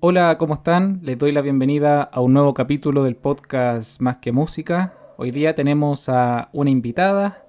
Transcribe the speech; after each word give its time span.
Hola, 0.00 0.38
¿cómo 0.38 0.54
están? 0.54 1.00
Les 1.02 1.18
doy 1.18 1.32
la 1.32 1.40
bienvenida 1.40 2.02
a 2.04 2.20
un 2.20 2.32
nuevo 2.32 2.54
capítulo 2.54 3.02
del 3.02 3.16
podcast 3.16 4.00
Más 4.00 4.18
que 4.18 4.30
Música. 4.30 4.94
Hoy 5.16 5.32
día 5.32 5.56
tenemos 5.56 6.08
a 6.08 6.50
una 6.52 6.70
invitada, 6.70 7.48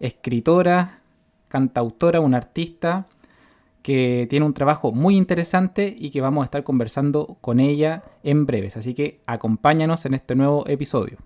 escritora, 0.00 1.02
cantautora, 1.46 2.18
una 2.18 2.38
artista 2.38 3.06
que 3.82 4.26
tiene 4.28 4.44
un 4.44 4.52
trabajo 4.52 4.90
muy 4.90 5.16
interesante 5.16 5.94
y 5.96 6.10
que 6.10 6.20
vamos 6.20 6.42
a 6.42 6.46
estar 6.46 6.64
conversando 6.64 7.38
con 7.40 7.60
ella 7.60 8.02
en 8.24 8.46
breves. 8.46 8.76
Así 8.76 8.92
que 8.92 9.20
acompáñanos 9.24 10.06
en 10.06 10.14
este 10.14 10.34
nuevo 10.34 10.66
episodio. 10.66 11.18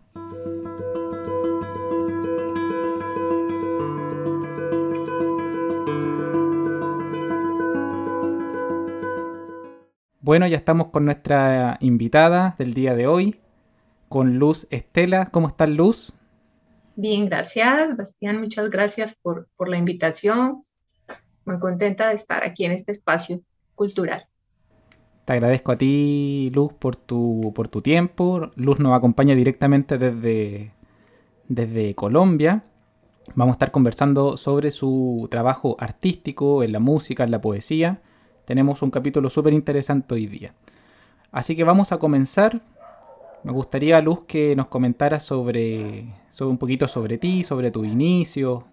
Bueno, 10.31 10.47
ya 10.47 10.59
estamos 10.59 10.91
con 10.91 11.07
nuestra 11.07 11.77
invitada 11.81 12.55
del 12.57 12.73
día 12.73 12.95
de 12.95 13.09
hoy, 13.09 13.41
con 14.09 14.39
Luz 14.39 14.69
Estela. 14.71 15.27
¿Cómo 15.33 15.49
estás, 15.49 15.69
Luz? 15.69 16.13
Bien, 16.95 17.27
gracias, 17.27 17.97
Bastián. 17.97 18.39
Muchas 18.39 18.71
gracias 18.71 19.17
por, 19.21 19.49
por 19.57 19.69
la 19.69 19.77
invitación. 19.77 20.63
Muy 21.45 21.59
contenta 21.59 22.11
de 22.11 22.15
estar 22.15 22.45
aquí 22.45 22.65
en 22.65 22.71
este 22.71 22.93
espacio 22.93 23.41
cultural. 23.75 24.29
Te 25.25 25.33
agradezco 25.33 25.73
a 25.73 25.77
ti, 25.77 26.53
Luz, 26.55 26.75
por 26.75 26.95
tu, 26.95 27.51
por 27.53 27.67
tu 27.67 27.83
tiempo. 27.83 28.53
Luz 28.55 28.79
nos 28.79 28.97
acompaña 28.97 29.35
directamente 29.35 29.99
desde, 29.99 30.71
desde 31.49 31.97
Colombia. 31.97 32.63
Vamos 33.35 33.55
a 33.55 33.57
estar 33.57 33.73
conversando 33.73 34.37
sobre 34.37 34.71
su 34.71 35.27
trabajo 35.29 35.75
artístico 35.81 36.63
en 36.63 36.71
la 36.71 36.79
música, 36.79 37.25
en 37.25 37.33
la 37.33 37.41
poesía 37.41 38.01
tenemos 38.51 38.83
un 38.83 38.91
capítulo 38.91 39.31
súper 39.31 39.53
interesante 39.53 40.13
hoy 40.13 40.27
día. 40.27 40.53
Así 41.31 41.55
que 41.55 41.63
vamos 41.63 41.93
a 41.93 42.01
comenzar. 42.01 42.61
Me 43.45 43.53
gustaría, 43.53 44.01
Luz, 44.01 44.25
que 44.27 44.57
nos 44.57 44.67
comentara 44.67 45.21
sobre, 45.21 46.13
sobre 46.31 46.51
un 46.51 46.59
poquito 46.59 46.89
sobre 46.89 47.17
ti, 47.17 47.45
sobre 47.45 47.71
tu 47.71 47.85
inicio 47.85 48.67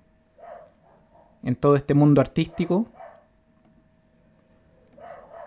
en 1.44 1.56
todo 1.58 1.76
este 1.76 1.94
mundo 1.94 2.22
artístico. 2.22 2.88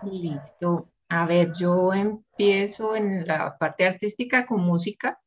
Listo. 0.03 0.87
A 1.09 1.25
ver, 1.25 1.51
yo 1.53 1.93
empiezo 1.93 2.95
en 2.95 3.27
la 3.27 3.57
parte 3.57 3.85
artística 3.85 4.45
con 4.45 4.61
música. 4.61 5.19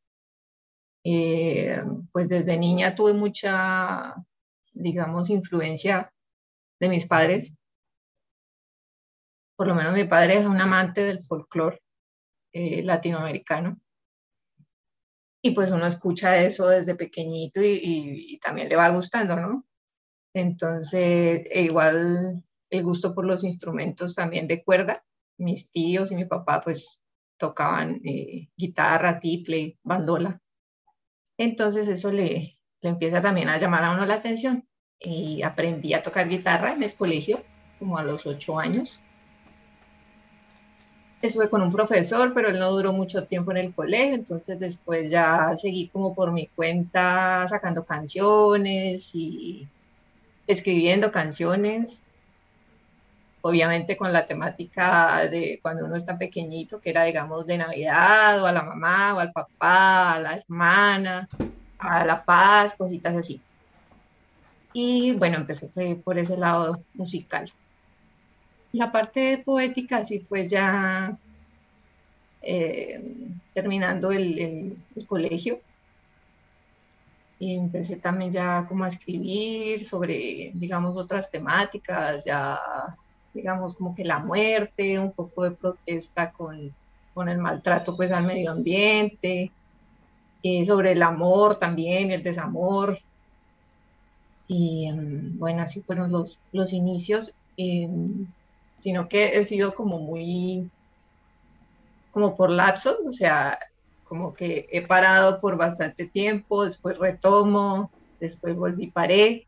Eh, 1.05 1.84
pues 2.11 2.31
desde 2.31 2.57
niña 2.57 2.95
tuve 2.95 3.12
mucha, 3.12 4.14
digamos, 4.73 5.29
influencia 5.29 6.11
de 6.81 6.89
mis 6.89 7.05
padres 7.07 7.55
por 9.57 9.67
lo 9.67 9.75
menos 9.75 9.95
mi 9.95 10.05
padre 10.05 10.39
es 10.39 10.47
un 10.47 10.61
amante 10.61 11.03
del 11.05 11.23
folclore 11.23 11.81
eh, 12.53 12.83
latinoamericano. 12.83 13.81
Y 15.43 15.51
pues 15.51 15.71
uno 15.71 15.87
escucha 15.87 16.39
eso 16.39 16.69
desde 16.69 16.95
pequeñito 16.95 17.61
y, 17.63 18.39
también 18.43 18.69
le 18.69 18.77
va 18.77 18.89
gustando, 18.89 19.37
¿no? 19.37 19.67
Entonces, 20.35 21.47
e 21.51 21.63
igual 21.63 22.43
el 22.71 22.83
gusto 22.83 23.15
por 23.15 23.27
los 23.27 23.45
instrumentos 23.45 24.15
también 24.15 24.49
de 24.49 24.65
cuerda. 24.65 25.05
Mis 25.39 25.71
tíos 25.71 26.13
y 26.13 26.17
mi 26.17 26.25
papá 26.25 26.61
pues 26.63 27.03
tocaban 27.39 28.01
eh, 28.05 28.49
guitarra, 28.57 29.19
tiple, 29.21 29.79
bandola. 29.83 30.41
Entonces 31.39 31.89
eso 31.89 32.11
le, 32.11 32.59
le 32.81 32.89
empieza 32.89 33.21
también 33.21 33.49
a 33.49 33.59
llamar 33.59 33.85
a 33.85 33.93
uno 33.93 34.07
la 34.07 34.15
atención. 34.15 34.67
Y 34.99 35.43
aprendí 35.43 35.93
a 35.93 36.03
tocar 36.03 36.29
guitarra 36.29 36.73
en 36.73 36.83
el 36.83 36.95
colegio 36.95 37.45
como 37.79 37.99
a 37.99 38.05
los 38.05 38.27
ocho 38.27 38.59
años 38.59 39.03
estuve 41.27 41.50
con 41.50 41.62
un 41.62 41.72
profesor, 41.72 42.33
pero 42.34 42.48
él 42.48 42.58
no 42.58 42.70
duró 42.72 42.92
mucho 42.92 43.27
tiempo 43.27 43.50
en 43.53 43.58
el 43.58 43.75
colegio, 43.75 44.14
entonces 44.14 44.58
después 44.58 45.11
ya 45.11 45.56
seguí 45.56 45.91
como 45.91 46.14
por 46.14 46.33
mi 46.33 46.48
cuenta 46.48 47.47
sacando 47.48 47.84
canciones 47.84 49.11
y 49.14 49.70
escribiendo 50.46 51.13
canciones, 51.13 52.05
obviamente 53.42 53.96
con 53.96 54.13
la 54.13 54.27
temática 54.27 55.27
de 55.29 55.58
cuando 55.63 55.84
uno 55.84 55.96
está 55.96 56.17
pequeñito, 56.18 56.80
que 56.80 56.90
era 56.90 57.05
digamos 57.05 57.46
de 57.46 57.58
Navidad, 57.58 58.42
o 58.42 58.46
a 58.46 58.52
la 58.52 58.63
mamá, 58.63 59.14
o 59.14 59.20
al 59.20 59.33
papá, 59.33 60.14
a 60.14 60.20
la 60.20 60.36
hermana, 60.36 61.29
a 61.79 62.05
la 62.05 62.24
paz, 62.24 62.74
cositas 62.77 63.17
así. 63.17 63.45
Y 64.73 65.13
bueno, 65.14 65.36
empecé 65.39 65.70
por 66.05 66.18
ese 66.18 66.36
lado 66.36 66.84
musical. 66.92 67.51
La 68.74 68.90
parte 68.90 69.39
poética 69.39 70.05
sí 70.05 70.18
fue 70.18 70.48
ya 70.48 71.17
eh, 72.42 73.01
terminando 73.52 74.11
el, 74.11 74.77
colegio. 75.07 75.61
Y 77.39 77.55
empecé 77.55 77.98
también 77.98 78.33
ya 78.33 78.67
como 78.68 78.83
a 78.83 78.89
escribir 78.89 79.84
sobre, 79.84 80.51
digamos, 80.55 80.96
otras 80.96 81.30
temáticas, 81.30 82.24
ya, 82.24 82.58
digamos, 83.33 83.74
como 83.74 83.95
que 83.95 84.05
la 84.05 84.18
muerte, 84.18 84.98
un 84.98 85.13
poco 85.13 85.45
de 85.45 85.52
protesta 85.52 86.33
con, 86.33 86.74
con 87.14 87.29
el 87.29 87.39
maltrato 87.39 87.96
pues 87.96 88.11
al 88.11 88.24
medio 88.24 88.51
ambiente, 88.51 89.52
eh, 90.42 90.64
sobre 90.64 90.92
el 90.92 91.02
amor 91.05 91.61
también, 91.61 92.11
el 92.11 92.24
desamor. 92.24 92.98
Y 94.48 94.86
em, 94.86 95.39
bueno, 95.39 95.63
así 95.63 95.80
fueron 95.80 96.11
los, 96.11 96.39
los 96.51 96.73
inicios. 96.73 97.34
Em, 97.57 98.27
sino 98.84 99.08
que 99.08 99.39
he 99.39 99.42
sido 99.45 99.74
como 99.74 99.98
muy, 99.98 100.70
como 102.11 102.36
por 102.36 102.50
lapsos, 102.50 102.98
o 103.08 103.14
sea, 103.14 103.58
como 104.05 104.34
que 104.34 104.68
he 104.70 104.86
parado 104.86 105.40
por 105.40 105.56
bastante 105.56 106.06
tiempo, 106.06 106.67
después 106.67 106.98
retomo, 106.98 107.90
después 108.20 108.55
volví, 108.55 108.89
paré. 108.89 109.46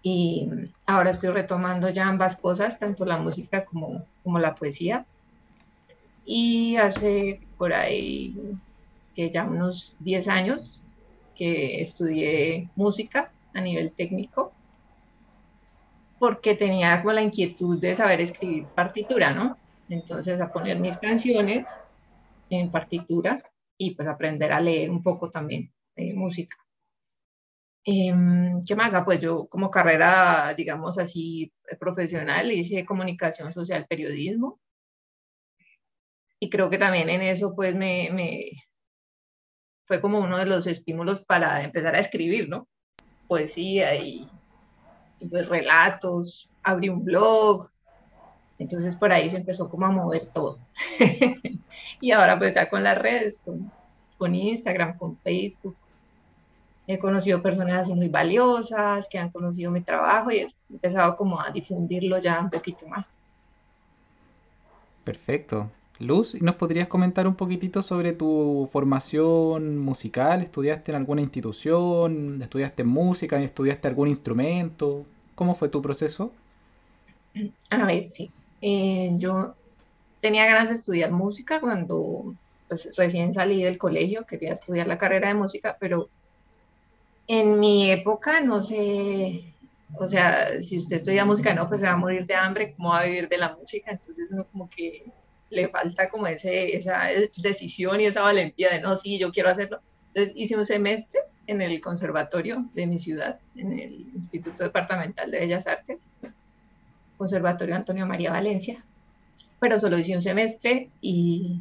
Y 0.00 0.48
ahora 0.86 1.10
estoy 1.10 1.30
retomando 1.30 1.88
ya 1.90 2.06
ambas 2.06 2.36
cosas, 2.36 2.78
tanto 2.78 3.04
la 3.04 3.18
música 3.18 3.64
como, 3.64 4.06
como 4.22 4.38
la 4.38 4.54
poesía. 4.54 5.04
Y 6.24 6.76
hace 6.76 7.40
por 7.58 7.72
ahí 7.72 8.36
que 9.16 9.28
ya 9.28 9.42
unos 9.42 9.96
10 9.98 10.28
años 10.28 10.80
que 11.34 11.80
estudié 11.80 12.70
música 12.76 13.32
a 13.54 13.60
nivel 13.60 13.90
técnico 13.90 14.52
porque 16.22 16.54
tenía 16.54 17.00
como 17.00 17.12
la 17.14 17.22
inquietud 17.22 17.80
de 17.80 17.96
saber 17.96 18.20
escribir 18.20 18.68
partitura, 18.76 19.34
¿no? 19.34 19.58
Entonces 19.88 20.40
a 20.40 20.52
poner 20.52 20.78
mis 20.78 20.96
canciones 20.96 21.66
en 22.48 22.70
partitura 22.70 23.42
y 23.76 23.96
pues 23.96 24.06
aprender 24.06 24.52
a 24.52 24.60
leer 24.60 24.88
un 24.88 25.02
poco 25.02 25.32
también 25.32 25.72
de 25.96 26.14
música. 26.14 26.56
Em, 27.84 28.60
¿Qué 28.64 28.76
más? 28.76 28.94
Ah, 28.94 29.04
pues 29.04 29.20
yo 29.20 29.48
como 29.48 29.68
carrera, 29.68 30.54
digamos 30.54 30.96
así, 30.96 31.52
profesional, 31.80 32.52
hice 32.52 32.84
comunicación 32.84 33.52
social, 33.52 33.84
periodismo. 33.88 34.60
Y 36.38 36.50
creo 36.50 36.70
que 36.70 36.78
también 36.78 37.08
en 37.08 37.22
eso 37.22 37.52
pues 37.56 37.74
me, 37.74 38.10
me 38.12 38.48
fue 39.88 40.00
como 40.00 40.20
uno 40.20 40.38
de 40.38 40.46
los 40.46 40.68
estímulos 40.68 41.24
para 41.24 41.64
empezar 41.64 41.96
a 41.96 41.98
escribir, 41.98 42.48
¿no? 42.48 42.68
Poesía 43.26 43.96
y 43.96 44.28
pues 45.28 45.48
relatos, 45.48 46.48
abrí 46.62 46.88
un 46.88 47.04
blog, 47.04 47.68
entonces 48.58 48.96
por 48.96 49.12
ahí 49.12 49.28
se 49.28 49.38
empezó 49.38 49.68
como 49.68 49.86
a 49.86 49.90
mover 49.90 50.28
todo. 50.28 50.58
y 52.00 52.10
ahora 52.12 52.38
pues 52.38 52.54
ya 52.54 52.68
con 52.68 52.82
las 52.82 52.98
redes, 52.98 53.40
con, 53.44 53.70
con, 54.18 54.34
Instagram, 54.34 54.96
con 54.96 55.16
Facebook, 55.18 55.76
he 56.86 56.98
conocido 56.98 57.42
personas 57.42 57.82
así 57.82 57.94
muy 57.94 58.08
valiosas 58.08 59.08
que 59.08 59.18
han 59.18 59.30
conocido 59.30 59.70
mi 59.70 59.80
trabajo 59.80 60.30
y 60.30 60.38
he 60.38 60.46
empezado 60.70 61.16
como 61.16 61.40
a 61.40 61.50
difundirlo 61.50 62.18
ya 62.18 62.40
un 62.40 62.50
poquito 62.50 62.86
más. 62.86 63.18
Perfecto. 65.04 65.70
Luz, 66.02 66.34
¿nos 66.42 66.56
podrías 66.56 66.88
comentar 66.88 67.26
un 67.26 67.36
poquitito 67.36 67.80
sobre 67.80 68.12
tu 68.12 68.68
formación 68.70 69.78
musical? 69.78 70.42
¿Estudiaste 70.42 70.90
en 70.90 70.96
alguna 70.96 71.22
institución? 71.22 72.42
¿Estudiaste 72.42 72.84
música? 72.84 73.40
¿Estudiaste 73.40 73.88
algún 73.88 74.08
instrumento? 74.08 75.06
¿Cómo 75.34 75.54
fue 75.54 75.68
tu 75.68 75.80
proceso? 75.80 76.32
A 77.70 77.86
ver, 77.86 78.04
sí. 78.04 78.30
Eh, 78.60 79.12
yo 79.16 79.54
tenía 80.20 80.46
ganas 80.46 80.68
de 80.68 80.74
estudiar 80.74 81.12
música 81.12 81.60
cuando 81.60 82.34
pues, 82.68 82.94
recién 82.96 83.32
salí 83.32 83.62
del 83.62 83.78
colegio, 83.78 84.24
quería 84.26 84.52
estudiar 84.52 84.86
la 84.86 84.98
carrera 84.98 85.28
de 85.28 85.34
música, 85.34 85.76
pero 85.78 86.08
en 87.26 87.60
mi 87.60 87.90
época 87.90 88.40
no 88.40 88.60
sé, 88.60 89.54
o 89.94 90.06
sea, 90.08 90.60
si 90.62 90.78
usted 90.78 90.96
estudia 90.96 91.24
música, 91.24 91.54
no, 91.54 91.68
pues 91.68 91.80
se 91.80 91.86
va 91.86 91.92
a 91.92 91.96
morir 91.96 92.26
de 92.26 92.34
hambre, 92.34 92.74
¿cómo 92.76 92.90
va 92.90 93.00
a 93.00 93.04
vivir 93.04 93.28
de 93.28 93.38
la 93.38 93.54
música? 93.54 93.92
Entonces 93.92 94.28
uno 94.30 94.46
como 94.52 94.68
que 94.68 95.04
le 95.52 95.68
falta 95.68 96.08
como 96.08 96.26
ese, 96.26 96.76
esa 96.76 97.08
decisión 97.36 98.00
y 98.00 98.06
esa 98.06 98.22
valentía 98.22 98.70
de, 98.70 98.80
no, 98.80 98.96
sí, 98.96 99.18
yo 99.18 99.30
quiero 99.30 99.50
hacerlo. 99.50 99.80
Entonces 100.08 100.34
hice 100.36 100.56
un 100.56 100.64
semestre 100.64 101.20
en 101.46 101.60
el 101.60 101.80
conservatorio 101.80 102.66
de 102.74 102.86
mi 102.86 102.98
ciudad, 102.98 103.38
en 103.54 103.78
el 103.78 103.92
Instituto 104.14 104.64
Departamental 104.64 105.30
de 105.30 105.40
Bellas 105.40 105.66
Artes, 105.66 106.02
Conservatorio 107.18 107.76
Antonio 107.76 108.06
María 108.06 108.32
Valencia. 108.32 108.84
pero 109.60 109.78
solo 109.78 109.96
hice 109.96 110.16
un 110.16 110.22
semestre 110.22 110.88
y 111.00 111.60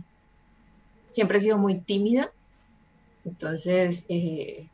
siempre 1.12 1.38
he 1.38 1.42
sido 1.42 1.58
muy 1.58 1.80
tímida. 1.80 2.32
Entonces, 3.26 4.06
eh, 4.10 4.68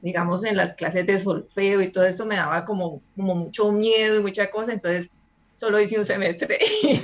digamos, 0.00 0.44
en 0.44 0.56
las 0.56 0.74
clases 0.74 1.06
de 1.06 1.18
solfeo 1.18 1.80
y 1.80 1.90
todo 1.90 2.04
eso 2.04 2.24
me 2.26 2.36
daba 2.36 2.64
como, 2.64 3.00
como 3.16 3.34
mucho 3.34 3.72
miedo 3.72 4.20
y 4.20 4.22
mucha 4.22 4.50
cosa, 4.50 4.72
entonces 4.72 5.10
solo 5.54 5.80
hice 5.80 5.98
un 5.98 6.04
semestre 6.04 6.58
y 6.82 7.00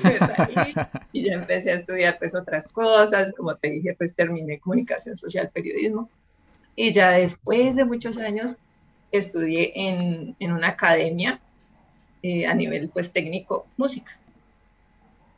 y 1.12 1.24
ya 1.24 1.34
empecé 1.34 1.72
a 1.72 1.74
estudiar 1.74 2.18
pues 2.18 2.34
otras 2.34 2.68
cosas, 2.68 3.32
como 3.36 3.56
te 3.56 3.70
dije, 3.70 3.94
pues 3.96 4.14
terminé 4.14 4.58
comunicación 4.58 5.16
social, 5.16 5.50
periodismo 5.52 6.08
y 6.76 6.92
ya 6.92 7.10
después 7.10 7.76
de 7.76 7.84
muchos 7.84 8.18
años 8.18 8.56
estudié 9.10 9.72
en, 9.74 10.36
en 10.38 10.52
una 10.52 10.68
academia 10.68 11.40
eh, 12.22 12.46
a 12.46 12.54
nivel 12.54 12.88
pues 12.88 13.12
técnico 13.12 13.66
música. 13.76 14.18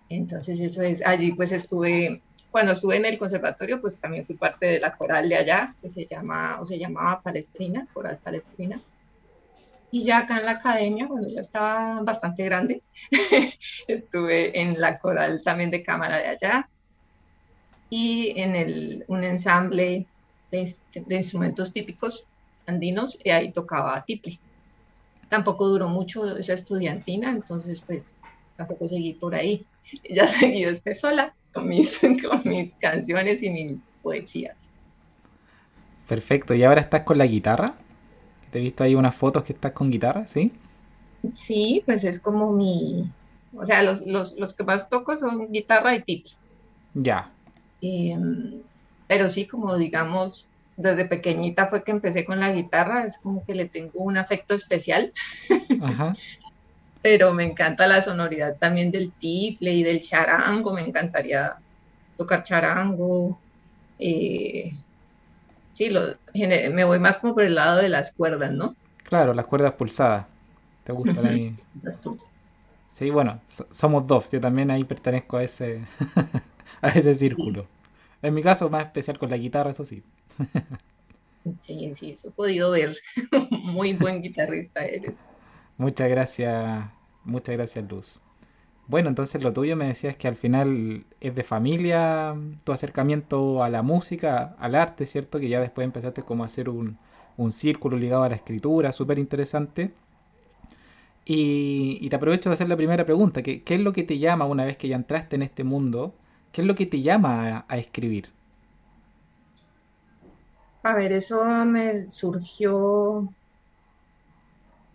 Entonces 0.08 0.60
eso 0.60 0.82
es, 0.82 1.06
allí 1.06 1.32
pues 1.32 1.52
estuve 1.52 2.20
cuando 2.50 2.72
estuve 2.72 2.96
en 2.96 3.04
el 3.04 3.18
conservatorio, 3.18 3.80
pues 3.80 4.00
también 4.00 4.26
fui 4.26 4.34
parte 4.34 4.66
de 4.66 4.80
la 4.80 4.96
coral 4.96 5.28
de 5.28 5.36
allá, 5.36 5.74
que 5.80 5.88
se 5.88 6.04
llama, 6.04 6.60
o 6.60 6.66
se 6.66 6.78
llamaba 6.78 7.22
Palestrina, 7.22 7.86
Coral 7.92 8.18
Palestrina. 8.22 8.80
Y 9.92 10.04
ya 10.04 10.18
acá 10.18 10.38
en 10.38 10.46
la 10.46 10.52
academia, 10.52 11.08
cuando 11.08 11.28
ya 11.28 11.40
estaba 11.40 12.00
bastante 12.02 12.44
grande, 12.44 12.82
estuve 13.88 14.60
en 14.60 14.80
la 14.80 14.98
coral 14.98 15.42
también 15.42 15.70
de 15.70 15.82
cámara 15.82 16.18
de 16.18 16.28
allá 16.28 16.68
y 17.88 18.40
en 18.40 18.54
el, 18.54 19.04
un 19.08 19.24
ensamble 19.24 20.06
de, 20.52 20.76
de 20.94 21.16
instrumentos 21.16 21.72
típicos 21.72 22.24
andinos 22.66 23.18
y 23.22 23.30
ahí 23.30 23.52
tocaba 23.52 24.02
tiple. 24.04 24.38
Tampoco 25.28 25.68
duró 25.68 25.88
mucho 25.88 26.36
esa 26.36 26.54
estudiantina, 26.54 27.30
entonces 27.30 27.80
pues 27.84 28.14
tampoco 28.56 28.88
seguí 28.88 29.14
por 29.14 29.34
ahí. 29.34 29.66
Ya 30.08 30.24
seguí 30.28 30.64
después 30.64 31.00
sola 31.00 31.34
con 31.52 31.66
mis, 31.66 31.98
con 32.22 32.40
mis 32.44 32.72
canciones 32.74 33.42
y 33.42 33.50
mis 33.50 33.82
poesías. 34.02 34.68
Perfecto, 36.06 36.54
¿y 36.54 36.62
ahora 36.62 36.80
estás 36.80 37.02
con 37.02 37.18
la 37.18 37.26
guitarra? 37.26 37.74
Te 38.50 38.58
he 38.58 38.62
visto 38.62 38.84
ahí 38.84 38.94
unas 38.94 39.14
fotos 39.14 39.44
que 39.44 39.52
estás 39.52 39.72
con 39.72 39.90
guitarra, 39.90 40.26
¿sí? 40.26 40.52
Sí, 41.32 41.82
pues 41.86 42.04
es 42.04 42.20
como 42.20 42.52
mi... 42.52 43.10
O 43.54 43.64
sea, 43.64 43.82
los, 43.82 44.06
los, 44.06 44.36
los 44.36 44.54
que 44.54 44.64
más 44.64 44.88
toco 44.88 45.16
son 45.16 45.52
guitarra 45.52 45.94
y 45.94 46.02
tipi. 46.02 46.30
Ya. 46.94 47.30
Em, 47.80 48.62
pero 49.06 49.28
sí, 49.28 49.46
como 49.46 49.76
digamos, 49.76 50.46
desde 50.76 51.04
pequeñita 51.04 51.66
fue 51.66 51.82
que 51.84 51.90
empecé 51.90 52.24
con 52.24 52.40
la 52.40 52.52
guitarra, 52.52 53.04
es 53.04 53.18
como 53.18 53.44
que 53.44 53.54
le 53.54 53.66
tengo 53.66 54.00
un 54.00 54.16
afecto 54.16 54.54
especial. 54.54 55.12
Ajá. 55.82 56.16
pero 57.02 57.32
me 57.32 57.44
encanta 57.44 57.86
la 57.86 58.00
sonoridad 58.00 58.56
también 58.58 58.90
del 58.90 59.10
tiple 59.12 59.72
y 59.72 59.82
del 59.82 60.00
charango, 60.00 60.72
me 60.72 60.82
encantaría 60.82 61.56
tocar 62.16 62.42
charango. 62.42 63.38
Eh, 63.98 64.74
sí, 65.80 65.88
lo, 65.88 66.14
me 66.34 66.84
voy 66.84 66.98
más 66.98 67.16
como 67.16 67.32
por 67.32 67.42
el 67.42 67.54
lado 67.54 67.78
de 67.78 67.88
las 67.88 68.12
cuerdas, 68.12 68.52
¿no? 68.52 68.76
Claro, 69.02 69.32
las 69.32 69.46
cuerdas 69.46 69.72
pulsadas. 69.72 70.26
¿Te 70.84 70.92
gustan 70.92 71.26
ahí? 71.26 71.56
Sí, 72.92 73.08
bueno, 73.08 73.40
somos 73.70 74.06
dos. 74.06 74.30
Yo 74.30 74.42
también 74.42 74.70
ahí 74.70 74.84
pertenezco 74.84 75.38
a 75.38 75.42
ese, 75.42 75.80
a 76.82 76.88
ese 76.88 77.14
círculo. 77.14 77.64
En 78.20 78.34
mi 78.34 78.42
caso, 78.42 78.68
más 78.68 78.84
especial 78.84 79.18
con 79.18 79.30
la 79.30 79.38
guitarra, 79.38 79.70
eso 79.70 79.86
sí. 79.86 80.02
sí, 81.60 81.94
sí, 81.94 82.10
eso 82.10 82.28
he 82.28 82.32
podido 82.32 82.72
ver. 82.72 82.94
Muy 83.50 83.94
buen 83.94 84.20
guitarrista 84.20 84.84
eres. 84.84 85.14
Muchas 85.78 86.10
gracias, 86.10 86.90
muchas 87.24 87.56
gracias 87.56 87.88
Luz. 87.88 88.20
Bueno, 88.90 89.08
entonces 89.08 89.42
lo 89.42 89.52
tuyo 89.52 89.76
me 89.76 89.86
decías 89.86 90.16
que 90.16 90.28
al 90.28 90.36
final 90.36 91.04
es 91.20 91.34
de 91.34 91.44
familia, 91.44 92.34
tu 92.64 92.72
acercamiento 92.72 93.62
a 93.62 93.70
la 93.70 93.82
música, 93.82 94.56
al 94.58 94.74
arte, 94.74 95.06
¿cierto? 95.06 95.38
Que 95.38 95.48
ya 95.48 95.60
después 95.60 95.84
empezaste 95.84 96.22
como 96.22 96.42
a 96.42 96.46
hacer 96.46 96.68
un, 96.68 96.98
círculo 97.52 97.96
ligado 97.96 98.24
a 98.24 98.28
la 98.28 98.34
escritura, 98.36 98.92
súper 98.92 99.18
interesante. 99.18 99.92
Y, 101.24 102.08
te 102.08 102.16
aprovecho 102.16 102.50
de 102.50 102.54
hacer 102.54 102.68
la 102.68 102.76
primera 102.76 103.04
pregunta, 103.04 103.42
¿qué, 103.42 103.62
¿qué 103.62 103.76
es 103.76 103.80
lo 103.80 103.92
que 103.92 104.02
te 104.02 104.18
llama 104.18 104.46
una 104.46 104.64
vez 104.64 104.76
que 104.76 104.88
ya 104.88 104.96
entraste 104.96 105.36
en 105.36 105.42
este 105.42 105.64
mundo? 105.64 106.12
¿Qué 106.52 106.62
es 106.62 106.66
lo 106.66 106.74
que 106.74 106.86
te 106.86 107.00
llama 107.02 107.64
a 107.68 107.78
escribir? 107.78 108.28
A 110.82 110.94
ver, 110.96 111.12
eso 111.12 111.44
me 111.64 112.06
surgió 112.06 113.28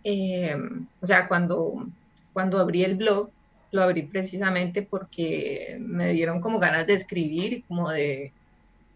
Em, 0.08 0.86
o 1.00 1.06
sea, 1.06 1.26
cuando, 1.26 1.84
cuando 2.32 2.60
abrí 2.60 2.84
el 2.84 2.94
blog, 2.94 3.30
lo 3.70 3.82
abrí 3.82 4.02
precisamente 4.02 4.82
porque 4.82 5.76
me 5.80 6.12
dieron 6.12 6.40
como 6.40 6.58
ganas 6.58 6.86
de 6.86 6.94
escribir 6.94 7.64
como 7.66 7.90
de 7.90 8.32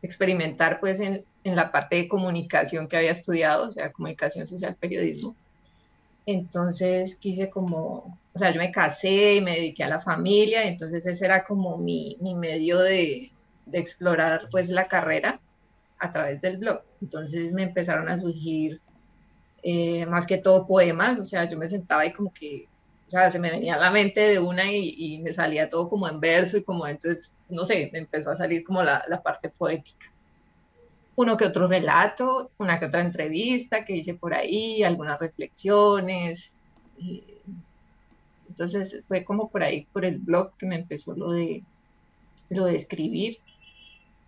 experimentar 0.02 0.80
pues 0.80 1.00
en, 1.00 1.24
la 1.44 1.72
parte 1.72 1.96
de 1.96 2.08
comunicación 2.08 2.86
que 2.86 2.98
había 2.98 3.12
estudiado, 3.12 3.68
o 3.68 3.72
sea, 3.72 3.92
comunicación 3.92 4.46
social, 4.46 4.76
periodismo. 4.78 5.34
Entonces 6.26 7.16
quise 7.16 7.48
como, 7.48 8.18
o 8.34 8.38
sea, 8.38 8.52
yo 8.52 8.60
me 8.60 8.70
casé 8.70 9.36
y 9.36 9.40
me 9.40 9.52
dediqué 9.52 9.84
a 9.84 9.88
la 9.88 10.00
familia, 10.00 10.64
entonces 10.64 11.06
ese 11.06 11.24
era 11.24 11.44
como 11.44 11.78
mi, 11.78 12.18
medio 12.20 12.78
de, 12.78 13.32
de, 13.66 13.78
explorar 13.78 14.48
pues 14.50 14.68
la 14.68 14.86
carrera 14.86 15.40
a 15.98 16.12
través 16.12 16.40
del 16.42 16.58
blog. 16.58 16.82
Entonces 17.00 17.52
me 17.52 17.62
empezaron 17.62 18.08
a 18.08 18.18
surgir 18.18 18.80
eh, 19.62 20.06
más 20.06 20.26
que 20.26 20.38
todo 20.38 20.66
poemas, 20.66 21.18
o 21.18 21.24
sea, 21.24 21.48
yo 21.48 21.58
me 21.58 21.68
sentaba 21.68 22.06
y 22.06 22.12
como 22.12 22.32
que, 22.32 22.66
o 23.10 23.12
sea, 23.12 23.28
se 23.28 23.40
me 23.40 23.50
venía 23.50 23.74
a 23.74 23.78
la 23.78 23.90
mente 23.90 24.20
de 24.20 24.38
una 24.38 24.72
y, 24.72 25.18
me 25.18 25.32
salía 25.32 25.68
todo 25.68 25.88
como 25.88 26.08
en 26.08 26.20
verso 26.20 26.56
y 26.56 26.62
como 26.62 26.86
entonces, 26.86 27.32
no 27.48 27.64
sé, 27.64 27.90
me 27.92 27.98
empezó 27.98 28.30
a 28.30 28.36
salir 28.36 28.62
como 28.62 28.84
la, 28.84 29.02
la 29.08 29.20
parte 29.20 29.48
poética. 29.48 30.06
Uno 31.16 31.36
que 31.36 31.44
otro 31.44 31.66
relato, 31.66 32.52
una 32.58 32.78
que 32.78 32.86
otra 32.86 33.00
entrevista 33.00 33.84
que 33.84 33.96
hice 33.96 34.14
por 34.14 34.32
ahí, 34.32 34.84
algunas 34.84 35.18
reflexiones. 35.18 36.52
entonces 38.48 39.02
fue 39.08 39.24
como 39.24 39.50
por 39.50 39.64
ahí, 39.64 39.88
por 39.92 40.04
el 40.04 40.18
blog 40.18 40.56
que 40.56 40.66
me 40.66 40.76
empezó 40.76 41.12
lo 41.12 41.32
de, 41.32 41.64
lo 42.48 42.66
de 42.66 42.76
escribir 42.76 43.38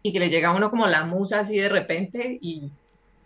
y 0.02 0.12
que 0.12 0.19
le 0.19 0.28
llega 0.28 0.49
a 0.49 0.56
uno 0.56 0.70
como 0.70 0.88
la 0.88 1.05
musa 1.05 1.38
así 1.38 1.56
de 1.56 1.69
repente 1.69 2.37
y 2.40 2.69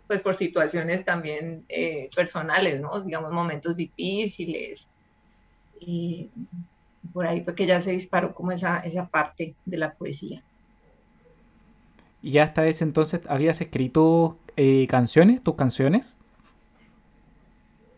pues 0.05 0.21
por 0.21 0.35
situaciones 0.35 1.03
también 1.03 1.65
eh, 1.67 2.09
personales, 2.15 2.79
¿no? 2.79 3.01
Digamos, 3.01 3.31
momentos 3.31 3.77
difíciles. 3.77 4.87
Y 5.79 6.29
por 7.13 7.27
ahí 7.27 7.41
fue 7.41 7.55
que 7.55 7.65
ya 7.65 7.81
se 7.81 7.91
disparó 7.91 8.33
como 8.33 8.51
esa, 8.51 8.79
esa 8.79 9.07
parte 9.07 9.55
de 9.65 9.77
la 9.77 9.93
poesía. 9.93 10.41
¿Y 12.21 12.39
hasta 12.39 12.65
ese 12.67 12.83
entonces 12.83 13.21
habías 13.27 13.61
escrito 13.61 14.37
eh, 14.55 14.87
canciones, 14.87 15.41
tus 15.43 15.55
canciones? 15.55 16.17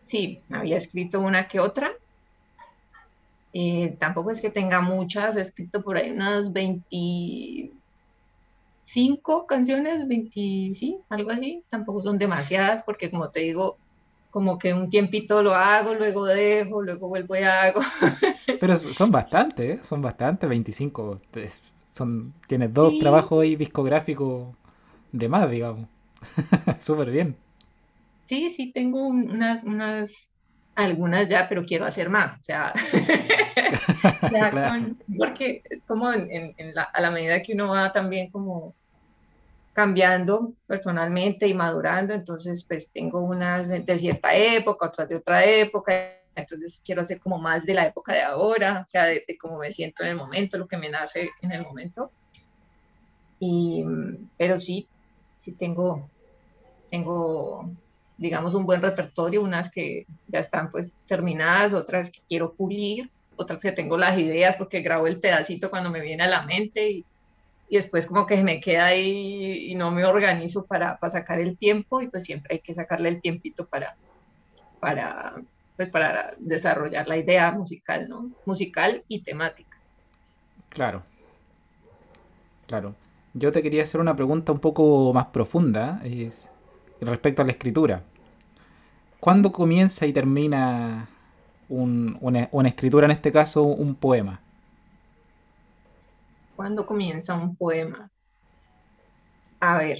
Sí, 0.04 0.40
había 0.50 0.76
escrito 0.76 1.20
una 1.20 1.48
que 1.48 1.60
otra. 1.60 1.92
Eh, 3.52 3.96
tampoco 3.98 4.30
es 4.30 4.40
que 4.40 4.50
tenga 4.50 4.80
muchas, 4.80 5.36
he 5.36 5.40
escrito 5.40 5.82
por 5.82 5.96
ahí 5.96 6.12
unas 6.12 6.52
20, 6.52 7.72
cinco 8.84 9.46
canciones, 9.46 10.06
20, 10.06 10.74
sí, 10.74 10.98
algo 11.08 11.30
así, 11.30 11.62
tampoco 11.68 12.02
son 12.02 12.18
demasiadas 12.18 12.82
porque 12.82 13.10
como 13.10 13.30
te 13.30 13.40
digo, 13.40 13.76
como 14.30 14.58
que 14.58 14.72
un 14.72 14.88
tiempito 14.88 15.42
lo 15.42 15.54
hago, 15.54 15.94
luego 15.94 16.24
dejo, 16.24 16.82
luego 16.82 17.08
vuelvo 17.08 17.36
y 17.36 17.40
hago. 17.40 17.80
Pero 18.60 18.76
son 18.76 19.10
bastantes, 19.10 19.78
¿eh? 19.78 19.80
son 19.82 20.00
bastantes, 20.00 20.48
25. 20.48 21.20
Son, 21.86 22.32
tienes 22.46 22.72
dos 22.72 22.98
trabajos 22.98 23.42
ahí 23.42 23.56
discográficos 23.56 24.54
de 25.12 25.28
más, 25.28 25.50
digamos. 25.50 25.88
Súper 26.80 27.10
bien. 27.10 27.36
Sí, 28.24 28.50
sí, 28.50 28.70
tengo 28.72 29.08
unas, 29.08 29.64
unas, 29.64 30.30
algunas 30.76 31.28
ya, 31.28 31.48
pero 31.48 31.64
quiero 31.64 31.84
hacer 31.84 32.08
más. 32.08 32.34
O 32.34 32.42
sea, 32.42 32.72
porque 35.18 35.62
es 35.68 35.84
como 35.84 36.12
en, 36.12 36.54
la, 36.74 36.84
a 36.84 37.00
la 37.00 37.10
medida 37.10 37.42
que 37.42 37.54
uno 37.54 37.70
va 37.70 37.92
también 37.92 38.30
como 38.30 38.76
cambiando 39.72 40.52
personalmente 40.66 41.46
y 41.46 41.54
madurando, 41.54 42.12
entonces 42.12 42.64
pues 42.64 42.90
tengo 42.90 43.20
unas 43.20 43.68
de 43.68 43.98
cierta 43.98 44.34
época, 44.34 44.86
otras 44.86 45.08
de 45.08 45.16
otra 45.16 45.44
época, 45.44 45.92
entonces 46.34 46.82
quiero 46.84 47.02
hacer 47.02 47.20
como 47.20 47.38
más 47.38 47.64
de 47.64 47.74
la 47.74 47.86
época 47.86 48.12
de 48.12 48.22
ahora, 48.22 48.82
o 48.84 48.86
sea, 48.86 49.04
de, 49.04 49.24
cómo 49.40 49.58
me 49.58 49.70
siento 49.70 50.02
en 50.02 50.10
el 50.10 50.16
momento, 50.16 50.58
lo 50.58 50.66
que 50.66 50.76
me 50.76 50.90
nace 50.90 51.30
en 51.42 51.52
el 51.52 51.62
momento. 51.62 52.10
Y, 53.38 53.84
pero 54.36 54.58
sí, 54.58 54.86
sí 55.38 55.52
tengo, 55.52 56.08
tengo, 56.90 57.68
digamos, 58.18 58.54
un 58.54 58.66
buen 58.66 58.82
repertorio, 58.82 59.42
unas 59.42 59.70
que 59.70 60.06
ya 60.28 60.40
están 60.40 60.70
pues 60.70 60.90
terminadas, 61.06 61.74
otras 61.74 62.10
que 62.10 62.20
quiero 62.28 62.52
pulir, 62.52 63.10
otras 63.36 63.62
que 63.62 63.72
tengo 63.72 63.96
las 63.96 64.18
ideas 64.18 64.56
porque 64.56 64.82
grabo 64.82 65.06
el 65.06 65.20
pedacito 65.20 65.70
cuando 65.70 65.90
me 65.90 66.00
viene 66.00 66.24
a 66.24 66.28
la 66.28 66.42
mente 66.42 66.90
y, 66.90 67.04
y 67.70 67.76
después 67.76 68.06
como 68.06 68.26
que 68.26 68.42
me 68.42 68.60
queda 68.60 68.86
ahí 68.86 69.70
y 69.70 69.74
no 69.76 69.92
me 69.92 70.04
organizo 70.04 70.66
para, 70.66 70.98
para, 70.98 71.10
sacar 71.10 71.38
el 71.38 71.56
tiempo 71.56 72.02
y 72.02 72.08
pues 72.08 72.24
siempre 72.24 72.56
hay 72.56 72.58
que 72.58 72.74
sacarle 72.74 73.08
el 73.08 73.20
tiempito 73.22 73.64
para, 73.64 73.96
para, 74.80 75.40
pues 75.76 75.88
para 75.88 76.34
desarrollar 76.38 77.06
la 77.06 77.16
idea 77.16 77.52
musical, 77.52 78.08
¿no? 78.08 78.28
Musical 78.44 79.04
y 79.06 79.22
temática. 79.22 79.78
Claro. 80.68 81.04
Claro. 82.66 82.96
Yo 83.34 83.52
te 83.52 83.62
quería 83.62 83.84
hacer 83.84 84.00
una 84.00 84.16
pregunta 84.16 84.50
un 84.50 84.58
poco 84.58 85.12
más 85.12 85.26
profunda 85.26 86.00
es, 86.02 86.48
respecto 87.00 87.42
a 87.42 87.44
la 87.44 87.52
escritura. 87.52 88.02
¿Cuándo 89.20 89.52
comienza 89.52 90.06
y 90.06 90.12
termina 90.12 91.08
una, 91.68 92.48
una, 92.50 92.68
escritura, 92.68 93.04
en 93.04 93.12
este 93.12 93.30
caso 93.30 93.62
un 93.62 93.94
poema? 93.94 94.40
¿Cuándo 96.60 96.84
comienza 96.84 97.32
un 97.32 97.56
poema? 97.56 98.10
A 99.60 99.78
ver, 99.78 99.98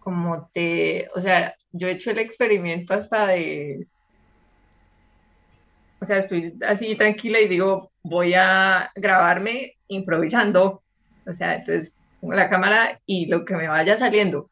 como 0.00 0.48
te, 0.50 1.08
o 1.14 1.20
sea, 1.20 1.54
yo 1.72 1.88
he 1.88 1.90
hecho 1.90 2.10
el 2.10 2.20
experimento 2.20 2.94
hasta 2.94 3.26
de, 3.26 3.86
o 6.00 6.06
sea, 6.06 6.16
estoy 6.16 6.54
así 6.66 6.96
tranquila 6.96 7.38
y 7.38 7.48
digo, 7.48 7.92
voy 8.02 8.32
a 8.32 8.90
grabarme 8.94 9.76
improvisando 9.88 10.82
o 11.26 11.32
sea, 11.34 11.56
entonces 11.56 11.94
pongo 12.18 12.32
la 12.32 12.48
cámara 12.48 12.98
y 13.04 13.26
lo 13.26 13.44
que 13.44 13.54
me 13.54 13.68
vaya 13.68 13.98
saliendo. 13.98 14.48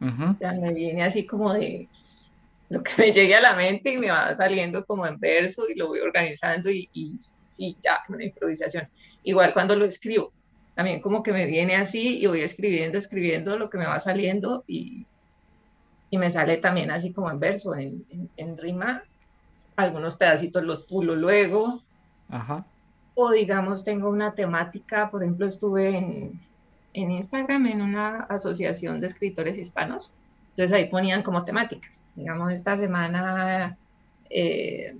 O 0.00 0.38
sea, 0.38 0.52
me 0.52 0.72
viene 0.72 1.02
así 1.02 1.26
como 1.26 1.52
de 1.52 1.88
lo 2.68 2.80
que 2.84 2.92
me 2.96 3.12
llegue 3.12 3.34
a 3.34 3.40
la 3.40 3.56
mente 3.56 3.94
y 3.94 3.98
me 3.98 4.12
va 4.12 4.36
saliendo 4.36 4.86
como 4.86 5.04
en 5.04 5.18
verso 5.18 5.68
y 5.68 5.74
lo 5.74 5.88
voy 5.88 5.98
organizando 5.98 6.70
y, 6.70 6.88
y 6.92 7.16
sí, 7.48 7.76
ya, 7.80 8.04
una 8.08 8.22
improvisación. 8.22 8.88
Igual 9.24 9.52
cuando 9.52 9.74
lo 9.74 9.84
escribo, 9.84 10.32
también 10.74 11.00
como 11.00 11.22
que 11.22 11.32
me 11.32 11.46
viene 11.46 11.76
así 11.76 12.18
y 12.18 12.26
voy 12.26 12.40
escribiendo, 12.40 12.98
escribiendo 12.98 13.58
lo 13.58 13.70
que 13.70 13.78
me 13.78 13.86
va 13.86 14.00
saliendo 14.00 14.64
y, 14.66 15.06
y 16.10 16.18
me 16.18 16.30
sale 16.30 16.56
también 16.56 16.90
así 16.90 17.12
como 17.12 17.30
en 17.30 17.40
verso, 17.40 17.74
en, 17.74 18.04
en, 18.36 18.56
rima. 18.56 19.02
Algunos 19.76 20.14
pedacitos 20.14 20.62
los 20.62 20.84
pulo 20.84 21.14
luego. 21.16 21.82
Ajá 22.28 22.64
o 23.14 23.30
digamos 23.30 23.84
tengo 23.84 24.08
una 24.08 24.34
temática, 24.34 25.10
por 25.10 25.22
ejemplo 25.22 25.46
estuve 25.46 25.96
en, 25.96 26.40
en 26.94 27.10
Instagram 27.10 27.66
en 27.66 27.82
una 27.82 28.22
asociación 28.24 29.00
de 29.00 29.08
escritores 29.08 29.58
hispanos, 29.58 30.12
entonces 30.50 30.72
ahí 30.72 30.88
ponían 30.88 31.22
como 31.22 31.44
temáticas, 31.44 32.06
digamos 32.14 32.52
esta 32.52 32.78
semana 32.78 33.76
eh, 34.28 34.96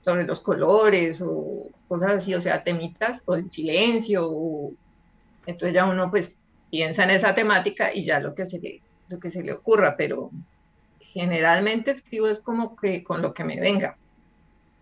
sobre 0.00 0.24
los 0.24 0.40
colores 0.40 1.20
o 1.22 1.66
cosas 1.86 2.12
así, 2.12 2.34
o 2.34 2.40
sea, 2.40 2.62
temitas 2.62 3.22
o 3.26 3.34
el 3.34 3.50
silencio, 3.50 4.28
entonces 5.48 5.74
ya 5.74 5.86
uno 5.86 6.10
pues 6.10 6.36
piensa 6.70 7.04
en 7.04 7.10
esa 7.10 7.34
temática 7.34 7.92
y 7.94 8.04
ya 8.04 8.20
lo 8.20 8.34
que 8.34 8.44
se 8.44 8.60
le, 8.60 8.82
lo 9.08 9.18
que 9.18 9.30
se 9.30 9.42
le 9.42 9.54
ocurra, 9.54 9.96
pero 9.96 10.30
generalmente 11.00 11.90
escribo 11.90 12.28
es 12.28 12.38
como 12.38 12.76
que 12.76 13.02
con 13.02 13.22
lo 13.22 13.32
que 13.32 13.44
me 13.44 13.58
venga. 13.58 13.96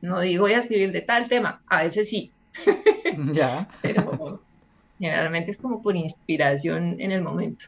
No 0.00 0.20
digo 0.20 0.42
voy 0.42 0.54
a 0.54 0.58
escribir 0.58 0.90
de 0.90 1.02
tal 1.02 1.28
tema, 1.28 1.62
a 1.68 1.82
veces 1.82 2.08
sí, 2.08 2.32
ya. 3.32 3.68
Pero 3.80 4.42
generalmente 4.99 5.52
es 5.52 5.56
como 5.56 5.82
por 5.82 5.94
inspiración 5.94 6.96
en 6.99 7.12
el 7.12 7.23
momento. 7.23 7.66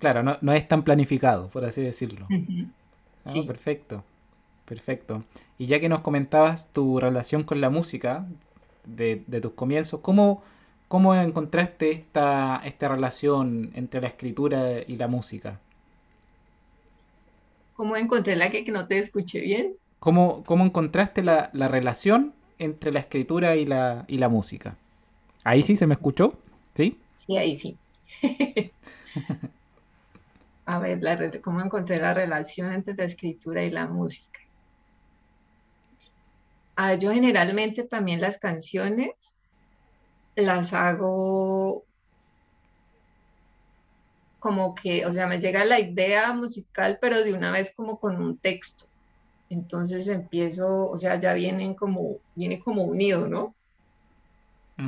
Claro, 0.00 0.22
no, 0.22 0.52
es 0.52 0.66
tan 0.66 0.82
planificado, 0.82 1.48
por 1.50 1.64
así 1.64 1.82
decirlo. 1.82 2.26
Ah, 2.30 3.30
sí. 3.30 3.42
Perfecto, 3.42 4.04
perfecto. 4.64 5.24
Y 5.56 5.66
ya 5.66 5.78
que 5.78 5.88
nos 5.88 6.00
comentabas 6.00 6.72
tu 6.72 6.98
relación 6.98 7.44
con 7.44 7.60
la 7.60 7.70
música 7.70 8.26
de, 8.84 9.16
tus 9.40 9.52
comienzos, 9.52 10.00
¿cómo, 10.00 10.42
cómo 10.94 11.12
encontraste 11.16 11.90
esta, 11.90 12.62
esta 12.64 12.86
relación 12.86 13.72
entre 13.74 14.00
la 14.00 14.06
escritura 14.06 14.80
y 14.86 14.94
la 14.96 15.08
música? 15.08 15.58
¿Cómo 17.74 17.96
encontré 17.96 18.36
la 18.36 18.48
que, 18.48 18.62
no 18.70 18.86
te 18.86 19.00
escuché 19.00 19.40
bien? 19.40 19.74
¿Cómo, 19.98 20.44
cómo 20.44 20.64
encontraste 20.64 21.24
la, 21.24 21.50
la 21.52 21.66
relación 21.66 22.32
entre 22.60 22.92
la 22.92 23.00
escritura 23.00 23.56
y 23.56 23.66
la, 23.66 24.04
y 24.06 24.18
la 24.18 24.28
música. 24.28 24.76
¿Ahí 25.42 25.62
sí 25.62 25.74
se 25.74 25.88
me 25.88 25.94
escuchó? 25.94 26.38
¿Sí? 26.74 26.96
Sí, 27.16 27.36
ahí 27.38 27.58
sí. 27.58 27.76
A 30.66 30.78
ver, 30.78 31.40
¿cómo 31.40 31.60
encontré 31.60 31.96
la 31.96 32.14
relación 32.14 32.72
entre 32.72 32.94
la 32.94 33.02
escritura 33.02 33.64
y 33.64 33.70
la 33.70 33.88
música? 33.88 34.38
Ah, 36.76 36.94
yo 36.94 37.10
generalmente 37.10 37.82
también 37.82 38.20
las 38.20 38.38
canciones 38.38 39.34
las 40.36 40.72
hago 40.72 41.84
como 44.38 44.74
que, 44.74 45.06
o 45.06 45.12
sea, 45.12 45.26
me 45.26 45.40
llega 45.40 45.64
la 45.64 45.80
idea 45.80 46.32
musical, 46.34 46.98
pero 47.00 47.22
de 47.22 47.32
una 47.32 47.50
vez 47.50 47.72
como 47.74 47.98
con 47.98 48.20
un 48.20 48.36
texto. 48.36 48.84
Entonces 49.48 50.06
empiezo, 50.08 50.90
o 50.90 50.98
sea, 50.98 51.18
ya 51.18 51.32
vienen 51.32 51.74
como, 51.74 52.18
viene 52.34 52.60
como 52.60 52.82
unido, 52.82 53.26
¿no? 53.26 53.54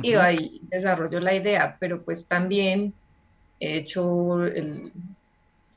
Y 0.03 0.13
ahí 0.13 0.59
desarrollo 0.63 1.19
la 1.21 1.33
idea, 1.33 1.77
pero 1.79 2.03
pues 2.03 2.25
también 2.27 2.93
he 3.59 3.77
hecho 3.77 4.45
el, 4.45 4.91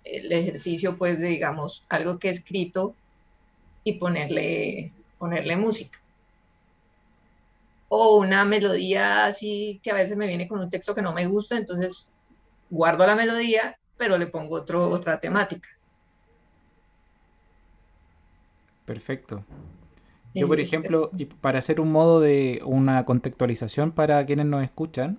ejercicio, 0.05 0.99
pues, 0.99 1.21
de, 1.21 1.29
digamos, 1.29 1.85
algo 1.89 2.19
que 2.19 2.29
he 2.29 2.33
escrito 2.33 2.95
y 3.85 3.95
ponerle, 3.95 4.93
ponerle 5.19 5.57
música. 5.57 5.99
O 7.93 8.19
una 8.19 8.45
melodía 8.45 9.27
así 9.27 9.81
que 9.83 9.91
a 9.91 9.95
veces 9.95 10.17
me 10.17 10.29
viene 10.29 10.47
con 10.47 10.61
un 10.61 10.71
texto 10.71 10.95
que 10.95 11.03
no 11.03 11.13
me 11.13 11.27
gusta, 11.27 11.57
entonces 11.57 12.15
guardo 12.71 13.05
la 13.05 13.17
melodía, 13.17 13.77
pero 13.97 14.17
le 14.17 14.29
pongo 14.29 14.55
otro, 14.55 14.89
otra 14.89 15.19
temática. 15.19 15.69
Perfecto. 18.85 19.45
Yo, 20.35 20.47
por 20.47 20.61
ejemplo, 20.61 21.11
para 21.41 21.59
hacer 21.59 21.81
un 21.81 21.91
modo 21.91 22.21
de 22.21 22.63
una 22.65 23.05
contextualización 23.05 23.91
para 23.91 24.25
quienes 24.25 24.47
nos 24.47 24.63
escuchan, 24.63 25.19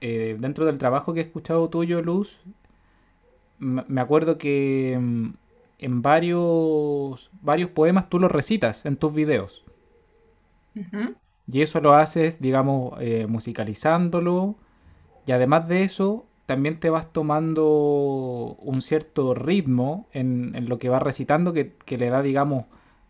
eh, 0.00 0.36
dentro 0.38 0.64
del 0.64 0.78
trabajo 0.78 1.12
que 1.12 1.20
he 1.20 1.24
escuchado 1.24 1.68
tuyo, 1.68 2.00
Luz, 2.00 2.40
me 3.58 4.00
acuerdo 4.00 4.38
que 4.38 4.98
mm, 4.98 5.28
en 5.78 6.02
varios, 6.02 7.30
varios 7.42 7.70
poemas 7.70 8.08
tú 8.08 8.18
los 8.18 8.32
recitas 8.32 8.86
en 8.86 8.96
tus 8.96 9.14
videos. 9.14 9.64
Y 11.50 11.62
eso 11.62 11.80
lo 11.80 11.94
haces, 11.94 12.40
digamos, 12.40 12.94
eh, 13.00 13.26
musicalizándolo. 13.26 14.56
Y 15.26 15.32
además 15.32 15.68
de 15.68 15.82
eso, 15.82 16.26
también 16.46 16.80
te 16.80 16.90
vas 16.90 17.12
tomando 17.12 18.56
un 18.60 18.82
cierto 18.82 19.34
ritmo 19.34 20.06
en, 20.12 20.68
lo 20.68 20.78
que 20.78 20.88
vas 20.88 21.02
recitando 21.02 21.52
que, 21.52 21.74
que 21.84 21.98
le 21.98 22.10
da, 22.10 22.22
digamos, 22.22 22.66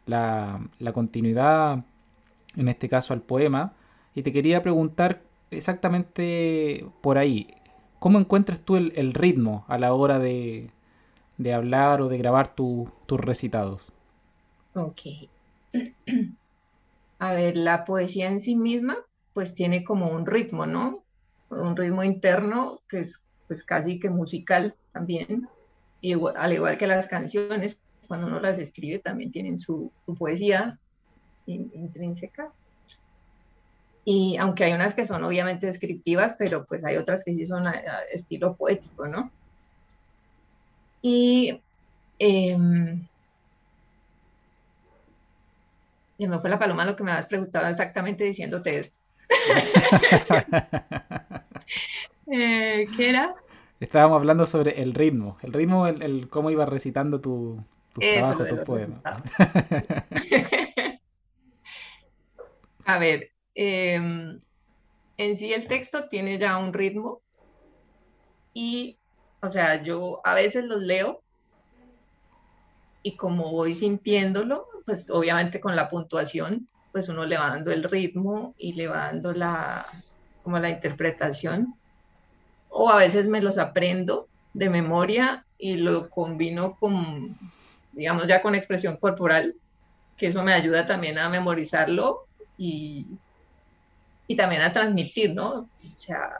la, 0.08 0.92
continuidad, 0.92 1.84
en 2.56 2.68
este 2.68 2.88
caso 2.88 3.12
al 3.12 3.22
poema, 3.22 3.74
y 4.14 4.22
te 4.22 4.32
quería 4.32 4.62
preguntar 4.62 5.22
exactamente 5.50 6.86
por 7.00 7.18
ahí, 7.18 7.54
¿cómo 7.98 8.18
encuentras 8.18 8.60
tú 8.60 8.76
el, 8.76 9.14
ritmo 9.14 9.64
a 9.68 9.78
la 9.78 9.92
hora 9.92 10.18
de, 10.18 10.70
hablar 11.54 12.02
o 12.02 12.08
de 12.08 12.18
grabar 12.18 12.54
tus 12.54 12.90
recitados? 13.08 13.82
Ok. 14.74 15.00
A 17.18 17.34
ver, 17.34 17.56
la 17.56 17.84
poesía 17.84 18.28
en 18.28 18.40
sí 18.40 18.56
misma, 18.56 18.98
pues 19.34 19.54
tiene 19.54 19.84
como 19.84 20.10
un 20.10 20.26
ritmo, 20.26 20.66
¿no? 20.66 21.02
Un 21.50 21.76
ritmo 21.76 22.04
interno 22.04 22.80
que 22.88 23.00
es 23.00 23.22
pues 23.48 23.64
casi 23.64 23.98
que 23.98 24.10
musical 24.10 24.74
también, 24.92 25.48
al 26.36 26.52
igual 26.52 26.76
que 26.76 26.86
las 26.86 27.06
canciones, 27.06 27.80
cuando 28.06 28.26
uno 28.26 28.40
las 28.40 28.58
escribe 28.58 28.98
también 28.98 29.32
tienen 29.32 29.58
su, 29.58 29.92
poesía 30.18 30.78
intrínseca. 31.46 32.52
Y 34.04 34.36
aunque 34.38 34.64
hay 34.64 34.72
unas 34.72 34.94
que 34.94 35.06
son 35.06 35.24
obviamente 35.24 35.66
descriptivas, 35.66 36.34
pero 36.38 36.64
pues 36.64 36.84
hay 36.84 36.96
otras 36.96 37.24
que 37.24 37.34
sí 37.34 37.46
son 37.46 37.66
a, 37.66 37.82
estilo 38.12 38.54
poético, 38.54 39.06
¿no? 39.06 39.30
Y 41.02 41.60
em, 42.18 43.06
ya 46.18 46.28
me 46.28 46.40
fue 46.40 46.50
la 46.50 46.58
paloma 46.58 46.84
lo 46.84 46.96
que 46.96 47.04
me 47.04 47.12
habías 47.12 47.26
preguntado 47.26 47.68
exactamente 47.68 48.24
diciéndote 48.24 48.78
esto. 48.78 48.98
Eh, 52.30 52.86
¿Qué 52.94 53.08
era? 53.08 53.34
Estábamos 53.80 54.16
hablando 54.16 54.46
sobre 54.46 54.82
el 54.82 54.92
ritmo, 54.92 55.38
el 55.40 55.54
ritmo, 55.54 55.86
el 55.86 56.28
cómo 56.28 56.50
iba 56.50 56.66
recitando 56.66 57.22
tu, 57.22 57.64
A 62.84 62.98
ver, 62.98 63.30
em, 63.54 64.40
en 65.16 65.36
sí 65.36 65.52
el 65.52 65.68
texto 65.68 66.08
tiene 66.08 66.38
ya 66.38 66.58
un 66.58 66.72
ritmo 66.72 67.22
y, 68.52 68.98
o 69.40 69.48
sea, 69.48 69.80
yo 69.82 70.20
a 70.24 70.34
veces 70.34 70.64
los 70.64 70.82
leo 70.82 71.22
y 73.02 73.16
como 73.16 73.52
voy 73.52 73.74
sintiéndolo, 73.74 74.66
pues 74.84 75.08
obviamente 75.10 75.60
con 75.60 75.76
la 75.76 75.88
puntuación, 75.88 76.68
pues 76.92 77.08
uno 77.08 77.24
le 77.26 77.38
va 77.38 77.50
dando 77.50 77.70
el 77.70 77.84
ritmo 77.84 78.54
y 78.58 78.72
le 78.72 78.88
va 78.88 79.06
dando 79.06 79.32
la, 79.32 79.86
como 80.42 80.58
la 80.58 80.70
interpretación. 80.70 81.74
O 82.70 82.90
a 82.90 82.96
veces 82.96 83.26
me 83.26 83.40
los 83.40 83.58
aprendo 83.58 84.28
de 84.54 84.70
memoria 84.70 85.44
y 85.58 85.76
lo 85.76 86.08
combino 86.10 86.76
con, 86.76 87.36
digamos 87.92 88.28
ya 88.28 88.42
con 88.42 88.54
expresión 88.54 88.96
corporal, 88.96 89.54
que 90.16 90.28
eso 90.28 90.42
me 90.42 90.52
ayuda 90.52 90.86
también 90.86 91.18
a 91.18 91.28
memorizarlo 91.28 92.26
y, 92.56 93.06
y 94.26 94.36
también 94.36 94.62
a 94.62 94.72
transmitir, 94.72 95.34
¿no? 95.34 95.50
O 95.50 95.68
sea, 95.96 96.30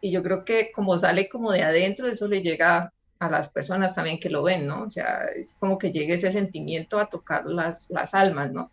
y 0.00 0.10
yo 0.10 0.22
creo 0.22 0.44
que 0.44 0.72
como 0.72 0.98
sale 0.98 1.28
como 1.28 1.52
de 1.52 1.62
adentro, 1.62 2.06
eso 2.08 2.28
le 2.28 2.42
llega 2.42 2.92
a 3.22 3.30
las 3.30 3.48
personas 3.48 3.94
también 3.94 4.18
que 4.18 4.28
lo 4.28 4.42
ven, 4.42 4.66
¿no? 4.66 4.82
O 4.82 4.90
sea, 4.90 5.26
es 5.36 5.54
como 5.60 5.78
que 5.78 5.92
llegue 5.92 6.14
ese 6.14 6.32
sentimiento 6.32 6.98
a 6.98 7.06
tocar 7.06 7.46
las, 7.46 7.88
las 7.90 8.14
almas, 8.14 8.50
¿no? 8.50 8.68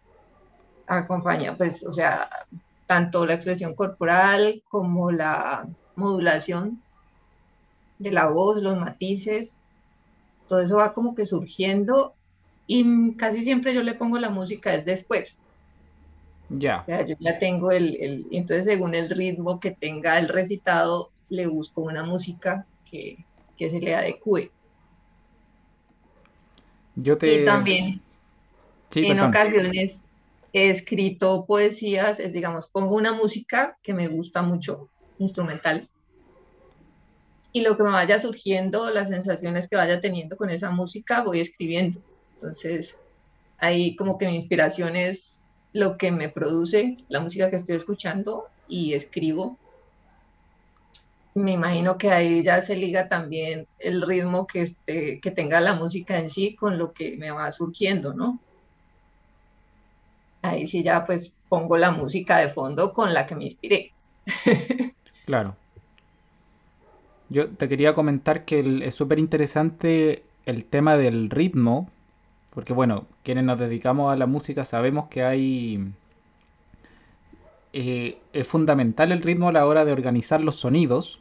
Acompaña, 0.88 1.56
pues, 1.56 1.86
o 1.86 1.92
sea, 1.92 2.28
tanto 2.88 3.28
la 3.28 3.36
expresión 3.36 3.76
corporal 3.76 4.64
como 4.68 5.12
la 5.12 5.68
modulación 5.96 6.82
de 8.00 8.12
la 8.12 8.26
voz, 8.26 8.64
los 8.64 8.80
matices, 8.80 9.62
todo 10.48 10.62
eso 10.62 10.78
va 10.78 10.94
como 10.94 11.14
que 11.14 11.28
surgiendo 11.28 12.16
y 12.66 13.16
casi 13.18 13.44
siempre 13.44 13.76
yo 13.76 13.84
le 13.84 13.94
pongo 13.94 14.18
la 14.18 14.32
música 14.32 14.74
es 14.74 14.84
después. 14.84 15.44
Ya. 16.50 16.82
O 16.82 16.86
sea, 16.86 17.06
yo 17.06 17.16
ya 17.20 17.38
tengo 17.38 17.72
el, 17.72 17.96
el, 18.02 18.28
entonces 18.32 18.66
según 18.66 18.96
el 18.96 19.12
ritmo 19.12 19.60
que 19.60 19.70
tenga 19.70 20.18
el 20.18 20.28
recitado, 20.28 21.12
le 21.30 21.46
busco 21.46 21.82
una 21.82 22.04
música 22.04 22.66
que, 22.90 23.24
que 23.60 23.70
se 23.70 23.80
le 23.80 23.94
adecue. 23.94 24.50
Yo 26.96 27.18
te... 27.18 27.42
Y 27.42 27.46
también 27.46 28.02
en 28.96 29.20
ocasiones 29.20 30.02
he 30.54 30.70
escrito 30.70 31.46
poesías, 31.46 32.20
es 32.20 32.34
digamos, 32.34 32.68
pongo 32.68 32.96
una 32.96 33.14
música 33.14 33.78
que 33.84 33.94
me 33.94 34.08
gusta 34.08 34.42
mucho, 34.42 34.90
instrumental, 35.20 35.88
y 37.52 37.62
lo 37.62 37.78
que 37.78 37.84
me 37.84 37.90
vaya 37.90 38.20
surgiendo, 38.20 38.90
las 38.90 39.10
sensaciones 39.10 39.68
que 39.68 39.76
vaya 39.76 40.00
teniendo 40.00 40.38
con 40.38 40.50
esa 40.50 40.72
música, 40.72 41.24
voy 41.24 41.40
escribiendo. 41.40 42.00
Entonces, 42.36 42.96
ahí 43.58 43.96
como 43.96 44.18
que 44.18 44.28
mi 44.28 44.36
inspiración 44.36 44.96
es 44.96 45.48
lo 45.74 45.98
que 45.98 46.12
me 46.12 46.30
produce 46.30 46.98
la 47.10 47.20
música 47.20 47.50
que 47.50 47.56
estoy 47.56 47.76
escuchando 47.76 48.46
y 48.68 48.94
escribo. 48.94 49.58
Me 51.40 51.54
imagino 51.54 51.98
que 51.98 52.12
ahí 52.12 52.44
ya 52.44 52.60
se 52.60 52.76
liga 52.76 53.08
también 53.08 53.66
el 53.80 54.02
ritmo 54.02 54.46
que, 54.46 54.62
este, 54.62 55.22
que 55.22 55.32
tenga 55.32 55.62
la 55.62 55.74
música 55.74 56.18
en 56.18 56.30
sí 56.30 56.54
con 56.56 56.78
lo 56.78 56.92
que 56.92 57.16
me 57.16 57.32
va 57.32 57.50
surgiendo, 57.52 58.14
¿no? 58.14 58.40
Ahí 60.42 60.68
sí 60.68 60.84
ya 60.84 61.06
pues 61.06 61.34
pongo 61.48 61.78
la 61.78 61.92
música 61.92 62.38
de 62.40 62.50
fondo 62.50 62.92
con 62.92 63.14
la 63.14 63.26
que 63.26 63.36
me 63.36 63.46
inspiré. 63.46 63.94
Claro. 65.26 65.56
Yo 67.30 67.50
te 67.50 67.70
quería 67.70 67.94
comentar 67.94 68.46
que 68.46 68.82
es 68.84 68.96
súper 68.96 69.20
interesante 69.20 70.24
el 70.48 70.66
tema 70.66 70.98
del 70.98 71.30
ritmo, 71.30 71.88
porque 72.50 72.74
bueno, 72.74 73.06
quienes 73.22 73.44
nos 73.44 73.60
dedicamos 73.60 74.12
a 74.12 74.16
la 74.16 74.26
música 74.26 74.66
sabemos 74.66 75.08
que 75.10 75.22
hay... 75.24 75.94
Eh, 77.74 78.18
es 78.34 78.48
fundamental 78.48 79.12
el 79.12 79.22
ritmo 79.22 79.50
a 79.50 79.52
la 79.52 79.68
hora 79.68 79.86
de 79.86 79.92
organizar 79.92 80.42
los 80.42 80.56
sonidos, 80.56 81.20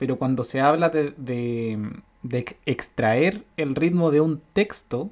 pero 0.00 0.16
cuando 0.16 0.44
se 0.44 0.62
habla 0.62 0.88
de, 0.88 1.12
de, 1.18 2.56
extraer 2.64 3.44
el 3.58 3.74
ritmo 3.74 4.10
de 4.10 4.22
un 4.22 4.40
texto, 4.54 5.10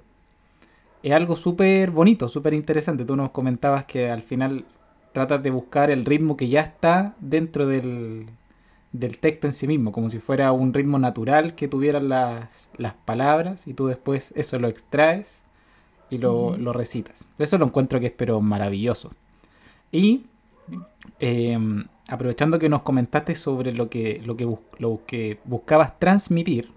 es 1.02 1.12
algo 1.12 1.36
súper 1.36 1.90
bonito, 1.90 2.26
súper 2.26 2.54
interesante. 2.54 3.04
Tú 3.04 3.14
nos 3.14 3.30
comentabas 3.30 3.84
que 3.84 4.08
al 4.10 4.22
final 4.22 4.64
tratas 5.12 5.42
de 5.42 5.50
buscar 5.50 5.90
el 5.90 6.06
ritmo 6.06 6.38
que 6.38 6.48
ya 6.48 6.62
está 6.62 7.14
dentro 7.20 7.66
del, 7.66 8.30
del 8.92 9.18
texto 9.18 9.46
en 9.46 9.52
sí 9.52 9.66
mismo, 9.66 9.92
como 9.92 10.08
si 10.08 10.20
fuera 10.20 10.52
un 10.52 10.72
ritmo 10.72 10.98
natural 10.98 11.54
que 11.54 11.68
tuvieran 11.68 12.08
las, 12.08 12.70
las 12.78 12.94
palabras 12.94 13.66
y 13.66 13.74
tú 13.74 13.88
después 13.88 14.32
eso 14.36 14.58
lo 14.58 14.68
extraes 14.68 15.42
y 16.08 16.16
lo, 16.16 16.56
lo, 16.56 16.72
recitas. 16.72 17.26
Eso 17.38 17.58
lo 17.58 17.66
encuentro 17.66 18.00
que 18.00 18.06
es 18.06 18.12
pero 18.16 18.40
maravilloso. 18.40 19.10
Y 19.92 20.24
em, 21.18 21.84
aprovechando 22.08 22.58
que 22.58 22.68
nos 22.68 22.82
comentaste 22.82 23.34
sobre 23.34 23.72
lo 23.72 23.90
que, 23.90 24.20
lo, 24.24 24.36
que 24.36 24.48
lo 24.78 25.00
que 25.06 25.38
buscabas 25.44 25.98
transmitir, 26.00 26.72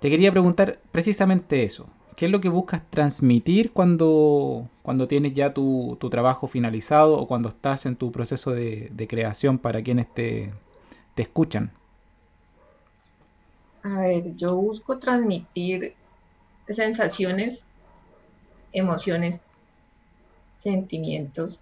te 0.00 0.10
quería 0.10 0.32
preguntar 0.32 0.80
precisamente 0.92 1.62
eso. 1.62 1.86
¿Qué 2.16 2.26
es 2.26 2.32
lo 2.32 2.40
que 2.40 2.48
buscas 2.50 2.82
transmitir 2.90 3.72
cuando, 3.72 4.68
cuando 4.82 5.08
tienes 5.08 5.34
ya 5.34 5.54
tu, 5.54 5.96
tu 6.00 6.10
trabajo 6.10 6.46
finalizado 6.48 7.16
o 7.18 7.26
cuando 7.26 7.48
estás 7.48 7.86
en 7.86 7.96
tu 7.96 8.12
proceso 8.12 8.50
de, 8.50 8.90
de 8.92 9.08
creación 9.08 9.58
para 9.58 9.82
quienes 9.82 10.12
te, 10.12 10.52
te 11.14 11.22
escuchan? 11.22 11.72
A 13.82 14.00
ver, 14.00 14.34
yo 14.36 14.56
busco 14.56 14.98
transmitir 14.98 15.94
sensaciones, 16.68 17.66
emociones, 18.72 19.46
sentimientos, 20.58 21.60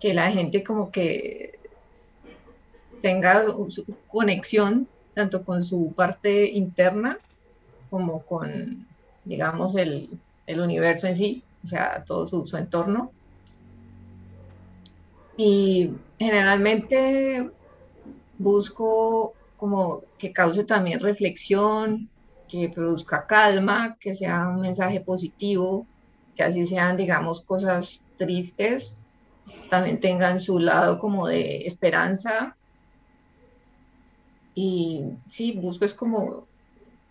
que 0.00 0.14
la 0.14 0.30
gente 0.30 0.62
como 0.62 0.90
que 0.90 1.58
tenga 3.00 3.44
su 3.68 3.84
conexión 4.08 4.88
tanto 5.14 5.44
con 5.44 5.64
su 5.64 5.92
parte 5.94 6.46
interna 6.46 7.18
como 7.90 8.22
con, 8.22 8.86
digamos, 9.24 9.74
el, 9.76 10.08
universo 10.46 11.06
en 11.06 11.14
sí, 11.14 11.42
o 11.64 11.66
sea, 11.66 12.04
todo 12.04 12.24
su, 12.26 12.46
su 12.46 12.56
entorno. 12.56 13.10
Y 15.36 15.90
generalmente 16.18 17.50
busco 18.38 19.34
como 19.56 20.02
que 20.18 20.32
cause 20.32 20.64
también 20.64 21.00
reflexión, 21.00 22.08
que 22.48 22.68
produzca 22.68 23.26
calma, 23.26 23.96
que 24.00 24.14
sea 24.14 24.48
un 24.48 24.60
mensaje 24.60 25.00
positivo, 25.00 25.86
que 26.36 26.44
así 26.44 26.64
sean, 26.64 26.96
digamos, 26.96 27.40
cosas 27.42 28.04
tristes, 28.16 29.02
también 29.68 30.00
tengan 30.00 30.40
su 30.40 30.58
lado 30.58 30.98
como 30.98 31.26
de 31.26 31.66
esperanza. 31.66 32.56
Y 34.54 35.04
sí, 35.28 35.52
busco 35.52 35.84
es 35.84 35.94
como, 35.94 36.46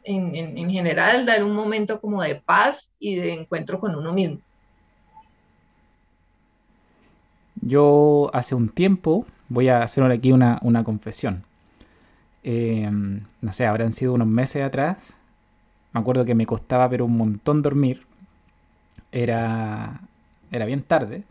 en, 0.03 0.35
en 0.35 0.69
general, 0.69 1.25
dar 1.25 1.43
un 1.43 1.53
momento 1.53 2.01
como 2.01 2.21
de 2.21 2.35
paz 2.35 2.91
y 2.99 3.15
de 3.15 3.33
encuentro 3.33 3.79
con 3.79 3.95
uno 3.95 4.13
mismo. 4.13 4.39
Yo 7.61 8.29
hace 8.33 8.55
un 8.55 8.69
tiempo 8.69 9.25
voy 9.49 9.69
a 9.69 9.83
hacer 9.83 10.03
aquí 10.03 10.31
una, 10.31 10.83
confesión. 10.83 11.43
Eh, 12.43 12.89
no 12.89 13.51
sé, 13.51 13.65
habrán 13.65 13.93
sido 13.93 14.13
unos 14.13 14.27
meses 14.27 14.63
atrás. 14.63 15.17
Me 15.93 15.99
acuerdo 15.99 16.25
que 16.25 16.35
me 16.35 16.45
costaba 16.45 16.89
pero 16.89 17.05
un 17.05 17.17
montón 17.17 17.61
dormir. 17.61 18.05
Era, 19.11 20.01
era 20.51 20.65
bien 20.65 20.83
tarde. 20.83 21.23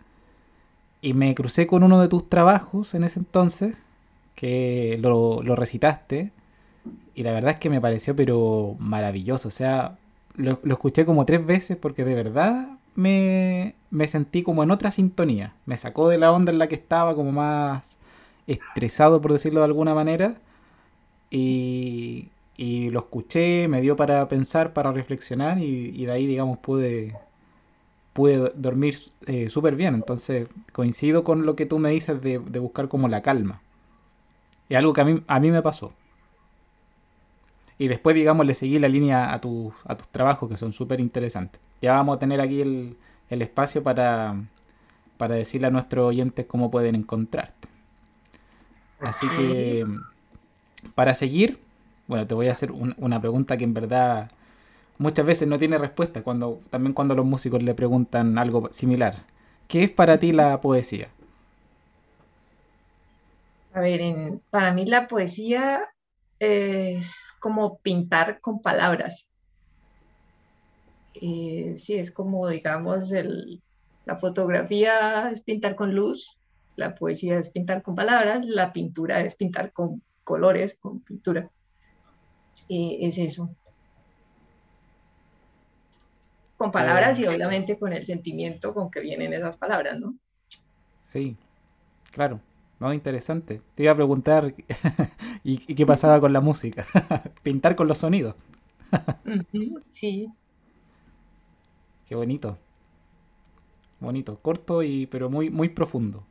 Y 1.06 1.14
me 1.14 1.36
crucé 1.36 1.68
con 1.68 1.84
uno 1.84 2.00
de 2.00 2.08
tus 2.08 2.28
trabajos 2.28 2.92
en 2.94 3.04
ese 3.04 3.20
entonces, 3.20 3.84
que 4.34 4.98
lo, 5.00 5.40
lo 5.40 5.54
recitaste. 5.54 6.32
Y 7.14 7.22
la 7.22 7.30
verdad 7.30 7.52
es 7.52 7.56
que 7.58 7.70
me 7.70 7.80
pareció 7.80 8.16
pero 8.16 8.74
maravilloso. 8.80 9.46
O 9.46 9.52
sea, 9.52 9.98
lo, 10.34 10.58
lo 10.64 10.74
escuché 10.74 11.06
como 11.06 11.24
tres 11.24 11.46
veces 11.46 11.76
porque 11.76 12.04
de 12.04 12.16
verdad 12.16 12.70
me, 12.96 13.76
me 13.92 14.08
sentí 14.08 14.42
como 14.42 14.64
en 14.64 14.72
otra 14.72 14.90
sintonía. 14.90 15.54
Me 15.64 15.76
sacó 15.76 16.08
de 16.08 16.18
la 16.18 16.32
onda 16.32 16.50
en 16.50 16.58
la 16.58 16.66
que 16.66 16.74
estaba, 16.74 17.14
como 17.14 17.30
más 17.30 17.98
estresado, 18.48 19.20
por 19.20 19.32
decirlo 19.32 19.60
de 19.60 19.66
alguna 19.66 19.94
manera. 19.94 20.34
Y, 21.30 22.30
y 22.56 22.90
lo 22.90 22.98
escuché, 22.98 23.68
me 23.68 23.80
dio 23.80 23.94
para 23.94 24.26
pensar, 24.26 24.72
para 24.72 24.90
reflexionar 24.90 25.58
y, 25.58 26.04
de 26.04 26.10
ahí, 26.10 26.26
digamos, 26.26 26.58
pude, 26.58 27.16
pude 28.16 28.50
dormir 28.56 28.96
eh, 29.26 29.50
súper 29.50 29.76
bien. 29.76 29.94
Entonces, 29.94 30.48
coincido 30.72 31.22
con 31.22 31.44
lo 31.44 31.54
que 31.54 31.66
tú 31.66 31.78
me 31.78 31.90
dices 31.90 32.20
de, 32.22 32.38
buscar 32.38 32.88
como 32.88 33.08
la 33.08 33.20
calma. 33.20 33.60
Es 34.70 34.78
algo 34.78 34.94
que 34.94 35.02
a 35.02 35.04
mí, 35.04 35.22
a 35.26 35.38
mí 35.38 35.50
me 35.50 35.60
pasó. 35.60 35.92
Y 37.76 37.88
después, 37.88 38.16
digamos, 38.16 38.46
le 38.46 38.54
seguí 38.54 38.78
la 38.78 38.88
línea 38.88 39.34
a, 39.34 39.40
tus 39.42 39.74
a 39.84 39.96
tus 39.96 40.08
trabajos 40.08 40.48
que 40.48 40.56
son 40.56 40.72
súper 40.72 40.98
interesantes. 40.98 41.60
Ya 41.82 41.92
vamos 41.92 42.16
a 42.16 42.18
tener 42.18 42.40
aquí 42.40 42.62
el, 42.62 42.96
el 43.28 43.42
espacio 43.42 43.82
para, 43.82 44.34
para 45.18 45.34
decirle 45.34 45.66
a 45.66 45.70
nuestros 45.70 46.06
oyentes 46.06 46.46
cómo 46.46 46.70
pueden 46.70 46.94
encontrarte. 46.94 47.68
Así 48.98 49.28
que, 49.28 49.86
para 50.94 51.12
seguir, 51.12 51.60
bueno, 52.06 52.26
te 52.26 52.32
voy 52.32 52.48
a 52.48 52.52
hacer 52.52 52.72
una 52.72 53.20
pregunta 53.20 53.58
que 53.58 53.64
en 53.64 53.74
verdad 53.74 54.30
muchas 54.98 55.26
veces 55.26 55.48
no 55.48 55.58
tiene 55.58 55.78
respuesta, 55.78 56.22
cuando, 56.22 56.60
también 56.70 56.92
cuando 56.92 57.14
los 57.14 57.26
músicos 57.26 57.62
le 57.62 57.74
preguntan 57.74 58.38
algo 58.38 58.68
similar. 58.72 59.24
¿Qué 59.68 59.84
es 59.84 59.90
para 59.90 60.18
ti 60.18 60.32
la 60.32 60.60
poesía? 60.60 61.08
A 63.72 63.80
ver, 63.80 64.00
para 64.50 64.72
mí 64.72 64.86
la 64.86 65.06
poesía 65.06 65.82
es 66.38 67.34
como 67.40 67.78
pintar 67.78 68.40
con 68.40 68.60
palabras. 68.60 69.26
Eh, 71.14 71.74
sí, 71.76 71.94
es 71.94 72.10
como, 72.10 72.48
digamos, 72.48 73.12
la 74.04 74.16
fotografía 74.16 75.30
es 75.30 75.40
pintar 75.40 75.74
con 75.74 75.94
luz, 75.94 76.38
la 76.76 76.94
poesía 76.94 77.38
es 77.38 77.50
pintar 77.50 77.82
con 77.82 77.94
palabras, 77.94 78.46
la 78.46 78.72
pintura 78.72 79.20
es 79.20 79.34
pintar 79.34 79.72
con 79.72 80.02
colores, 80.24 80.76
con 80.78 81.00
pintura. 81.00 81.50
Eh, 82.68 82.98
es 83.00 83.18
eso. 83.18 83.50
Con 86.56 86.72
palabras 86.72 87.18
y 87.18 87.26
obviamente 87.26 87.78
con 87.78 87.92
el 87.92 88.06
sentimiento 88.06 88.72
con 88.72 88.90
que 88.90 89.00
vienen 89.00 89.32
esas 89.32 89.56
palabras, 89.56 90.00
¿no? 90.00 90.14
Sí, 91.02 91.36
claro. 92.10 92.40
No, 92.78 92.92
interesante. 92.92 93.62
Te 93.74 93.84
iba 93.84 93.92
a 93.92 93.96
preguntar 93.96 94.54
¿y, 95.44 95.58
qué 95.58 95.86
pasaba 95.86 96.20
con 96.20 96.32
la 96.32 96.40
música. 96.40 96.84
Pintar 97.42 97.74
con 97.74 97.88
los 97.88 97.98
sonidos. 97.98 98.34
sí. 99.92 100.28
Qué 102.06 102.14
bonito. 102.14 102.58
Bonito, 103.98 104.38
corto 104.40 104.82
y 104.82 105.06
pero 105.06 105.30
muy 105.30 105.50
muy 105.50 105.70
profundo. 105.70 106.22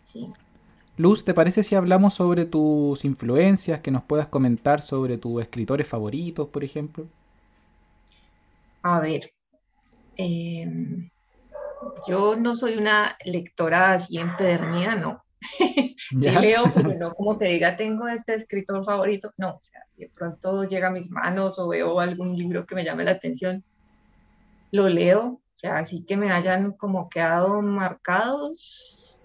Sí. 0.00 0.28
Luz, 0.96 1.24
¿te 1.24 1.32
parece 1.32 1.62
si 1.62 1.76
hablamos 1.76 2.14
sobre 2.14 2.44
tus 2.44 3.04
influencias, 3.04 3.80
que 3.80 3.90
nos 3.90 4.02
puedas 4.02 4.26
comentar 4.26 4.82
sobre 4.82 5.16
tus 5.16 5.40
escritores 5.40 5.88
favoritos, 5.88 6.48
por 6.48 6.64
ejemplo? 6.64 7.06
A 8.82 9.00
ver, 9.00 9.32
em, 10.16 11.10
yo 12.06 12.36
no 12.36 12.56
soy 12.56 12.76
una 12.76 13.16
lectora 13.24 13.94
así 13.94 14.18
empedernida, 14.18 14.94
no. 14.96 15.22
sí 15.96 16.16
leo, 16.16 16.64
pero 16.74 16.94
no 16.98 17.14
como 17.14 17.38
que 17.38 17.46
diga, 17.46 17.76
tengo 17.76 18.08
este 18.08 18.34
escritor 18.34 18.84
favorito. 18.84 19.32
No, 19.36 19.56
o 19.56 19.60
sea, 19.60 19.80
si 19.90 20.02
de 20.02 20.08
pronto 20.08 20.64
llega 20.64 20.88
a 20.88 20.92
mis 20.92 21.10
manos 21.10 21.58
o 21.58 21.68
veo 21.68 22.00
algún 22.00 22.36
libro 22.36 22.66
que 22.66 22.74
me 22.74 22.84
llame 22.84 23.04
la 23.04 23.12
atención, 23.12 23.64
lo 24.72 24.88
leo. 24.88 25.40
O 25.56 25.58
sea, 25.60 25.76
así 25.76 26.04
que 26.04 26.16
me 26.16 26.30
hayan 26.30 26.72
como 26.72 27.10
quedado 27.10 27.60
marcados, 27.60 29.20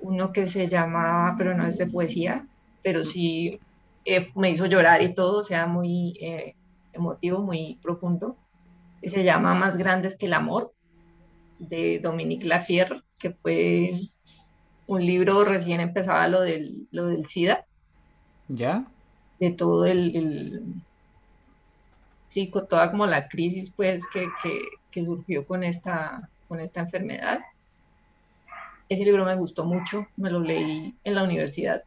uno 0.00 0.32
que 0.32 0.46
se 0.46 0.66
llama, 0.66 1.34
pero 1.36 1.54
no 1.54 1.66
es 1.66 1.76
de 1.76 1.86
poesía, 1.86 2.46
pero 2.82 3.04
sí 3.04 3.60
eh, 4.06 4.26
me 4.34 4.50
hizo 4.50 4.66
llorar 4.66 5.02
y 5.02 5.14
todo, 5.14 5.40
o 5.40 5.44
sea, 5.44 5.66
muy 5.66 6.16
eh, 6.20 6.54
emotivo, 6.94 7.40
muy 7.40 7.78
profundo. 7.82 8.36
Y 9.02 9.08
se 9.08 9.24
llama 9.24 9.54
Más 9.54 9.76
grandes 9.76 10.16
que 10.16 10.26
el 10.26 10.34
amor, 10.34 10.72
de 11.58 12.00
Dominique 12.00 12.46
Lapierre, 12.46 13.02
que 13.18 13.30
fue 13.30 14.00
un 14.86 15.04
libro 15.04 15.44
recién 15.44 15.80
empezaba 15.80 16.28
lo 16.28 16.40
del, 16.40 16.86
lo 16.90 17.06
del 17.06 17.26
SIDA. 17.26 17.64
¿Ya? 18.48 18.86
De 19.40 19.50
todo 19.50 19.86
el, 19.86 20.62
sí, 22.26 22.50
con 22.50 22.68
toda 22.68 22.90
como 22.90 23.06
la 23.06 23.28
crisis 23.28 23.70
pues 23.70 24.06
que, 24.12 24.28
que, 24.42 24.60
que 24.90 25.04
surgió 25.04 25.46
con 25.46 25.64
esta, 25.64 26.28
con 26.48 26.60
esta 26.60 26.80
enfermedad. 26.80 27.40
Ese 28.88 29.04
libro 29.04 29.24
me 29.24 29.34
gustó 29.34 29.64
mucho, 29.64 30.06
me 30.16 30.30
lo 30.30 30.40
leí 30.40 30.94
en 31.02 31.14
la 31.14 31.24
universidad. 31.24 31.82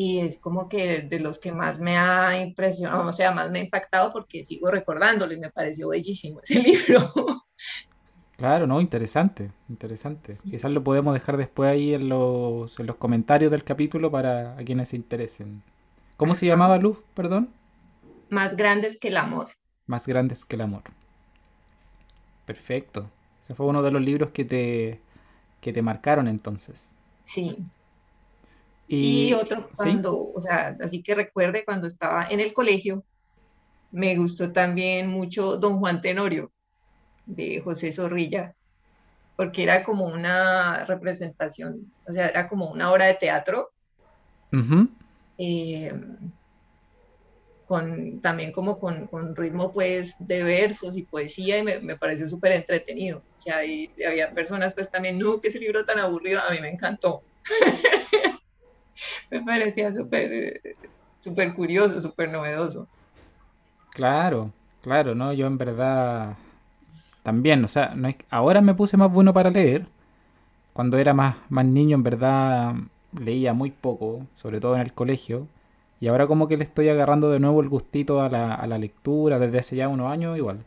Y 0.00 0.20
es 0.20 0.38
como 0.38 0.68
que 0.68 1.02
de 1.02 1.20
los 1.20 1.38
que 1.38 1.52
más 1.52 1.78
me 1.78 1.98
ha 1.98 2.40
impresionado, 2.40 3.06
o 3.06 3.12
sea, 3.12 3.32
más 3.32 3.50
me 3.50 3.58
ha 3.58 3.64
impactado 3.64 4.12
porque 4.12 4.44
sigo 4.44 4.70
recordándolo 4.70 5.34
y 5.34 5.40
me 5.40 5.50
pareció 5.50 5.88
bellísimo 5.88 6.40
ese 6.42 6.54
libro. 6.60 7.12
Claro, 8.38 8.66
no, 8.66 8.80
interesante, 8.80 9.50
interesante. 9.68 10.38
Quizás 10.48 10.70
lo 10.70 10.82
podemos 10.82 11.12
dejar 11.12 11.36
después 11.36 11.70
ahí 11.70 11.92
en 11.92 12.08
los, 12.08 12.80
en 12.80 12.86
los 12.86 12.96
comentarios 12.96 13.50
del 13.50 13.62
capítulo 13.62 14.10
para 14.10 14.56
a 14.56 14.64
quienes 14.64 14.88
se 14.88 14.96
interesen. 14.96 15.62
¿Cómo 16.16 16.34
se 16.34 16.46
llamaba 16.46 16.78
Luz, 16.78 16.98
perdón? 17.12 17.50
Más 18.30 18.56
grandes 18.56 18.98
que 18.98 19.08
el 19.08 19.18
amor. 19.18 19.48
Más 19.86 20.06
grandes 20.06 20.46
que 20.46 20.56
el 20.56 20.62
amor. 20.62 20.84
Perfecto 22.46 23.10
fue 23.54 23.66
uno 23.66 23.82
de 23.82 23.90
los 23.90 24.02
libros 24.02 24.30
que 24.30 24.44
te, 24.44 25.00
que 25.60 25.72
te 25.72 25.82
marcaron 25.82 26.28
entonces. 26.28 26.88
Sí. 27.24 27.56
Y, 28.92 29.32
otro 29.34 29.70
cuando, 29.76 30.32
o 30.32 30.42
sea, 30.42 30.76
así 30.80 31.00
que 31.00 31.14
recuerde 31.14 31.64
cuando 31.64 31.86
estaba 31.86 32.26
en 32.28 32.40
el 32.40 32.52
colegio, 32.52 33.04
me 33.92 34.16
gustó 34.16 34.50
también 34.50 35.08
mucho 35.08 35.58
Don 35.58 35.78
Juan 35.78 36.00
Tenorio 36.00 36.50
de 37.24 37.60
José 37.60 37.92
Zorrilla, 37.92 38.56
porque 39.36 39.62
era 39.62 39.84
como 39.84 40.06
una 40.06 40.84
representación, 40.86 41.92
o 42.08 42.12
sea, 42.12 42.26
era 42.26 42.48
como 42.48 42.68
una 42.72 42.90
obra 42.90 43.06
de 43.06 43.14
teatro 43.14 43.70
con, 47.66 48.20
también 48.20 48.50
como 48.50 48.80
con, 48.80 49.06
con, 49.06 49.36
ritmo 49.36 49.72
pues 49.72 50.16
de 50.18 50.42
versos 50.42 50.96
y 50.96 51.04
poesía 51.04 51.58
y 51.58 51.62
me, 51.62 51.78
me 51.78 51.96
pareció 51.96 52.28
súper 52.28 52.50
entretenido. 52.50 53.22
Que 53.44 53.52
hay, 53.52 53.90
había 54.04 54.34
personas 54.34 54.74
pues 54.74 54.90
también, 54.90 55.16
no, 55.20 55.40
que 55.40 55.46
ese 55.46 55.60
libro 55.60 55.84
tan 55.84 56.00
aburrido, 56.00 56.40
a 56.40 56.50
mí 56.50 56.60
me 56.60 56.70
encantó. 56.70 57.22
me 59.30 59.42
parecía 59.42 59.92
súper 59.92 60.60
súper 61.20 61.54
curioso, 61.54 62.00
súper 62.00 62.30
novedoso. 62.30 62.88
Claro, 63.90 64.52
claro, 64.82 65.14
¿no? 65.14 65.32
Yo 65.32 65.46
en 65.46 65.58
verdad 65.58 66.36
también, 67.22 67.64
o 67.64 67.68
sea, 67.68 67.94
no 67.94 68.08
es, 68.08 68.16
ahora 68.30 68.60
me 68.60 68.74
puse 68.74 68.96
más 68.96 69.12
bueno 69.12 69.32
para 69.32 69.50
leer. 69.50 69.86
Cuando 70.72 70.98
era 70.98 71.14
más, 71.14 71.36
más 71.50 71.66
niño, 71.66 71.96
en 71.96 72.02
verdad 72.02 72.74
leía 73.18 73.52
muy 73.54 73.70
poco, 73.70 74.26
sobre 74.36 74.60
todo 74.60 74.74
en 74.76 74.82
el 74.82 74.92
colegio. 74.94 75.46
Y 76.00 76.08
ahora 76.08 76.26
como 76.26 76.48
que 76.48 76.56
le 76.56 76.64
estoy 76.64 76.88
agarrando 76.88 77.30
de 77.30 77.40
nuevo 77.40 77.60
el 77.60 77.68
gustito 77.68 78.22
a 78.22 78.28
la, 78.30 78.54
a 78.54 78.66
la 78.66 78.78
lectura 78.78 79.38
desde 79.38 79.58
hace 79.58 79.76
ya 79.76 79.88
unos 79.88 80.10
años 80.10 80.36
igual. 80.38 80.64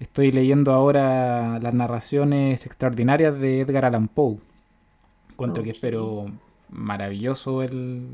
Estoy 0.00 0.32
leyendo 0.32 0.72
ahora 0.72 1.58
las 1.60 1.74
narraciones 1.74 2.66
extraordinarias 2.66 3.38
de 3.38 3.60
Edgar 3.60 3.84
Allan 3.84 4.08
Poe. 4.08 4.38
Cuento 5.36 5.62
que 5.62 5.70
espero 5.70 6.26
maravilloso 6.70 7.62
el, 7.62 8.08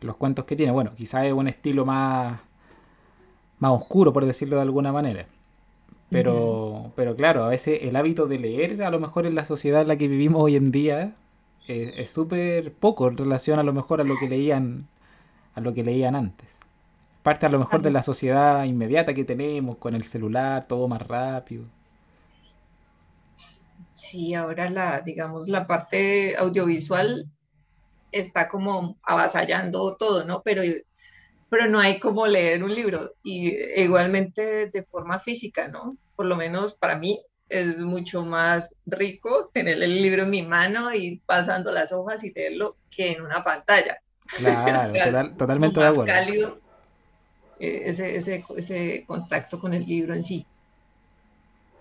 los 0.00 0.16
cuentos 0.16 0.44
que 0.44 0.56
tiene. 0.56 0.72
Bueno, 0.72 0.92
quizás 0.96 1.24
es 1.26 1.32
un 1.32 1.48
estilo 1.48 1.84
más, 1.84 2.40
más 3.58 3.72
oscuro, 3.72 4.12
por 4.12 4.26
decirlo 4.26 4.56
de 4.56 4.62
alguna 4.62 4.92
manera. 4.92 5.26
Pero, 6.10 6.92
pero 6.94 7.16
claro, 7.16 7.44
a 7.44 7.48
veces 7.48 7.80
el 7.82 7.96
hábito 7.96 8.26
de 8.26 8.38
leer, 8.38 8.82
a 8.82 8.90
lo 8.90 9.00
mejor 9.00 9.26
en 9.26 9.34
la 9.34 9.46
sociedad 9.46 9.82
en 9.82 9.88
la 9.88 9.96
que 9.96 10.08
vivimos 10.08 10.42
hoy 10.42 10.56
en 10.56 10.70
día, 10.70 11.14
es 11.66 12.10
súper 12.10 12.72
poco 12.74 13.08
en 13.08 13.16
relación 13.16 13.58
a 13.58 13.62
lo 13.62 13.72
mejor 13.72 14.00
a 14.00 14.04
lo 14.04 14.18
que 14.18 14.28
leían 14.28 14.88
a 15.54 15.60
lo 15.60 15.74
que 15.74 15.84
leían 15.84 16.14
antes. 16.16 16.48
Parte 17.22 17.46
a 17.46 17.48
lo 17.48 17.58
mejor 17.58 17.82
de 17.82 17.90
la 17.90 18.02
sociedad 18.02 18.64
inmediata 18.64 19.14
que 19.14 19.24
tenemos, 19.24 19.76
con 19.76 19.94
el 19.94 20.04
celular, 20.04 20.66
todo 20.66 20.88
más 20.88 21.02
rápido. 21.06 21.64
Sí, 23.92 24.34
ahora 24.34 24.70
la, 24.70 25.00
digamos, 25.02 25.48
la 25.48 25.66
parte 25.66 26.36
audiovisual 26.36 27.30
está 28.12 28.48
como 28.48 28.98
avasallando 29.02 29.96
todo, 29.96 30.24
¿no? 30.24 30.42
Pero, 30.42 30.62
pero 31.48 31.66
no 31.66 31.80
hay 31.80 31.98
como 31.98 32.26
leer 32.26 32.62
un 32.62 32.74
libro. 32.74 33.14
Y 33.22 33.54
igualmente 33.80 34.68
de 34.68 34.82
forma 34.84 35.18
física, 35.18 35.68
¿no? 35.68 35.96
Por 36.14 36.26
lo 36.26 36.36
menos 36.36 36.74
para 36.74 36.96
mí 36.96 37.20
es 37.48 37.78
mucho 37.78 38.24
más 38.24 38.74
rico 38.86 39.50
tener 39.52 39.82
el 39.82 40.00
libro 40.00 40.22
en 40.22 40.30
mi 40.30 40.42
mano 40.42 40.94
y 40.94 41.18
pasando 41.26 41.70
las 41.72 41.92
hojas 41.92 42.24
y 42.24 42.32
leerlo 42.32 42.76
que 42.90 43.12
en 43.12 43.22
una 43.22 43.42
pantalla. 43.42 43.98
Claro, 44.38 45.34
totalmente 45.36 45.80
de 45.80 45.86
acuerdo. 45.86 46.06
cálido 46.06 46.62
eh, 47.62 47.82
ese, 47.86 48.16
ese, 48.16 48.44
ese, 48.56 49.04
contacto 49.06 49.60
con 49.60 49.74
el 49.74 49.86
libro 49.86 50.14
en 50.14 50.24
sí. 50.24 50.46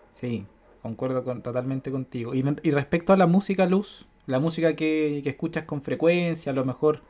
Sí, 0.09 0.45
concuerdo 0.81 1.23
con, 1.23 1.41
totalmente 1.41 1.89
contigo. 1.89 2.35
Y, 2.35 2.43
y, 2.61 2.71
respecto 2.71 3.13
a 3.13 3.17
la 3.17 3.25
música, 3.25 3.65
Luz, 3.65 4.05
la 4.31 4.39
música 4.39 4.75
que, 4.75 5.21
que, 5.23 5.29
escuchas 5.29 5.65
con 5.65 5.81
frecuencia, 5.81 6.51
a 6.51 6.55
lo 6.55 6.65
mejor, 6.65 7.01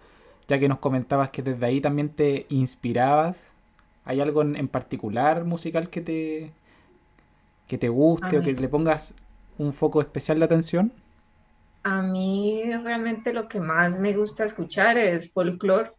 ya 0.47 0.59
que 0.59 0.67
nos 0.67 0.79
comentabas 0.79 1.29
que 1.29 1.41
desde 1.41 1.65
ahí 1.65 1.79
también 1.79 2.09
te 2.09 2.45
inspirabas, 2.49 3.53
¿hay 4.03 4.19
algo 4.19 4.41
en, 4.41 4.67
particular 4.67 5.45
musical 5.45 5.89
que 5.89 6.01
te, 6.01 6.51
que 7.67 7.77
te 7.77 7.89
guste 7.89 8.39
o 8.39 8.41
que 8.41 8.53
le 8.53 8.67
pongas 8.67 9.13
un 9.57 9.71
foco 9.71 10.01
especial 10.01 10.39
de 10.39 10.45
atención? 10.45 10.91
A 11.83 12.01
mí 12.01 12.63
realmente 12.83 13.33
lo 13.33 13.47
que 13.47 13.59
más 13.59 13.97
me 13.99 14.13
gusta 14.13 14.43
escuchar 14.43 14.97
es 14.97 15.31
folclore. 15.31 15.91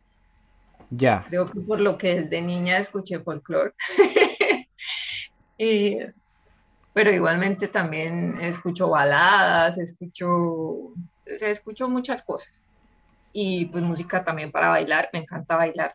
Ya. 0.90 1.24
Creo 1.28 1.50
que 1.50 1.60
por 1.60 1.80
lo 1.80 1.96
que 1.96 2.20
desde 2.20 2.42
niña 2.42 2.78
escuché 2.78 3.18
folclore. 3.20 3.72
pero 6.92 7.12
igualmente 7.12 7.68
también 7.68 8.38
escucho 8.40 8.88
baladas, 8.88 9.78
escucho, 9.78 10.92
escucho 11.24 11.88
muchas 11.88 12.22
cosas. 12.22 12.52
Y 13.32 13.66
pues 13.66 13.82
música 13.82 14.24
también 14.24 14.50
para 14.52 14.68
bailar, 14.68 15.08
me 15.12 15.20
encanta 15.20 15.56
bailar. 15.56 15.94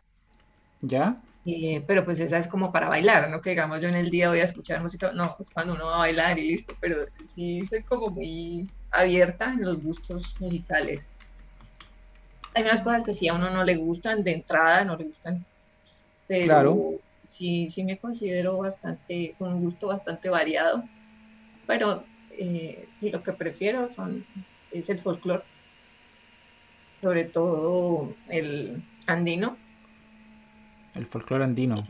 ¿Ya? 0.80 1.20
Eh, 1.44 1.82
pero 1.86 2.04
pues 2.04 2.20
esa 2.20 2.36
es 2.38 2.46
como 2.46 2.72
para 2.72 2.88
bailar, 2.88 3.30
no 3.30 3.40
que 3.40 3.50
digamos 3.50 3.80
yo 3.80 3.88
en 3.88 3.94
el 3.94 4.10
día 4.10 4.28
voy 4.28 4.40
a 4.40 4.44
escuchar 4.44 4.82
música, 4.82 5.12
no, 5.12 5.34
pues 5.36 5.48
cuando 5.50 5.74
uno 5.74 5.86
va 5.86 5.94
a 5.94 5.98
bailar 5.98 6.38
y 6.38 6.48
listo, 6.48 6.74
pero 6.80 6.96
sí 7.24 7.64
soy 7.64 7.82
como 7.84 8.10
muy 8.10 8.70
abierta 8.90 9.46
en 9.46 9.62
los 9.62 9.82
gustos 9.82 10.36
musicales. 10.40 11.10
Hay 12.54 12.64
unas 12.64 12.82
cosas 12.82 13.02
que 13.02 13.14
sí 13.14 13.28
a 13.28 13.34
uno 13.34 13.50
no 13.50 13.64
le 13.64 13.76
gustan, 13.76 14.22
de 14.24 14.32
entrada 14.32 14.84
no 14.84 14.96
le 14.96 15.04
gustan, 15.04 15.46
pero 16.26 17.00
sí, 17.24 17.70
sí 17.70 17.84
me 17.84 17.98
considero 17.98 18.58
bastante, 18.58 19.34
con 19.38 19.54
un 19.54 19.60
gusto 19.62 19.86
bastante 19.86 20.28
variado, 20.28 20.84
pero 21.66 22.04
eh, 22.30 22.88
sí 22.94 23.10
lo 23.10 23.22
que 23.22 23.32
prefiero 23.32 23.88
son, 23.88 24.26
es 24.70 24.90
el 24.90 25.00
folclore, 25.00 25.44
sobre 27.00 27.24
todo 27.24 28.14
el 28.28 28.84
andino. 29.06 29.56
El 30.94 31.06
folclore 31.06 31.44
andino. 31.44 31.84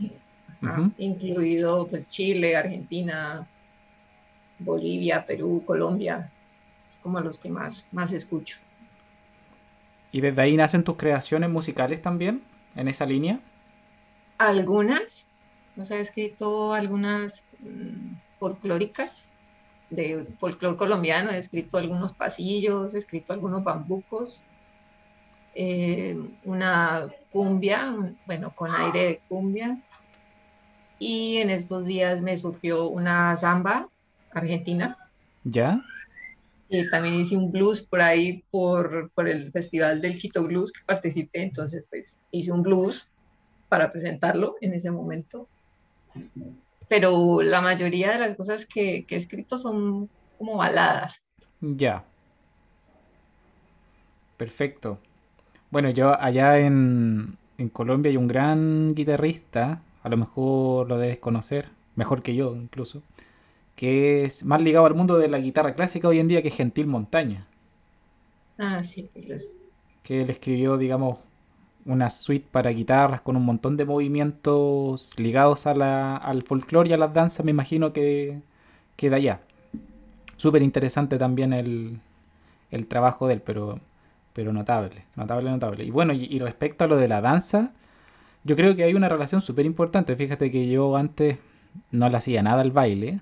Incluido 0.97 1.87
pues 1.87 2.09
Chile, 2.09 2.55
Argentina, 2.55 3.47
Bolivia, 4.59 5.25
Perú, 5.25 5.63
Colombia, 5.65 6.31
como 7.01 7.19
los 7.21 7.39
que 7.39 7.49
más, 7.49 7.87
más 7.91 8.11
escucho. 8.11 8.57
¿Y 10.11 10.21
desde 10.21 10.41
ahí 10.41 10.57
nacen 10.57 10.83
tus 10.83 10.97
creaciones 10.97 11.49
musicales 11.49 12.01
también, 12.01 12.43
en 12.75 12.87
esa 12.87 13.05
línea? 13.05 13.39
Algunas, 14.37 15.29
o 15.77 15.85
sea, 15.85 15.97
he 15.97 16.01
escrito 16.01 16.73
algunas 16.73 17.45
mm, 17.59 18.15
folclóricas, 18.39 19.25
de 19.89 20.25
folclore 20.37 20.77
colombiano, 20.77 21.31
he 21.31 21.37
escrito 21.37 21.77
algunos 21.77 22.13
pasillos, 22.13 22.93
he 22.93 22.97
escrito 22.97 23.33
algunos 23.33 23.63
bambucos, 23.63 24.41
eh, 25.55 26.17
una 26.45 27.09
cumbia, 27.31 27.95
bueno, 28.25 28.53
con 28.55 28.73
aire 28.73 29.05
de 29.05 29.21
cumbia. 29.27 29.81
Y 30.99 31.37
en 31.37 31.49
estos 31.49 31.85
días 31.85 32.21
me 32.21 32.37
surgió 32.37 32.89
una 32.89 33.35
samba 33.35 33.89
argentina. 34.31 34.97
¿Ya? 35.43 35.81
Y 36.69 36.87
también 36.89 37.15
hice 37.15 37.35
un 37.35 37.51
blues 37.51 37.81
por 37.81 38.01
ahí, 38.01 38.43
por, 38.51 39.09
por 39.15 39.27
el 39.27 39.51
festival 39.51 40.01
del 40.01 40.19
Quito 40.19 40.43
Blues 40.43 40.71
que 40.71 40.81
participé. 40.85 41.41
Entonces, 41.41 41.85
pues 41.89 42.19
hice 42.31 42.51
un 42.51 42.61
blues 42.61 43.09
para 43.69 43.91
presentarlo 43.91 44.55
en 44.61 44.73
ese 44.73 44.91
momento. 44.91 45.47
Pero 46.89 47.41
la 47.43 47.61
mayoría 47.61 48.11
de 48.13 48.19
las 48.19 48.35
cosas 48.35 48.67
que, 48.67 49.05
que 49.07 49.15
he 49.15 49.19
escrito 49.19 49.59
son 49.59 50.09
como 50.37 50.57
baladas. 50.57 51.23
Ya. 51.61 52.03
Perfecto. 54.37 54.99
Bueno, 55.71 55.89
yo 55.91 56.19
allá 56.21 56.59
en, 56.59 57.37
en 57.57 57.69
Colombia 57.69 58.11
hay 58.11 58.17
un 58.17 58.27
gran 58.27 58.95
guitarrista, 58.95 59.81
a 60.03 60.09
lo 60.09 60.17
mejor 60.17 60.89
lo 60.89 60.97
debes 60.97 61.19
conocer, 61.19 61.69
mejor 61.95 62.23
que 62.23 62.35
yo 62.35 62.55
incluso, 62.55 63.03
que 63.75 64.25
es 64.25 64.45
más 64.45 64.61
ligado 64.61 64.85
al 64.87 64.95
mundo 64.95 65.17
de 65.17 65.29
la 65.29 65.39
guitarra 65.39 65.75
clásica 65.75 66.07
hoy 66.09 66.19
en 66.19 66.29
día 66.29 66.43
que 66.43 66.51
Gentil 66.51 66.87
Montaña. 66.87 67.47
Ah, 68.59 68.83
sí, 68.83 69.07
sí, 69.07 69.23
lo 69.23 69.39
sé. 69.39 69.49
Que 70.03 70.21
él 70.21 70.29
escribió, 70.29 70.77
digamos, 70.77 71.19
una 71.89 72.09
suite 72.09 72.47
para 72.51 72.71
guitarras 72.71 73.21
con 73.21 73.35
un 73.35 73.45
montón 73.45 73.77
de 73.77 73.85
movimientos 73.85 75.11
ligados 75.17 75.67
a 75.67 75.75
la, 75.75 76.17
al 76.17 76.43
folclore 76.43 76.89
y 76.89 76.93
a 76.93 76.97
las 76.97 77.13
danzas, 77.13 77.45
me 77.45 77.51
imagino 77.51 77.93
que, 77.93 78.41
que 78.95 79.09
de 79.09 79.15
allá. 79.17 79.41
Súper 80.37 80.61
interesante 80.63 81.17
también 81.17 81.53
el, 81.53 81.99
el 82.71 82.87
trabajo 82.87 83.27
de 83.27 83.35
él, 83.35 83.41
pero 83.41 83.79
pero 84.33 84.53
notable, 84.53 85.03
notable, 85.15 85.49
notable. 85.51 85.83
Y 85.83 85.91
bueno, 85.91 86.13
y, 86.13 86.39
respecto 86.39 86.85
a 86.85 86.87
lo 86.87 86.97
de 86.97 87.09
la 87.09 87.21
danza, 87.21 87.73
yo 88.45 88.55
creo 88.55 88.75
que 88.75 88.83
hay 88.83 88.93
una 88.93 89.09
relación 89.09 89.41
súper 89.41 89.65
importante. 89.65 90.15
Fíjate 90.15 90.51
que 90.51 90.67
yo 90.69 90.95
antes 90.97 91.39
no 91.91 92.09
le 92.09 92.17
hacía 92.17 92.43
nada 92.43 92.61
al 92.61 92.71
baile. 92.71 93.21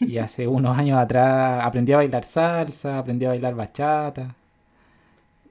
Y 0.00 0.18
hace 0.18 0.48
unos 0.48 0.78
años 0.78 0.98
atrás 0.98 1.64
aprendí 1.64 1.92
a 1.92 1.98
bailar 1.98 2.24
salsa, 2.24 2.98
aprendí 2.98 3.26
a 3.26 3.30
bailar 3.30 3.54
bachata. 3.54 4.34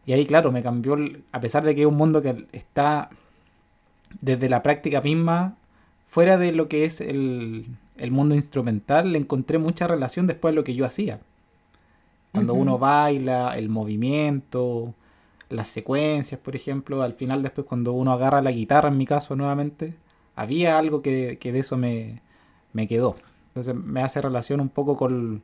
Y 0.08 0.13
ahí, 0.13 0.26
claro, 0.26 0.52
me 0.52 0.63
cambió, 0.63 0.98
a 1.32 1.39
pesar 1.39 1.63
de 1.63 1.76
que 1.76 1.82
es 1.82 1.88
un 1.88 1.98
mundo 1.98 2.24
que 2.24 2.48
está 2.52 3.10
desde 4.22 4.50
la 4.50 4.63
práctica 4.63 5.02
misma, 5.02 5.58
fuera 6.08 6.38
de 6.38 6.54
lo 6.54 6.67
que 6.67 6.86
es 6.86 7.02
el, 7.02 7.67
el 7.98 8.12
mundo 8.12 8.34
instrumental, 8.34 9.12
le 9.12 9.20
encontré 9.20 9.60
mucha 9.60 9.86
relación 9.86 10.26
después 10.26 10.54
de 10.54 10.56
lo 10.56 10.63
que 10.63 10.74
yo 10.74 10.86
hacía. 10.86 11.20
Cuando 12.32 12.54
uno 12.54 12.78
baila, 12.78 13.56
el 13.56 13.70
movimiento, 13.70 14.93
las 15.50 15.67
secuencias, 15.67 16.39
por 16.39 16.56
ejemplo, 16.56 17.02
al 17.02 17.13
final 17.13 17.41
después 17.41 17.65
cuando 17.65 17.93
uno 17.93 18.12
agarra 18.12 18.41
la 18.41 18.52
guitarra, 18.52 18.89
en 18.89 18.98
mi 18.98 19.06
caso 19.06 19.36
nuevamente, 19.36 19.96
había 20.36 20.78
algo 20.78 21.02
que, 21.02 21.38
de 21.41 21.60
eso 21.60 21.78
me, 21.78 22.22
quedó. 22.88 23.15
Entonces 23.50 23.76
me 23.76 24.02
hace 24.02 24.22
relación 24.22 24.60
un 24.60 24.70
poco 24.70 24.98
con, 24.98 25.41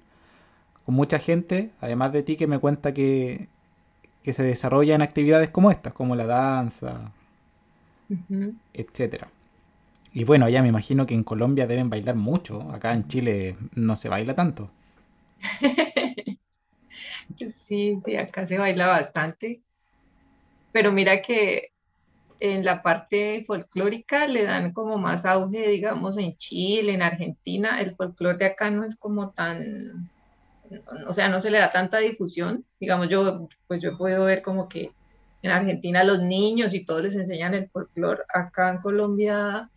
mucha 0.86 1.17
gente, 1.17 1.71
además 1.82 2.12
de 2.13 2.23
ti, 2.23 2.36
que 2.36 2.47
me 2.47 2.60
cuenta 2.60 2.93
que, 2.93 3.47
que 4.23 4.33
se 4.33 4.43
desarrolla 4.43 4.95
en 4.95 5.01
actividades 5.01 5.49
como 5.49 5.71
estas, 5.71 5.93
como 5.93 6.15
la 6.15 6.25
danza, 6.25 7.12
etcétera. 8.73 9.29
Y 10.13 10.25
bueno, 10.25 10.49
ya 10.49 10.62
me 10.62 10.69
imagino 10.69 11.05
que 11.07 11.15
en 11.15 11.23
Colombia 11.23 11.67
deben 11.67 11.89
bailar 11.89 12.15
mucho. 12.15 12.62
Acá 12.71 12.93
en 12.93 13.07
Chile 13.07 13.57
no 13.75 13.95
se 13.95 14.09
baila 14.09 14.36
tanto. 14.36 14.71
Sí, 17.38 17.99
sí, 18.03 18.15
acá 18.15 18.45
se 18.45 18.57
baila 18.57 18.88
bastante. 18.88 19.63
Pero 20.71 20.91
mira 20.91 21.21
que 21.21 21.69
en 22.39 22.65
la 22.65 22.83
parte 22.83 23.43
folclórica 23.47 24.27
le 24.27 24.43
dan 24.43 24.73
como 24.73 24.97
más 24.97 25.25
auge, 25.25 25.69
digamos, 25.69 26.17
en 26.17 26.38
Chile, 26.38 26.93
en 26.93 27.01
Argentina. 27.01 27.81
El 27.81 27.95
folclore 27.95 28.38
de 28.38 28.45
acá 28.47 28.71
no 28.71 28.83
es 28.86 28.95
como 28.97 29.31
tan, 29.31 30.12
o 31.07 31.13
sea, 31.13 31.29
no 31.29 31.39
se 31.39 31.51
le 31.51 31.59
da 31.59 31.69
tanta 31.69 31.99
difusión. 31.99 32.65
Digamos, 32.79 33.09
yo, 33.09 33.47
pues 33.67 33.81
yo 33.81 33.97
puedo 33.97 34.25
ver 34.25 34.41
como 34.41 34.67
que 34.67 34.91
en 35.41 35.51
Argentina 35.51 36.03
los 36.03 36.21
niños 36.21 36.73
y 36.73 36.86
todos 36.86 37.03
les 37.03 37.15
enseñan 37.15 37.53
el 37.53 37.69
folclore. 37.69 38.23
Acá 38.33 38.71
en 38.71 38.77
Colombia, 38.79 39.69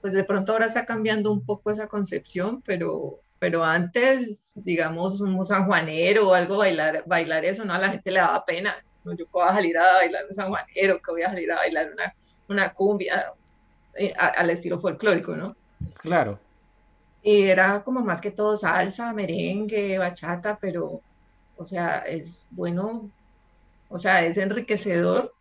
pues 0.00 0.12
de 0.12 0.24
pronto 0.24 0.52
ahora 0.52 0.66
está 0.66 0.84
cambiando 0.84 1.32
un 1.32 1.44
poco 1.44 1.70
esa 1.70 1.86
concepción, 1.86 2.62
pero 2.62 3.20
pero 3.42 3.64
antes, 3.64 4.52
digamos, 4.54 5.20
un 5.20 5.44
sanjuanero 5.44 6.28
o 6.28 6.34
algo, 6.34 6.58
bailar, 6.58 7.02
bailar 7.06 7.44
eso, 7.44 7.64
¿no? 7.64 7.74
A 7.74 7.78
la 7.80 7.90
gente 7.90 8.12
le 8.12 8.20
daba 8.20 8.44
pena. 8.44 8.76
¿no? 9.02 9.14
Yo 9.16 9.24
voy 9.32 9.44
a 9.48 9.52
salir 9.52 9.76
a 9.76 9.94
bailar 9.94 10.26
un 10.28 10.32
sanjuanero, 10.32 11.02
que 11.02 11.10
voy 11.10 11.22
a 11.22 11.30
salir 11.30 11.50
a 11.50 11.56
bailar 11.56 11.90
una, 11.92 12.14
una 12.48 12.72
cumbia 12.72 13.32
eh, 13.96 14.12
al 14.16 14.48
estilo 14.48 14.78
folclórico, 14.78 15.34
¿no? 15.34 15.56
Claro. 15.98 16.38
Y 17.22 17.42
era 17.42 17.82
como 17.84 18.00
más 18.00 18.20
que 18.20 18.32
todo 18.32 18.56
salsa, 18.56 19.12
merengue, 19.12 19.98
bachata, 19.98 20.58
pero, 20.60 21.00
o 21.56 21.64
sea, 21.64 21.98
es 21.98 22.46
bueno, 22.50 23.10
o 23.88 23.98
sea, 23.98 24.24
es 24.24 24.36
enriquecedor 24.38 25.32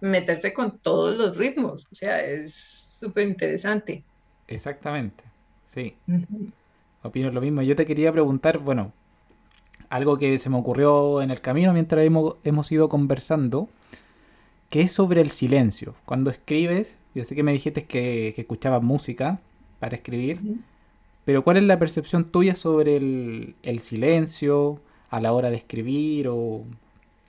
meterse 0.00 0.52
con 0.52 0.78
todos 0.78 1.16
los 1.16 1.36
ritmos, 1.36 1.86
o 1.90 1.94
sea, 1.94 2.20
es 2.24 2.90
súper 2.98 3.28
interesante. 3.28 4.02
Exactamente, 4.48 5.24
sí. 5.64 5.94
Opino 7.02 7.30
lo 7.30 7.40
mismo. 7.40 7.62
Yo 7.62 7.76
te 7.76 7.86
quería 7.86 8.10
preguntar, 8.10 8.58
bueno, 8.58 8.92
algo 9.88 10.18
que 10.18 10.36
se 10.38 10.50
me 10.50 10.56
ocurrió 10.56 11.22
en 11.22 11.30
el 11.30 11.40
camino 11.40 11.72
mientras 11.72 12.04
hemos, 12.04 12.72
ido 12.72 12.88
conversando, 12.88 13.68
que 14.70 14.80
es 14.80 14.92
sobre 14.92 15.20
el 15.20 15.30
silencio. 15.30 15.94
Cuando 16.04 16.30
escribes, 16.30 16.98
yo 17.14 17.24
sé 17.24 17.34
que 17.34 17.42
me 17.42 17.52
dijiste 17.52 17.84
que, 17.84 18.32
que 18.34 18.42
escuchabas 18.42 18.82
música 18.82 19.40
para 19.78 19.96
escribir, 19.96 20.40
pero 21.28 21.44
¿cuál 21.44 21.58
es 21.58 21.64
la 21.64 21.78
percepción 21.78 22.30
tuya 22.30 22.56
sobre 22.56 22.96
el, 22.96 23.80
silencio 23.82 24.80
a 25.10 25.20
la 25.20 25.34
hora 25.34 25.50
de 25.50 25.58
escribir 25.58 26.26
o, 26.28 26.64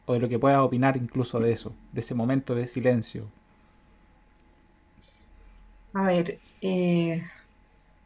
o, 0.05 0.13
de 0.13 0.19
lo 0.21 0.29
que 0.29 0.39
puedas 0.39 0.61
opinar 0.61 0.95
incluso 0.95 1.37
de 1.41 1.51
eso, 1.51 1.73
de 1.91 1.99
ese 1.99 2.15
momento 2.15 2.55
de 2.55 2.65
silencio? 2.65 3.25
A 5.91 6.07
ver, 6.07 6.39
eh, 6.61 7.21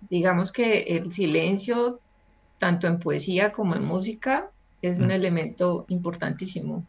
digamos 0.09 0.51
que 0.51 0.79
el 0.79 1.13
silencio, 1.13 1.99
tanto 2.57 2.87
en 2.87 2.97
poesía 2.97 3.51
como 3.51 3.75
en 3.75 3.85
música, 3.85 4.49
es 4.81 4.97
un 4.97 5.09
mm. 5.09 5.11
elemento 5.11 5.85
importantísimo. 5.89 6.83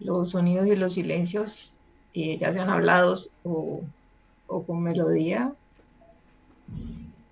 Los 0.00 0.32
sonidos 0.32 0.66
y 0.66 0.74
los 0.74 0.94
silencios, 0.94 1.72
eh, 2.14 2.36
ya 2.36 2.52
sean 2.52 2.68
hablados 2.68 3.30
o, 3.44 3.84
con 4.48 4.82
melodía, 4.82 5.52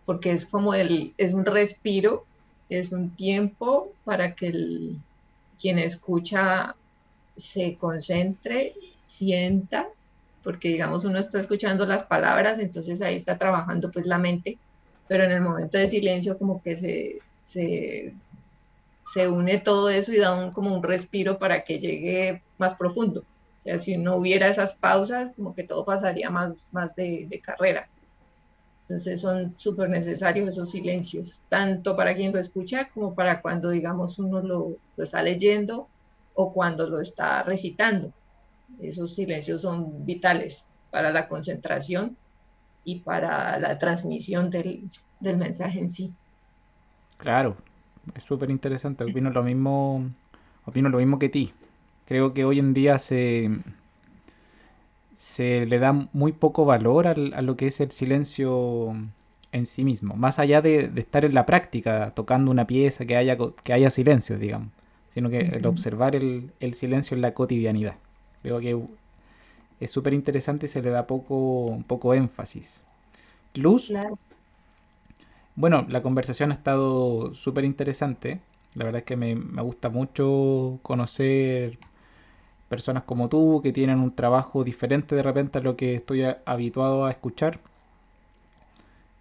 porque 0.04 0.32
es 0.32 0.46
como 0.46 0.74
el, 0.74 1.14
es 1.18 1.34
un 1.34 1.44
respiro, 1.44 2.24
es 2.68 2.92
un 2.92 3.10
tiempo 3.10 3.92
para 4.04 4.34
que 4.34 4.46
el, 4.48 4.98
quien 5.60 5.78
escucha 5.78 6.74
se 7.36 7.76
concentre, 7.76 8.74
sienta 9.06 9.88
porque 10.42 10.68
digamos 10.68 11.04
uno 11.04 11.18
está 11.18 11.38
escuchando 11.40 11.86
las 11.86 12.04
palabras, 12.04 12.58
entonces 12.58 13.00
ahí 13.02 13.16
está 13.16 13.38
trabajando 13.38 13.90
pues 13.90 14.06
la 14.06 14.18
mente, 14.18 14.58
pero 15.08 15.24
en 15.24 15.30
el 15.30 15.40
momento 15.40 15.78
de 15.78 15.86
silencio 15.86 16.38
como 16.38 16.62
que 16.62 16.76
se, 16.76 17.18
se, 17.42 18.14
se 19.12 19.28
une 19.28 19.58
todo 19.58 19.88
eso 19.90 20.12
y 20.12 20.18
da 20.18 20.34
un, 20.34 20.52
como 20.52 20.74
un 20.74 20.82
respiro 20.82 21.38
para 21.38 21.64
que 21.64 21.78
llegue 21.78 22.42
más 22.58 22.74
profundo. 22.74 23.24
O 23.64 23.78
si 23.78 23.96
no 23.96 24.16
hubiera 24.16 24.48
esas 24.48 24.74
pausas, 24.74 25.30
como 25.36 25.54
que 25.54 25.62
todo 25.62 25.84
pasaría 25.84 26.30
más, 26.30 26.68
más 26.72 26.96
de 26.96 27.40
carrera. 27.44 27.88
Entonces 28.82 29.20
son 29.20 29.54
súper 29.56 29.88
necesarios 29.88 30.48
esos 30.48 30.70
silencios, 30.70 31.40
tanto 31.48 31.96
para 31.96 32.14
quien 32.14 32.32
lo 32.32 32.38
escucha 32.38 32.88
como 32.92 33.14
para 33.14 33.40
cuando, 33.40 33.70
digamos, 33.70 34.18
uno 34.18 34.42
lo, 34.42 34.76
está 34.98 35.22
leyendo 35.22 35.88
o 36.34 36.52
cuando 36.52 36.88
lo 36.88 37.00
está 37.00 37.42
recitando 37.42 38.12
esos 38.80 39.14
silencios 39.14 39.62
son 39.62 40.04
vitales 40.04 40.64
para 40.90 41.10
la 41.10 41.28
concentración 41.28 42.16
y 42.84 43.00
para 43.00 43.58
la 43.58 43.78
transmisión 43.78 44.50
del, 44.50 44.88
mensaje 45.20 45.78
en 45.78 45.90
sí. 45.90 46.12
Claro, 47.16 47.56
es 48.14 48.24
súper 48.24 48.50
interesante. 48.50 49.04
Opino 49.04 49.30
lo 49.30 49.42
mismo, 49.42 50.10
opino 50.64 50.88
lo 50.88 50.98
mismo 50.98 51.18
que 51.18 51.28
ti. 51.28 51.52
Creo 52.06 52.34
que 52.34 52.44
hoy 52.44 52.58
en 52.58 52.74
día 52.74 52.98
se, 52.98 53.50
se 55.14 55.66
le 55.66 55.78
da 55.78 55.92
muy 56.12 56.32
poco 56.32 56.64
valor 56.64 57.06
a 57.06 57.14
lo 57.14 57.56
que 57.56 57.66
es 57.66 57.80
el 57.80 57.90
silencio 57.90 58.94
en 59.52 59.66
sí 59.66 59.84
mismo, 59.84 60.14
más 60.16 60.38
allá 60.38 60.62
de, 60.62 60.90
estar 60.96 61.24
en 61.24 61.34
la 61.34 61.46
práctica, 61.46 62.10
tocando 62.10 62.50
una 62.50 62.66
pieza, 62.66 63.04
que 63.04 63.16
haya, 63.16 63.36
que 63.62 63.72
haya 63.72 63.90
silencio, 63.90 64.38
digamos, 64.38 64.68
sino 65.10 65.28
que 65.28 65.40
el 65.40 65.66
observar 65.66 66.16
el, 66.16 66.52
silencio 66.74 67.14
en 67.14 67.20
la 67.20 67.34
cotidianidad. 67.34 67.96
Creo 68.42 68.60
que 68.60 68.80
es 69.78 69.90
súper 69.90 70.14
interesante 70.14 70.66
y 70.66 70.68
se 70.70 70.80
le 70.80 70.90
da 70.90 71.06
poco, 71.06 71.82
poco 71.86 72.14
énfasis. 72.14 72.82
Luz, 73.54 73.92
bueno, 75.54 75.86
la 75.88 76.02
conversación 76.02 76.50
ha 76.50 76.54
estado 76.54 77.34
súper 77.34 77.66
interesante. 77.66 78.40
La 78.74 78.86
verdad 78.86 79.00
es 79.00 79.04
que 79.04 79.16
me, 79.16 79.34
me 79.36 79.60
gusta 79.60 79.90
mucho 79.90 80.78
conocer 80.82 81.78
personas 82.72 83.02
como 83.02 83.28
tú 83.28 83.60
que 83.62 83.70
tienen 83.70 84.00
un 84.00 84.14
trabajo 84.14 84.64
diferente 84.64 85.14
de 85.14 85.22
repente 85.22 85.58
a 85.58 85.60
lo 85.60 85.76
que 85.76 85.96
estoy 85.96 86.24
habituado 86.46 87.04
a 87.04 87.10
escuchar 87.10 87.60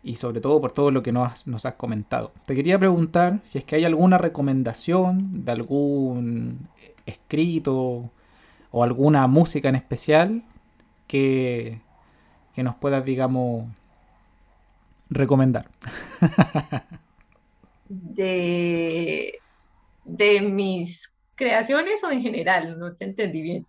y 0.03 0.15
sobre 0.15 0.39
todo 0.39 0.61
por 0.61 0.71
todo 0.71 0.89
lo 0.89 1.03
que 1.03 1.11
nos, 1.11 1.65
has 1.65 1.73
comentado. 1.73 2.31
Te 2.45 2.55
quería 2.55 2.79
preguntar 2.79 3.41
si 3.43 3.57
es 3.57 3.65
que 3.65 3.75
hay 3.75 3.83
alguna 3.83 4.17
recomendación 4.17 5.43
de 5.43 5.51
algún 5.51 6.69
escrito 7.05 8.09
o 8.71 8.83
alguna 8.85 9.27
música 9.27 9.67
en 9.67 9.75
especial 9.75 10.43
que, 11.07 11.81
que 12.55 12.63
nos 12.63 12.75
puedas, 12.75 13.03
digamos, 13.03 13.65
recomendar. 15.09 15.67
de, 17.89 19.39
de 20.05 20.41
mis 20.41 21.10
creaciones 21.41 22.03
o 22.03 22.11
en 22.11 22.21
general, 22.21 22.77
no 22.77 22.93
te 22.93 23.05
entendí 23.05 23.41
bien. 23.41 23.65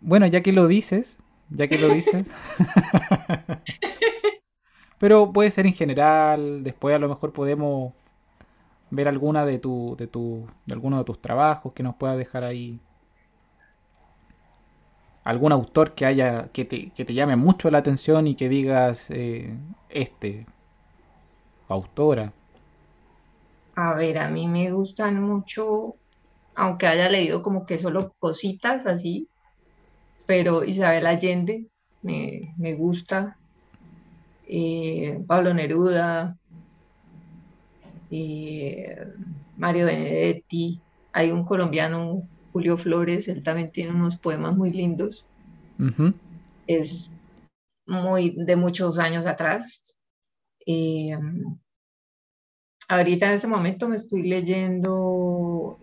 Bueno, 0.00 0.26
ya 0.26 0.42
que 0.42 0.52
lo 0.52 0.68
dices, 0.68 1.18
ya 1.48 1.66
que 1.66 1.78
lo 1.78 1.88
dices. 1.88 2.30
Pero 4.98 5.32
puede 5.32 5.50
ser 5.50 5.66
en 5.66 5.72
general, 5.72 6.62
después 6.62 6.94
a 6.94 6.98
lo 6.98 7.08
mejor 7.08 7.32
podemos 7.32 7.94
ver 8.90 9.08
alguna 9.08 9.46
de 9.46 9.58
tu, 9.58 9.96
de 9.98 10.06
tu, 10.06 10.46
de 10.66 10.74
alguno 10.74 10.98
de 10.98 11.04
tus 11.04 11.22
trabajos 11.22 11.72
que 11.72 11.82
nos 11.82 11.94
pueda 11.94 12.16
dejar 12.16 12.44
ahí. 12.44 12.78
Algún 15.24 15.52
autor 15.52 15.94
que 15.94 16.04
haya, 16.04 16.48
que 16.52 16.66
te, 16.66 16.90
que 16.90 17.06
te 17.06 17.14
llame 17.14 17.36
mucho 17.36 17.70
la 17.70 17.78
atención 17.78 18.26
y 18.26 18.34
que 18.34 18.50
digas 18.50 19.10
eh, 19.10 19.56
este, 19.88 20.44
autora. 21.66 22.34
A 23.76 23.94
ver, 23.94 24.18
a 24.18 24.28
mí 24.28 24.46
me 24.46 24.70
gustan 24.70 25.20
mucho, 25.20 25.96
aunque 26.54 26.86
haya 26.86 27.08
leído 27.08 27.42
como 27.42 27.66
que 27.66 27.78
solo 27.78 28.14
cositas 28.18 28.86
así, 28.86 29.26
pero 30.26 30.64
Isabel 30.64 31.06
Allende 31.06 31.66
me, 32.02 32.54
me 32.56 32.74
gusta, 32.74 33.36
eh, 34.46 35.18
Pablo 35.26 35.54
Neruda, 35.54 36.36
eh, 38.10 38.96
Mario 39.56 39.86
Benedetti, 39.86 40.80
hay 41.12 41.32
un 41.32 41.44
colombiano, 41.44 42.22
Julio 42.52 42.76
Flores, 42.76 43.26
él 43.26 43.42
también 43.42 43.72
tiene 43.72 43.90
unos 43.90 44.16
poemas 44.16 44.56
muy 44.56 44.70
lindos. 44.70 45.24
Es 46.68 47.10
muy 47.86 48.36
de 48.36 48.56
muchos 48.56 48.98
años 48.98 49.26
atrás. 49.26 49.94
Eh, 50.64 51.18
ahorita 52.88 53.26
en 53.26 53.32
este 53.34 53.46
momento 53.46 53.88
me 53.88 53.96
estoy 53.96 54.22
leyendo 54.22 55.78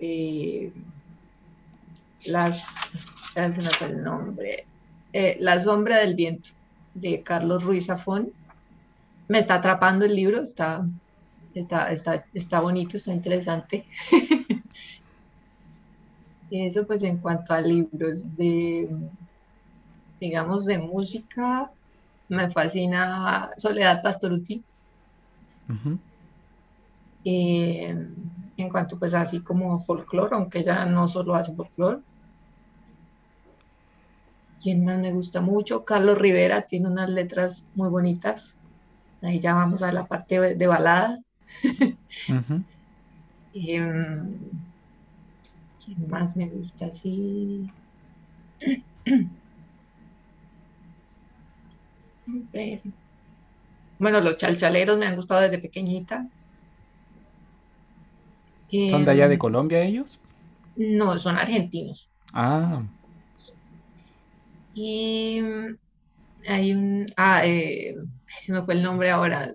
las, 2.26 2.76
el 3.36 4.04
nombre, 4.04 4.66
La 5.40 5.60
sombra 5.60 5.98
del 5.98 6.16
viento 6.16 6.50
de 6.94 7.24
Carlos 7.24 7.64
Ruiz 7.64 7.86
Zafón 7.88 8.32
me 9.28 9.40
está 9.40 9.56
atrapando 9.56 10.04
el 10.04 10.14
libro, 10.14 10.42
está, 10.42 10.86
está, 11.56 11.90
está, 11.92 12.26
está 12.34 12.60
bonito, 12.60 12.98
está 12.98 13.14
interesante. 13.14 13.86
y 16.50 16.66
eso 16.66 16.86
pues 16.86 17.02
en 17.04 17.18
cuanto 17.18 17.54
a 17.54 17.62
libros 17.62 18.26
de, 18.36 18.90
digamos, 20.20 20.66
de 20.66 20.80
música, 20.80 21.72
me 22.28 22.50
fascina 22.50 23.52
Soledad 23.56 24.02
Pastoruti. 24.04 24.62
En 27.24 28.70
cuanto 28.72 28.98
pues 28.98 29.14
así 29.14 29.42
como 29.42 29.80
folclore, 29.82 30.36
aunque 30.36 30.64
ya 30.64 30.86
no 30.86 31.08
solo 31.08 31.36
hace 31.36 31.54
folclore. 31.54 32.02
¿Quién 34.62 34.86
más 34.86 35.00
me 35.00 35.12
gusta 35.12 35.42
mucho? 35.42 35.84
Carlos 35.84 36.18
Rivera 36.18 36.68
tiene 36.68 36.88
unas 36.88 37.10
letras 37.10 37.68
muy 37.74 37.90
bonitas. 37.90 38.56
Ahí 39.22 39.40
ya 39.40 39.54
vamos 39.54 39.82
a 39.82 39.92
la 39.92 40.06
parte 40.06 40.56
de, 40.56 40.68
balada. 40.68 41.20
Em, 43.54 44.40
¿Quién 45.84 46.08
más 46.08 46.38
me 46.38 46.48
gusta 46.48 46.86
así? 46.86 47.70
Bueno, 54.00 54.22
los 54.22 54.38
chalchaleros 54.38 54.98
me 54.98 55.06
han 55.06 55.16
gustado 55.16 55.42
desde 55.42 55.60
pequeñita. 55.60 56.28
¿Son 58.90 59.04
de 59.04 59.12
allá 59.12 59.28
de 59.28 59.38
Colombia 59.38 59.82
ellos? 59.82 60.18
No, 60.78 61.20
son 61.20 61.38
argentinos. 61.38 62.10
Ah. 62.34 62.82
Y 64.74 65.42
hay 66.48 66.74
un, 66.74 67.12
ah, 67.18 67.46
eh, 67.46 67.96
se 68.28 68.54
me 68.54 68.64
fue 68.64 68.76
el 68.76 68.84
nombre 68.84 69.12
ahora, 69.12 69.54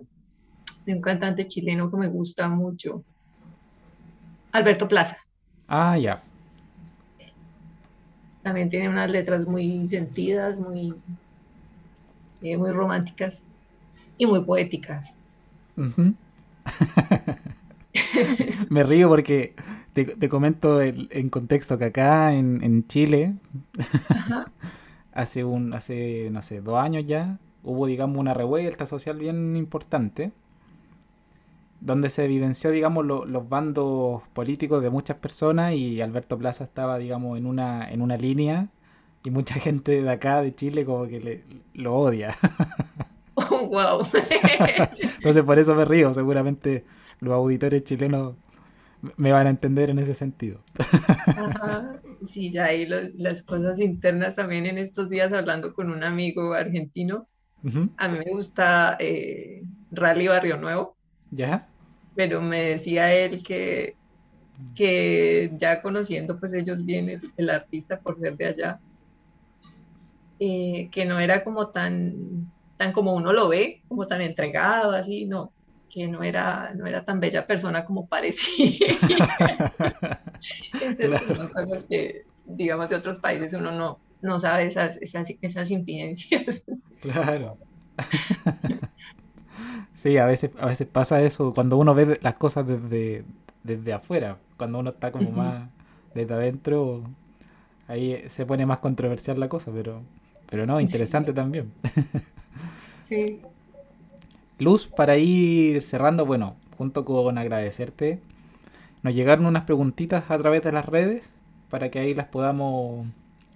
de 0.85 0.93
un 0.93 1.01
cantante 1.01 1.47
chileno 1.47 1.89
que 1.89 1.97
me 1.97 2.07
gusta 2.07 2.47
mucho, 2.47 3.03
Alberto 4.51 4.87
Plaza. 4.87 5.17
Ah, 5.67 5.97
ya. 5.97 6.21
También 8.43 8.69
tiene 8.69 8.87
unas 8.87 9.09
letras 9.09 9.47
muy 9.47 9.87
sentidas, 9.87 10.59
muy, 10.59 10.93
eh, 12.41 12.55
muy 12.55 12.71
románticas 12.71 13.43
y 14.17 14.25
muy 14.27 14.45
poéticas. 14.45 15.13
me 18.69 18.83
río 18.83 19.09
porque 19.09 19.55
te, 19.93 20.29
comento 20.29 20.81
en 20.81 21.29
contexto 21.29 21.77
que 21.77 21.85
acá 21.85 22.33
en, 22.33 22.63
en 22.63 22.85
Chile 22.87 23.35
hace 25.17 25.43
un, 25.43 25.73
hace, 25.73 26.29
no 26.31 26.41
sé, 26.43 26.61
dos 26.61 26.77
años 26.77 27.05
ya, 27.07 27.39
hubo, 27.63 27.87
digamos, 27.87 28.17
una 28.17 28.35
revuelta 28.35 28.85
social 28.85 29.17
bien 29.17 29.55
importante, 29.55 30.31
donde 31.79 32.09
se 32.09 32.25
evidenció, 32.25 32.69
digamos, 32.69 33.05
los 33.05 33.49
bandos 33.49 34.21
políticos 34.33 34.83
de 34.83 34.89
muchas 34.91 35.17
personas 35.17 35.73
y 35.73 36.01
Alberto 36.01 36.37
Plaza 36.37 36.63
estaba, 36.65 36.99
digamos, 36.99 37.37
en 37.37 37.47
una, 37.47 37.89
en 37.89 38.01
una 38.01 38.15
línea 38.15 38.69
y 39.23 39.31
mucha 39.31 39.55
gente 39.59 40.03
de 40.03 40.09
acá, 40.09 40.41
de 40.41 40.53
Chile, 40.53 40.85
como 40.85 41.07
que 41.07 41.19
le, 41.19 41.43
lo 41.73 41.95
odia. 41.95 42.35
Oh, 43.33 43.67
wow. 43.67 44.01
Entonces 45.17 45.43
por 45.43 45.59
eso 45.59 45.75
me 45.75 45.85
río, 45.85 46.13
seguramente 46.13 46.85
los 47.19 47.33
auditores 47.33 47.83
chilenos 47.83 48.35
me 49.15 49.31
van 49.31 49.47
a 49.47 49.49
entender 49.49 49.89
en 49.89 49.99
ese 49.99 50.13
sentido. 50.13 50.59
Sí, 52.25 52.51
ya 52.51 52.65
ahí 52.65 52.87
las 52.87 53.43
cosas 53.43 53.79
internas 53.79 54.35
también 54.35 54.65
en 54.65 54.77
estos 54.77 55.09
días 55.09 55.31
hablando 55.31 55.73
con 55.73 55.91
un 55.91 56.03
amigo 56.03 56.53
argentino. 56.53 57.27
A 57.97 58.07
mí 58.07 58.19
me 58.19 58.31
gusta 58.31 58.97
eh, 58.99 59.61
Rally 59.91 60.27
Barrio 60.27 60.57
Nuevo. 60.57 60.95
¿Ya? 61.31 61.67
Pero 62.15 62.41
me 62.41 62.63
decía 62.63 63.13
él 63.13 63.43
que, 63.43 63.95
que 64.75 65.51
ya 65.57 65.81
conociendo 65.81 66.39
pues 66.39 66.53
ellos 66.53 66.85
bien 66.85 67.21
el, 67.35 67.49
artista 67.49 67.99
por 67.99 68.17
ser 68.17 68.37
de 68.37 68.45
allá, 68.45 68.79
eh, 70.39 70.89
que 70.91 71.05
no 71.05 71.19
era 71.19 71.43
como 71.43 71.67
tan, 71.67 72.51
tan 72.77 72.93
como 72.93 73.13
uno 73.13 73.33
lo 73.33 73.49
ve, 73.49 73.81
como 73.87 74.07
tan 74.07 74.21
entregado, 74.21 74.91
así, 74.91 75.25
no, 75.25 75.51
que 75.89 76.07
no 76.07 76.23
era, 76.23 76.73
no 76.75 76.85
era 76.85 77.03
tan 77.03 77.19
bella 77.19 77.45
persona 77.47 77.85
como 77.85 78.07
parecía. 78.07 78.87
Entonces, 80.81 81.49
cosas 81.53 81.85
que, 81.85 82.25
digamos, 82.45 82.89
de 82.89 82.95
otros 82.95 83.19
países 83.19 83.53
uno 83.53 83.71
no, 83.71 83.99
no 84.21 84.39
sabe 84.39 84.65
esas, 84.67 84.97
esas, 84.97 85.33
esas 85.41 85.71
incidencias. 85.71 86.63
Claro. 87.01 87.57
Sí, 89.97 90.15
a 90.17 90.27
veces, 90.27 90.51
a 90.59 90.67
veces 90.67 90.87
pasa 90.87 91.23
eso 91.23 91.55
cuando 91.55 91.75
uno 91.75 91.95
ve 91.95 92.19
las 92.21 92.35
cosas 92.35 92.67
desde, 92.67 93.25
desde 93.63 93.93
afuera, 93.93 94.37
cuando 94.55 94.77
uno 94.77 94.91
está 94.91 95.11
como 95.11 95.31
más 95.31 95.69
desde 96.13 96.35
adentro, 96.35 97.03
ahí 97.87 98.23
se 98.27 98.45
pone 98.45 98.67
más 98.67 98.77
controversial 98.79 99.39
la 99.39 99.49
cosa, 99.49 99.71
pero, 99.73 100.03
pero 100.51 100.67
no, 100.67 100.79
interesante 100.79 101.33
también. 101.33 101.71
Sí. 103.01 103.39
Luz, 104.59 104.87
para 104.87 105.17
ir 105.17 105.81
cerrando, 105.83 106.25
bueno, 106.25 106.55
junto 106.77 107.05
con 107.05 107.37
agradecerte, 107.37 108.21
nos 109.03 109.13
llegaron 109.13 109.45
unas 109.45 109.63
preguntitas 109.63 110.29
a 110.29 110.37
través 110.37 110.63
de 110.63 110.71
las 110.71 110.85
redes 110.85 111.31
para 111.69 111.91
que 111.91 111.99
ahí 111.99 112.13
las 112.13 112.27
podamos, 112.27 113.05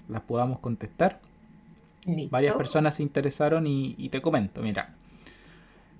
las 0.07 0.21
podamos 0.21 0.59
contestar. 0.59 1.19
Varias 2.29 2.55
personas 2.55 2.95
se 2.95 3.03
interesaron 3.03 3.67
y, 3.67 4.09
te 4.09 4.21
comento, 4.21 4.61
mira. 4.61 4.95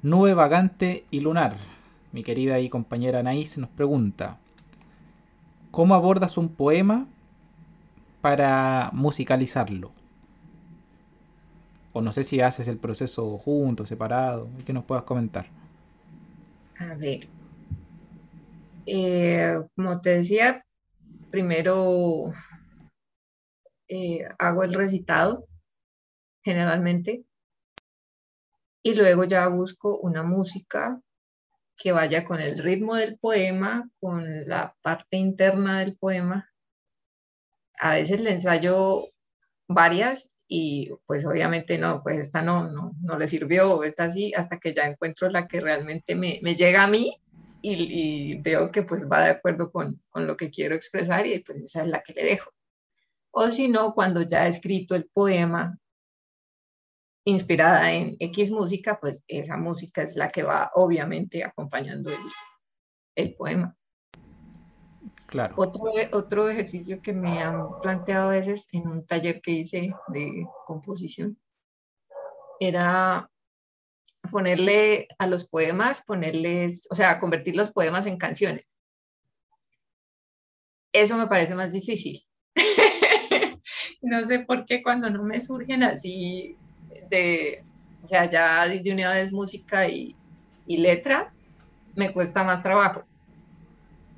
Nube 0.01 0.33
vagante 0.33 1.05
y 1.11 1.19
lunar. 1.19 1.57
Mi 2.11 2.23
querida 2.23 2.59
y 2.59 2.69
compañera 2.69 3.19
Anaís 3.19 3.57
nos 3.57 3.69
pregunta, 3.69 4.37
¿cómo 5.69 5.95
abordas 5.95 6.37
un 6.37 6.49
poema 6.49 7.07
para 8.19 8.89
musicalizarlo? 8.93 9.91
O 11.93 12.01
no 12.01 12.11
sé 12.11 12.23
si 12.23 12.41
haces 12.41 12.67
el 12.67 12.77
proceso 12.77 13.37
junto, 13.37 13.85
separado, 13.85 14.47
que 14.65 14.73
nos 14.73 14.85
puedas 14.85 15.03
comentar. 15.03 15.47
A 16.79 16.95
ver, 16.95 17.27
eh, 18.85 19.61
como 19.75 20.01
te 20.01 20.17
decía, 20.17 20.65
primero 21.29 22.31
eh, 23.87 24.27
hago 24.39 24.63
el 24.63 24.73
recitado, 24.73 25.45
generalmente, 26.43 27.23
y 28.83 28.95
luego 28.95 29.25
ya 29.25 29.47
busco 29.47 29.99
una 29.99 30.23
música 30.23 30.99
que 31.77 31.91
vaya 31.91 32.25
con 32.25 32.39
el 32.39 32.61
ritmo 32.61 32.95
del 32.95 33.17
poema, 33.19 33.89
con 33.99 34.47
la 34.47 34.75
parte 34.81 35.17
interna 35.17 35.79
del 35.79 35.97
poema. 35.97 36.49
A 37.79 37.95
veces 37.95 38.21
le 38.21 38.33
ensayo 38.33 39.09
varias 39.67 40.31
y 40.53 40.91
pues 41.05 41.25
obviamente 41.25 41.77
no, 41.77 42.03
pues 42.03 42.19
esta 42.19 42.41
no, 42.41 42.69
no, 42.69 42.91
no 43.01 43.17
le 43.17 43.29
sirvió, 43.29 43.85
esta 43.85 44.11
sí, 44.11 44.33
hasta 44.33 44.59
que 44.59 44.73
ya 44.73 44.83
encuentro 44.85 45.29
la 45.29 45.47
que 45.47 45.61
realmente 45.61 46.13
me, 46.13 46.41
me 46.43 46.55
llega 46.55 46.83
a 46.83 46.89
mí 46.89 47.15
y, 47.61 48.35
veo 48.41 48.69
que 48.69 48.83
pues 48.83 49.09
va 49.09 49.23
de 49.23 49.31
acuerdo 49.31 49.71
con, 49.71 50.01
con, 50.09 50.27
lo 50.27 50.35
que 50.35 50.49
quiero 50.49 50.75
expresar 50.75 51.25
y 51.25 51.39
pues 51.39 51.59
esa 51.59 51.83
es 51.83 51.87
la 51.87 52.03
que 52.03 52.11
le 52.11 52.25
dejo. 52.25 52.51
O 53.31 53.49
si 53.49 53.69
no, 53.69 53.93
cuando 53.93 54.23
ya 54.23 54.45
he 54.45 54.49
escrito 54.49 54.93
el 54.93 55.09
poema 55.13 55.79
inspirada 57.23 57.93
en 57.93 58.17
X 58.19 58.51
música, 58.51 58.99
pues 58.99 59.23
esa 59.29 59.55
música 59.55 60.01
es 60.01 60.17
la 60.17 60.27
que 60.27 60.43
va 60.43 60.69
obviamente 60.75 61.45
acompañando 61.45 62.09
el, 62.09 62.19
el 63.15 63.35
poema. 63.35 63.73
Otro, 65.55 65.83
otro 66.11 66.49
ejercicio 66.49 67.01
que 67.01 67.13
me 67.13 67.41
han 67.41 67.79
planteado 67.81 68.29
a 68.29 68.33
veces 68.33 68.67
en 68.73 68.87
un 68.87 69.05
taller 69.05 69.41
que 69.41 69.51
hice 69.51 69.93
de 70.09 70.45
composición 70.65 71.37
era 72.59 73.29
ponerle 74.29 75.07
a 75.17 75.27
los 75.27 75.47
poemas, 75.47 76.03
ponerles, 76.03 76.87
o 76.91 76.95
sea, 76.95 77.17
convertir 77.17 77.55
los 77.55 77.71
poemas 77.71 78.05
en 78.07 78.17
canciones. 78.17 78.77
Eso 80.91 81.17
me 81.17 81.27
parece 81.27 81.55
más 81.55 81.71
difícil. 81.71 82.21
no 84.01 84.23
sé 84.25 84.39
por 84.39 84.65
qué 84.65 84.83
cuando 84.83 85.09
no 85.09 85.23
me 85.23 85.39
surgen 85.39 85.83
así 85.83 86.57
de, 87.09 87.63
o 88.03 88.07
sea, 88.07 88.29
ya 88.29 88.67
de 88.67 88.91
una 88.91 89.13
música 89.31 89.87
y 89.87 90.15
letra, 90.67 91.33
me 91.95 92.11
cuesta 92.11 92.43
más 92.43 92.61
trabajo. 92.61 93.05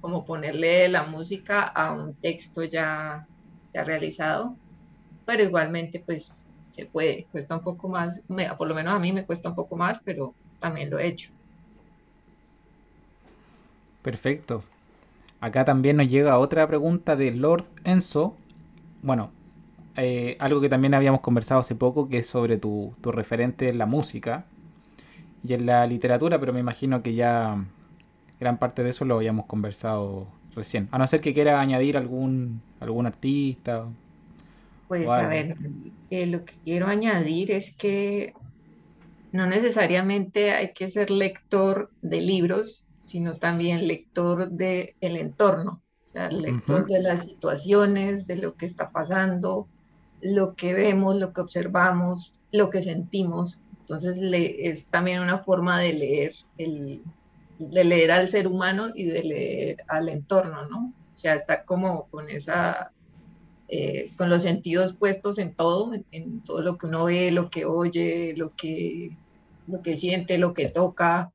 Como 0.04 0.26
ponerle 0.26 0.89
la 0.89 1.04
música 1.04 1.64
a 1.64 1.93
un 1.93 2.14
texto 2.16 2.62
ya, 2.66 3.26
ya 3.74 3.84
realizado, 3.86 4.58
pero 5.26 5.43
igualmente 5.43 6.04
pues 6.06 6.41
se 6.72 6.86
puede, 6.86 7.26
cuesta 7.32 7.56
un 7.56 7.64
poco 7.64 7.88
más, 7.88 8.22
por 8.58 8.68
lo 8.68 8.76
menos 8.76 8.93
a 8.93 8.99
mí 8.99 9.14
me 9.14 9.26
cuesta 9.26 9.47
un 9.47 9.56
poco 9.56 9.78
más, 9.78 10.01
pero 10.04 10.34
también 10.60 10.89
lo 10.89 10.99
he 10.99 11.08
hecho. 11.08 11.32
Perfecto. 14.01 14.66
Acá 15.39 15.64
también 15.64 15.95
nos 15.95 16.10
llega 16.10 16.38
otra 16.38 16.68
pregunta 16.68 17.16
de 17.16 17.32
Lord 17.32 17.64
Enzo. 17.86 18.36
Bueno, 19.04 19.32
eh, 19.95 20.36
algo 20.41 20.60
que 20.60 20.68
también 20.68 20.95
habíamos 20.95 21.22
conversado 21.22 21.62
hace 21.62 21.76
poco, 21.76 22.10
que 22.10 22.18
es 22.18 22.28
sobre 22.28 22.58
tu, 22.58 22.93
tu, 22.99 23.14
referente 23.14 23.70
en 23.70 23.78
la 23.78 23.86
música 23.86 24.43
y 25.47 25.54
en 25.54 25.66
la 25.66 25.88
literatura, 25.88 26.39
pero 26.41 26.51
me 26.51 26.60
imagino 26.60 27.01
que 27.01 27.14
ya 27.16 27.64
gran 28.44 28.58
parte 28.58 28.84
de 28.84 28.91
eso 28.91 29.06
lo 29.06 29.16
habíamos 29.16 29.46
conversado 29.46 30.28
recién. 30.56 30.88
A 30.91 30.98
no 30.98 31.08
ser 31.08 31.22
que 31.22 31.34
quiera 31.34 31.60
añadir 31.60 31.98
algún, 31.98 32.62
algún 32.80 33.06
artista 33.06 33.88
pues 34.88 35.10
a 35.10 35.28
ver, 35.28 35.58
eh, 36.12 36.28
lo 36.28 36.46
que 36.46 36.54
quiero 36.64 36.88
añadir 36.88 37.50
es 37.50 37.74
que 37.76 38.34
no 39.32 39.48
necesariamente 39.48 40.52
hay 40.52 40.72
que 40.74 40.88
ser 40.88 41.10
lector 41.10 41.89
de 42.04 42.22
libros, 42.22 42.84
sino 43.06 43.38
también 43.38 43.88
lector 43.88 44.52
del 44.52 44.94
el 45.02 45.18
entorno, 45.18 45.82
o 46.14 46.30
lector 46.30 46.86
de 46.86 47.02
las 47.02 47.24
situaciones, 47.24 48.28
de 48.28 48.36
lo 48.36 48.54
que 48.54 48.68
está 48.68 48.91
pasando, 48.91 49.68
lo 50.22 50.54
que 50.54 50.74
vemos, 50.74 51.16
lo 51.16 51.34
que 51.34 51.41
observamos, 51.41 52.34
lo 52.52 52.70
que 52.70 52.84
sentimos. 52.84 53.58
Entonces 53.80 54.20
le, 54.20 54.68
es 54.68 54.88
también 54.88 55.22
una 55.22 55.39
forma 55.39 55.80
de 55.80 55.94
leer, 55.94 56.36
el, 56.60 57.02
de 57.60 57.84
leer 57.84 58.12
al 58.12 58.30
ser 58.30 58.47
humano 58.47 58.89
y 58.93 59.06
de 59.06 59.24
leer 59.24 59.84
al 59.88 60.10
entorno, 60.10 60.68
¿no? 60.68 60.93
O 61.14 61.18
sea, 61.18 61.36
estar 61.36 61.66
como 61.66 62.08
con 62.10 62.30
esa 62.30 62.91
eh, 63.76 64.12
con 64.18 64.30
los 64.30 64.43
sentidos 64.43 64.93
puestos 64.93 65.39
en 65.39 65.56
todo, 65.56 65.93
en, 66.12 66.41
todo 66.41 66.62
lo 66.62 66.78
que 66.78 66.86
uno 66.86 67.06
ve, 67.06 67.32
lo 67.32 67.49
que 67.49 67.66
oye, 67.66 68.36
lo 68.38 68.54
que, 68.56 69.18
lo 69.68 69.82
que 69.82 69.97
siente, 69.97 70.38
lo 70.38 70.54
que 70.54 70.68
toca. 70.68 71.32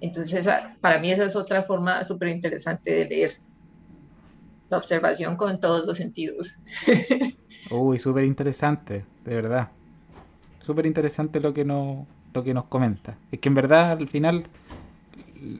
Entonces, 0.00 0.48
para 0.80 0.98
mí 0.98 1.12
esa 1.12 1.24
es 1.24 1.36
otra 1.36 1.62
forma 1.62 2.02
súper 2.02 2.28
interesante 2.30 2.90
de 2.90 3.04
leer. 3.04 3.32
La 4.70 4.78
observación 4.78 5.36
con 5.36 5.60
todos 5.60 5.86
los 5.86 5.98
sentidos. 5.98 6.56
Uy, 7.70 7.98
súper 7.98 8.24
interesante, 8.24 9.04
de 9.24 9.34
verdad. 9.34 9.68
Súper 10.58 10.84
interesante 10.86 11.38
lo 11.38 11.54
que, 11.54 11.64
no, 11.64 12.08
lo 12.34 12.42
que 12.42 12.54
nos 12.54 12.64
comenta. 12.64 13.18
Es 13.30 13.38
que 13.38 13.50
en 13.50 13.54
verdad, 13.54 13.92
al 13.92 14.08
final, 14.08 14.46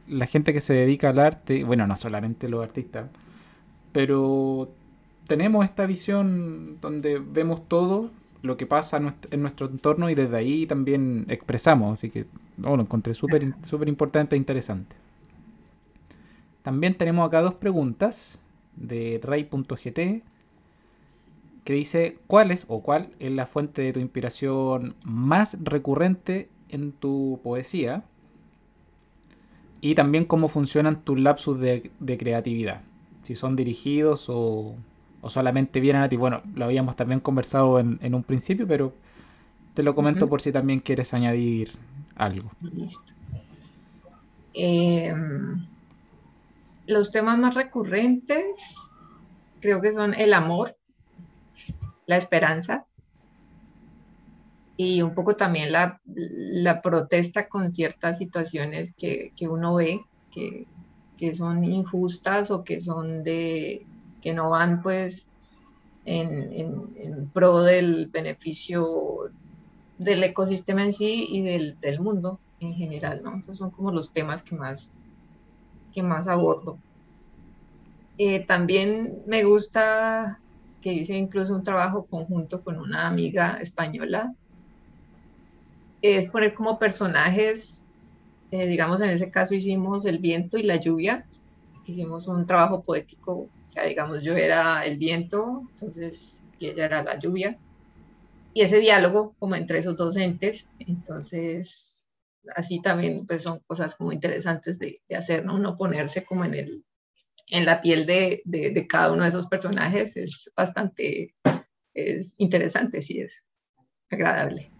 la 0.08 0.26
gente 0.26 0.52
que 0.52 0.60
se 0.60 0.74
dedica 0.74 1.10
al 1.10 1.18
arte, 1.18 1.64
bueno, 1.64 1.86
no 1.86 1.96
solamente 1.96 2.48
los 2.48 2.62
artistas, 2.62 3.08
pero 3.92 4.70
tenemos 5.26 5.64
esta 5.64 5.86
visión 5.86 6.78
donde 6.80 7.18
vemos 7.18 7.68
todo 7.68 8.10
lo 8.42 8.56
que 8.56 8.66
pasa 8.66 8.96
en 9.30 9.42
nuestro, 9.42 9.66
entorno 9.66 10.10
y 10.10 10.14
desde 10.14 10.36
ahí 10.36 10.66
también 10.66 11.26
expresamos. 11.28 11.92
Así 11.92 12.10
que 12.10 12.26
lo 12.56 12.80
encontré 12.80 13.14
súper 13.14 13.54
super 13.64 13.88
importante 13.88 14.36
e 14.36 14.38
interesante. 14.38 14.96
También 16.62 16.94
tenemos 16.94 17.26
acá 17.26 17.40
dos 17.40 17.54
preguntas 17.54 18.38
de 18.76 19.20
Ray.gt 19.22 20.22
que 21.64 21.72
dice 21.74 22.18
cuál 22.26 22.50
es 22.50 22.64
o 22.68 22.82
cuál 22.82 23.10
es 23.18 23.32
la 23.32 23.46
fuente 23.46 23.82
de 23.82 23.92
tu 23.92 24.00
inspiración 24.00 24.94
más 25.04 25.58
recurrente 25.62 26.48
en 26.68 26.92
tu 26.92 27.40
poesía 27.42 28.04
y 29.80 29.94
también 29.94 30.24
cómo 30.24 30.48
funcionan 30.48 31.02
tus 31.02 31.18
lapsus 31.18 31.58
de 31.60 32.18
creatividad, 32.18 32.82
si 33.22 33.36
son 33.36 33.56
dirigidos 33.56 34.28
o, 34.28 34.74
o 35.20 35.30
solamente 35.30 35.80
vienen 35.80 36.02
a 36.02 36.08
ti. 36.08 36.16
Bueno, 36.16 36.42
lo 36.54 36.64
habíamos 36.64 36.96
también 36.96 37.20
conversado 37.20 37.78
en, 37.80 38.14
un 38.14 38.22
principio, 38.22 38.66
pero 38.66 38.92
te 39.74 39.82
lo 39.82 39.94
comento 39.94 40.28
por 40.28 40.40
si 40.40 40.52
también 40.52 40.80
quieres 40.80 41.12
añadir 41.14 41.72
algo. 42.16 42.50
Em, 44.54 45.66
los 46.86 47.10
temas 47.10 47.38
más 47.38 47.54
recurrentes 47.54 48.74
creo 49.60 49.80
que 49.80 49.92
son 49.92 50.14
el 50.14 50.34
amor, 50.34 50.76
la 52.06 52.16
esperanza 52.16 52.86
y 54.78 55.02
un 55.02 55.12
poco 55.12 55.34
también 55.34 55.72
la, 55.72 56.00
protesta 56.82 57.48
con 57.48 57.74
ciertas 57.74 58.18
situaciones 58.18 58.94
que, 58.96 59.32
uno 59.40 59.74
ve 59.74 60.00
que, 60.30 60.66
que 61.18 61.34
son 61.34 61.64
injustas 61.64 62.52
o 62.52 62.62
que 62.62 62.80
son 62.80 63.24
de 63.24 63.84
que 64.22 64.32
no 64.32 64.50
van 64.50 64.80
pues 64.80 65.26
en, 66.04 67.28
pro 67.32 67.62
del 67.64 68.06
beneficio 68.06 69.30
del 69.98 70.22
ecosistema 70.22 70.84
en 70.84 70.92
sí 70.92 71.26
y 71.28 71.42
del, 71.42 72.00
mundo 72.00 72.38
en 72.60 72.74
general, 72.74 73.20
¿no? 73.24 73.36
Esos 73.36 73.56
son 73.56 73.72
como 73.72 73.90
los 73.90 74.12
temas 74.12 74.42
que 74.42 74.54
más, 74.54 74.92
que 75.92 76.04
más 76.04 76.28
abordo. 76.28 76.78
Eh, 78.16 78.46
también 78.46 79.22
me 79.26 79.42
gusta 79.42 80.40
que 80.80 80.92
hice 80.92 81.16
incluso 81.16 81.52
un 81.54 81.64
trabajo 81.64 82.06
conjunto 82.06 82.62
con 82.62 82.78
una 82.78 83.08
amiga 83.08 83.58
española, 83.60 84.32
es 86.02 86.28
poner 86.28 86.54
como 86.54 86.78
personajes, 86.78 87.86
eh, 88.50 88.66
digamos 88.66 89.00
en 89.00 89.10
ese 89.10 89.30
caso 89.30 89.54
hicimos 89.54 90.04
el 90.06 90.18
viento 90.18 90.56
y 90.56 90.62
la 90.62 90.76
lluvia, 90.76 91.26
hicimos 91.86 92.28
un 92.28 92.46
trabajo 92.46 92.82
poético, 92.82 93.32
o 93.32 93.50
sea, 93.66 93.84
digamos, 93.84 94.22
yo 94.22 94.34
era 94.36 94.84
el 94.84 94.98
viento, 94.98 95.62
entonces, 95.72 96.42
y 96.58 96.66
ella 96.66 96.84
era 96.84 97.02
la 97.02 97.18
lluvia, 97.18 97.58
y 98.54 98.62
ese 98.62 98.80
diálogo 98.80 99.34
como 99.38 99.54
entre 99.56 99.78
esos 99.78 99.96
docentes, 99.96 100.66
entonces, 100.78 102.06
así 102.54 102.80
también 102.80 103.26
pues 103.26 103.42
son 103.42 103.60
cosas 103.66 103.94
como 103.94 104.12
interesantes 104.12 104.78
de, 104.78 105.00
hacer, 105.16 105.44
¿no? 105.44 105.54
Uno 105.54 105.76
ponerse 105.76 106.24
como 106.24 106.44
en 106.44 106.54
el, 106.54 106.84
en 107.48 107.64
la 107.64 107.80
piel 107.80 108.06
de, 108.06 108.42
de, 108.44 108.86
cada 108.86 109.12
uno 109.12 109.22
de 109.22 109.28
esos 109.28 109.46
personajes 109.46 110.16
es 110.16 110.50
bastante, 110.56 111.34
es 111.94 112.34
interesante, 112.38 113.02
sí 113.02 113.20
es 113.20 113.44
agradable. 114.10 114.70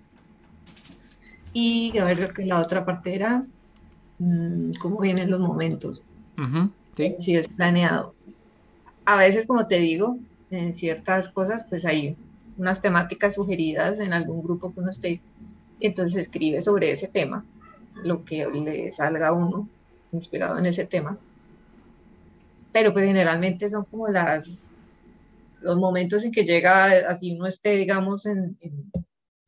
Y 1.52 1.96
a 1.98 2.04
ver, 2.04 2.32
que 2.32 2.44
la 2.44 2.60
otra 2.60 2.84
parte 2.84 3.14
era 3.14 3.44
mm, 4.18 4.72
cómo 4.80 5.00
vienen 5.00 5.30
los 5.30 5.40
momentos. 5.40 6.04
sí. 6.94 7.14
Si 7.18 7.36
es 7.36 7.48
planeado. 7.48 8.14
A 9.04 9.16
veces, 9.16 9.46
como 9.46 9.66
te 9.66 9.80
digo, 9.80 10.18
en 10.50 10.72
ciertas 10.72 11.28
cosas, 11.28 11.64
pues 11.64 11.84
hay 11.84 12.16
unas 12.58 12.82
temáticas 12.82 13.34
sugeridas 13.34 14.00
en 14.00 14.12
algún 14.12 14.42
grupo 14.42 14.72
que 14.72 14.80
uno 14.80 14.90
esté, 14.90 15.20
entonces 15.80 16.16
escribe 16.16 16.60
sobre 16.60 16.90
ese 16.90 17.06
tema, 17.06 17.44
lo 18.02 18.24
que 18.24 18.46
le 18.46 18.92
salga 18.92 19.28
a 19.28 19.32
uno 19.32 19.68
inspirado 20.12 20.58
en 20.58 20.66
ese 20.66 20.84
tema. 20.84 21.16
Pero 22.72 22.92
pues 22.92 23.06
generalmente 23.06 23.70
son 23.70 23.84
como 23.84 24.08
las 24.08 24.64
los 25.60 25.76
momentos 25.76 26.24
en 26.24 26.32
que 26.32 26.44
llega, 26.44 26.86
así 27.08 27.34
uno 27.34 27.46
esté, 27.46 27.70
digamos, 27.76 28.26
en, 28.26 28.56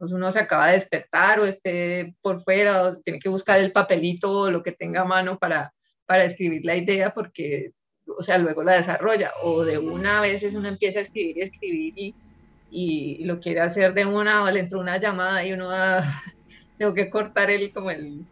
pues 0.00 0.12
uno 0.12 0.30
se 0.30 0.40
acaba 0.40 0.68
de 0.68 0.72
despertar 0.72 1.40
o 1.40 1.44
esté 1.44 2.14
por 2.22 2.42
fuera 2.42 2.84
o 2.84 2.96
tiene 2.96 3.18
que 3.18 3.28
buscar 3.28 3.60
el 3.60 3.70
papelito 3.70 4.32
o 4.32 4.50
lo 4.50 4.62
que 4.62 4.72
tenga 4.72 5.02
a 5.02 5.04
mano 5.04 5.38
para, 5.38 5.74
para 6.06 6.24
escribir 6.24 6.64
la 6.64 6.74
idea 6.74 7.12
porque, 7.12 7.72
o 8.06 8.22
sea, 8.22 8.38
luego 8.38 8.62
la 8.62 8.72
desarrolla 8.72 9.32
o 9.42 9.62
de 9.62 9.76
una 9.76 10.22
vez 10.22 10.42
uno 10.54 10.68
empieza 10.68 11.00
a 11.00 11.02
escribir 11.02 11.36
y 11.36 11.42
escribir 11.42 11.98
y, 11.98 12.14
y 12.70 13.24
lo 13.24 13.40
quiere 13.40 13.60
hacer 13.60 13.92
de 13.92 14.06
una 14.06 14.42
o 14.42 14.50
le 14.50 14.60
entró 14.60 14.80
una 14.80 14.96
llamada 14.96 15.44
y 15.44 15.52
uno 15.52 15.70
ah, 15.70 16.00
tengo 16.78 16.94
que 16.94 17.10
cortar 17.10 17.50
el, 17.50 17.70
como 17.70 17.90
el, 17.90 18.24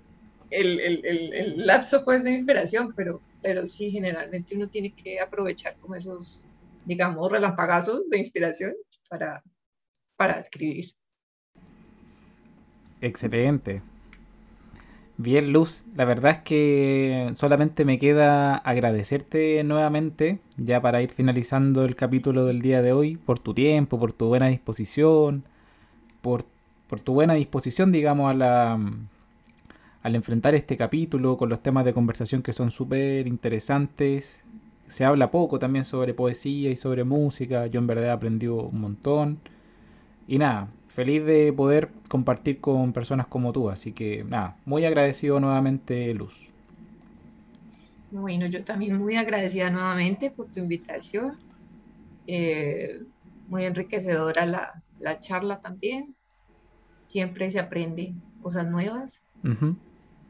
el, 0.49 0.81
el, 0.81 1.05
el, 1.35 1.67
lapso 1.67 2.03
pues 2.03 2.25
de 2.25 2.31
inspiración, 2.31 2.95
pero, 2.97 3.21
pero 3.43 3.67
sí, 3.67 3.91
generalmente 3.91 4.57
uno 4.57 4.71
tiene 4.71 4.95
que 4.95 5.21
aprovechar 5.21 5.77
como 5.81 5.97
esos, 5.97 6.47
digamos, 6.87 7.31
relampagazos 7.31 8.09
de 8.09 8.17
inspiración 8.17 8.73
para, 9.11 9.43
para 10.17 10.39
escribir. 10.39 10.87
Excelente. 13.01 13.83
Bien, 15.17 15.53
Luz, 15.53 15.85
la 15.97 16.05
verdad 16.05 16.33
es 16.33 16.39
que 16.39 17.31
solamente 17.35 17.85
me 17.85 17.99
queda 17.99 18.57
agradecerte 18.57 19.65
nuevamente, 19.65 20.39
ya 20.57 20.81
para 20.81 21.03
ir 21.03 21.11
finalizando 21.11 21.85
el 21.85 21.97
capítulo 21.97 22.45
del 22.47 22.63
día 22.63 22.83
de 22.83 22.93
hoy, 22.93 23.17
por 23.17 23.41
tu 23.41 23.53
tiempo, 23.53 23.99
por 23.99 24.13
tu 24.13 24.27
buena 24.29 24.47
disposición, 24.47 25.45
por, 26.23 26.45
por 26.87 27.01
tu 27.01 27.15
buena 27.15 27.35
disposición, 27.35 27.91
digamos, 27.91 28.31
a 28.31 28.35
la, 28.35 28.81
al 30.03 30.15
enfrentar 30.15 30.55
este 30.55 30.77
capítulo 30.77 31.37
con 31.37 31.49
los 31.49 31.63
temas 31.63 31.85
de 31.85 31.95
conversación 31.95 32.43
que 32.43 32.53
son 32.53 32.71
súper 32.71 33.27
interesantes. 33.27 34.45
Se 34.87 35.05
habla 35.05 35.31
poco 35.31 35.59
también 35.59 35.85
sobre 35.85 36.15
poesía 36.15 36.71
y 36.71 36.77
sobre 36.77 37.05
música, 37.05 37.67
yo 37.67 37.81
en 37.81 37.89
verdad 37.89 38.13
aprendí 38.13 38.47
un 38.47 38.81
montón. 38.81 39.41
Y 40.29 40.39
nada, 40.39 40.69
feliz 40.89 41.25
de 41.25 41.53
poder 41.53 41.91
compartir 42.09 42.61
con 42.61 42.93
personas 42.93 43.27
como 43.27 43.53
tú. 43.53 43.71
Así 43.71 43.93
que 43.93 44.25
nada, 44.25 44.57
muy 44.65 44.85
agradecido 44.85 45.39
nuevamente, 45.41 46.13
Luz. 46.15 46.51
Bueno, 48.11 48.47
yo 48.47 48.65
también 48.65 48.99
muy 48.99 49.17
agradecida 49.17 49.71
nuevamente 49.71 50.31
por 50.31 50.47
tu 50.47 50.61
invitación. 50.61 51.37
Eh, 52.27 53.03
muy 53.49 53.65
enriquecedora 53.65 54.47
la, 54.47 54.83
la, 54.99 55.21
charla 55.21 55.61
también. 55.61 56.03
Siempre 57.07 57.51
se 57.51 57.59
aprende 57.59 58.15
cosas 58.43 58.67
nuevas. 58.67 59.21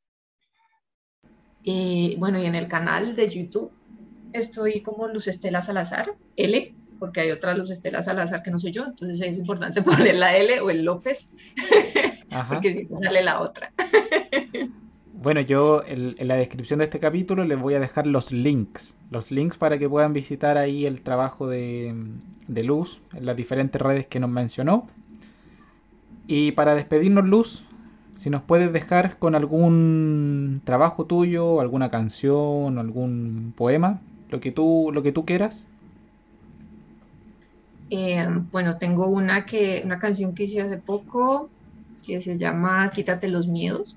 Eh, 1.64 2.14
bueno, 2.18 2.40
y 2.40 2.46
en 2.46 2.54
el 2.54 2.68
canal 2.68 3.16
de 3.16 3.28
YouTube 3.28 3.72
estoy 4.38 4.80
como 4.80 5.08
Luz 5.08 5.28
Estela 5.28 5.62
Salazar, 5.62 6.14
L, 6.36 6.74
porque 6.98 7.20
hay 7.20 7.30
otra 7.30 7.56
Luz 7.56 7.70
Estela 7.70 8.02
Salazar 8.02 8.42
que 8.42 8.50
no 8.50 8.58
soy 8.58 8.72
yo, 8.72 8.84
entonces 8.86 9.20
es 9.20 9.38
importante 9.38 9.82
poner 9.82 10.14
la 10.14 10.36
L 10.36 10.60
o 10.60 10.70
el 10.70 10.84
López, 10.84 11.30
porque 12.48 12.72
si 12.72 12.88
sale 13.02 13.22
la 13.22 13.40
otra. 13.40 13.72
Bueno, 15.18 15.40
yo 15.40 15.82
en, 15.84 16.14
la 16.28 16.36
descripción 16.36 16.78
de 16.78 16.84
este 16.84 17.00
capítulo 17.00 17.42
les 17.44 17.58
voy 17.58 17.74
a 17.74 17.80
dejar 17.80 18.06
los 18.06 18.30
links, 18.30 18.96
los 19.10 19.32
links 19.32 19.56
para 19.56 19.78
que 19.78 19.88
puedan 19.88 20.12
visitar 20.12 20.56
ahí 20.56 20.86
el 20.86 21.00
trabajo 21.00 21.48
de, 21.48 21.94
de 22.46 22.62
Luz 22.62 23.00
en 23.12 23.26
las 23.26 23.34
diferentes 23.34 23.80
redes 23.80 24.06
que 24.06 24.20
nos 24.20 24.30
mencionó. 24.30 24.86
Y 26.28 26.52
para 26.52 26.76
despedirnos, 26.76 27.24
Luz, 27.24 27.64
si 28.16 28.30
nos 28.30 28.42
puedes 28.42 28.72
dejar 28.72 29.18
con 29.18 29.34
algún 29.34 30.60
trabajo 30.64 31.06
tuyo, 31.06 31.60
alguna 31.60 31.88
canción, 31.88 32.78
algún 32.78 33.52
poema 33.56 34.02
lo 34.28 34.40
que 34.40 34.52
tú, 34.52 34.90
lo 34.92 35.02
que 35.02 35.12
tú 35.12 35.24
quieras. 35.24 35.66
Eh, 37.90 38.26
bueno, 38.50 38.78
tengo 38.78 39.06
una, 39.06 39.46
que, 39.46 39.82
una 39.84 39.98
canción 39.98 40.34
que 40.34 40.44
hice 40.44 40.60
hace 40.60 40.78
poco 40.78 41.50
que 42.04 42.20
se 42.20 42.36
llama 42.38 42.90
Quítate 42.90 43.28
los 43.28 43.48
miedos, 43.48 43.96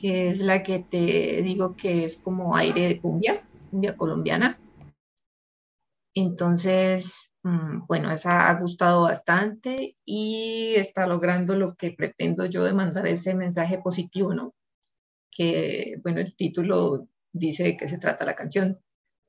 que 0.00 0.30
es 0.30 0.40
la 0.40 0.62
que 0.62 0.80
te 0.80 1.42
digo 1.42 1.76
que 1.76 2.04
es 2.04 2.16
como 2.16 2.56
aire 2.56 2.88
de 2.88 3.00
cumbia, 3.00 3.42
cumbia 3.70 3.96
colombiana. 3.96 4.58
Entonces, 6.14 7.32
mm, 7.42 7.86
bueno, 7.86 8.10
esa 8.10 8.48
ha 8.48 8.60
gustado 8.60 9.02
bastante 9.02 9.96
y 10.04 10.74
está 10.76 11.06
logrando 11.06 11.56
lo 11.56 11.74
que 11.74 11.92
pretendo 11.92 12.46
yo 12.46 12.64
de 12.64 12.72
mandar 12.72 13.06
ese 13.06 13.34
mensaje 13.34 13.78
positivo, 13.78 14.34
¿no? 14.34 14.54
Que, 15.30 15.96
bueno, 16.02 16.20
el 16.20 16.34
título 16.34 17.06
dice 17.32 17.64
de 17.64 17.76
qué 17.76 17.88
se 17.88 17.98
trata 17.98 18.24
la 18.24 18.34
canción, 18.34 18.78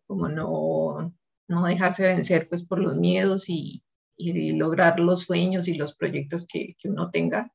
como 0.08 0.28
no, 0.28 1.14
no 1.48 1.66
dejarse 1.66 2.06
vencer 2.06 2.48
pues 2.50 2.64
por 2.64 2.80
los 2.80 2.98
miedos 2.98 3.50
y, 3.50 3.84
y 4.18 4.54
lograr 4.54 5.00
los 5.00 5.24
sueños 5.24 5.68
y 5.68 5.76
los 5.76 5.96
proyectos 5.96 6.46
que, 6.48 6.76
que 6.78 6.90
uno 6.90 7.10
tenga 7.10 7.52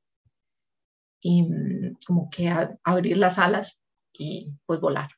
y 1.20 1.42
mm, 1.42 1.96
como 2.06 2.30
que 2.30 2.50
abrir 2.84 3.16
las 3.16 3.38
alas 3.38 3.82
y 4.12 4.52
pues 4.66 4.80
volar. 4.80 5.10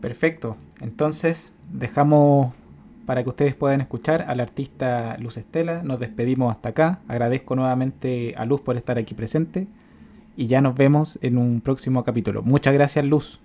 Perfecto, 0.00 0.56
entonces 0.80 1.52
dejamos 1.70 2.54
para 3.04 3.22
que 3.22 3.28
ustedes 3.28 3.54
puedan 3.54 3.80
escuchar 3.80 4.22
al 4.22 4.40
artista 4.40 5.16
Luz 5.18 5.36
Estela. 5.36 5.82
Nos 5.82 5.98
despedimos 5.98 6.54
hasta 6.54 6.70
acá. 6.70 7.00
Agradezco 7.08 7.56
nuevamente 7.56 8.34
a 8.36 8.44
Luz 8.44 8.60
por 8.60 8.76
estar 8.76 8.98
aquí 8.98 9.14
presente 9.14 9.66
y 10.36 10.46
ya 10.46 10.60
nos 10.60 10.74
vemos 10.74 11.18
en 11.22 11.38
un 11.38 11.60
próximo 11.60 12.04
capítulo. 12.04 12.42
Muchas 12.42 12.74
gracias, 12.74 13.04
Luz. 13.04 13.40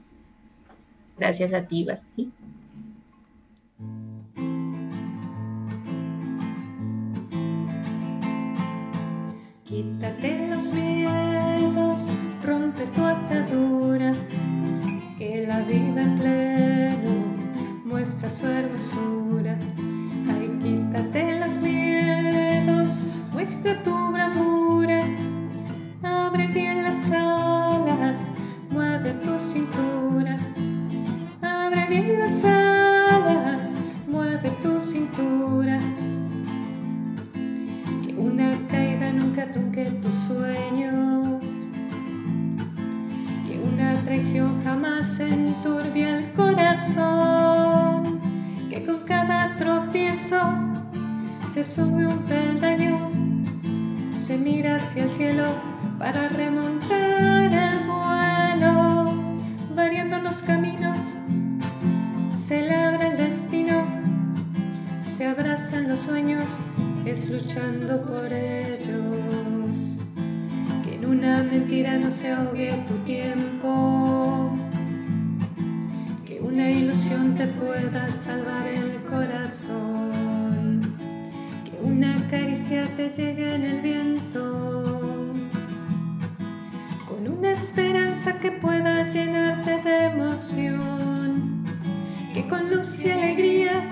Gracias 1.17 1.53
a 1.53 1.61
ti, 1.65 1.85
Basti. 1.85 2.31
Quítate 9.63 10.47
los 10.47 10.71
miedos, 10.73 12.07
rompe 12.43 12.85
tu 12.95 13.03
atadura, 13.03 14.13
que 15.17 15.45
la 15.47 15.61
vida 15.61 16.01
en 16.03 16.15
pleno 16.15 17.11
muestra 17.85 18.29
su 18.29 18.47
hermosura. 18.47 19.57
Ay, 20.29 20.59
quítate 20.61 21.39
los 21.39 21.57
miedos, 21.57 22.99
muestra 23.33 23.81
tu 23.83 24.11
bravura 24.11 25.01
Abre 26.05 26.45
bien 26.45 26.83
las 26.83 27.09
alas, 27.09 28.29
mueve 28.69 29.13
tu 29.13 29.39
cintura. 29.39 30.37
Abre 31.41 31.87
bien 31.89 32.19
las 32.19 32.45
alas, 32.45 33.71
mueve 34.07 34.51
tu 34.61 34.79
cintura. 34.79 35.79
Que 38.03 38.13
una 38.15 38.55
caída 38.69 39.11
nunca 39.13 39.49
trunque 39.49 39.85
tus 39.85 40.13
sueños. 40.13 41.43
Que 43.47 43.59
una 43.59 43.95
traición 44.03 44.63
jamás 44.63 45.19
enturbie 45.19 46.07
el 46.07 46.31
corazón. 46.33 48.19
Que 48.69 48.83
con 48.83 48.99
cada 49.05 49.55
tropiezo 49.55 50.39
se 51.51 51.63
sube 51.63 52.05
un 52.05 52.19
peldaño, 52.25 53.09
se 54.17 54.37
mira 54.37 54.75
hacia 54.75 55.05
el 55.05 55.09
cielo 55.09 55.74
para 55.97 56.27
remontar 56.29 57.53
el 57.53 57.87
vuelo, 57.87 59.13
variando 59.75 60.19
los 60.19 60.41
caminos, 60.41 61.13
se 62.31 62.67
labra 62.67 63.07
el 63.07 63.17
destino, 63.17 63.83
se 65.05 65.25
abrazan 65.25 65.87
los 65.87 65.99
sueños, 65.99 66.57
es 67.05 67.29
luchando 67.29 68.05
por 68.05 68.31
ellos. 68.33 69.97
Que 70.83 70.95
en 70.95 71.05
una 71.05 71.43
mentira 71.43 71.97
no 71.97 72.11
se 72.11 72.31
ahogue 72.31 72.83
tu 72.87 72.95
tiempo, 73.05 74.51
que 76.25 76.41
una 76.41 76.69
ilusión 76.69 77.35
te 77.35 77.47
pueda 77.47 78.11
salvar 78.11 78.67
el 78.67 79.01
corazón, 79.03 80.81
que 81.63 81.81
una 81.81 82.15
caricia 82.29 82.85
te 82.95 83.09
llegue 83.09 83.55
en 83.55 83.63
el 83.63 83.81
viento 83.81 84.84
esperanza 87.55 88.33
que 88.39 88.51
pueda 88.51 89.07
llenarte 89.07 89.81
de 89.81 90.05
emoción, 90.05 91.63
que 92.33 92.47
con 92.47 92.69
luz 92.69 93.03
y 93.03 93.11
alegría 93.11 93.89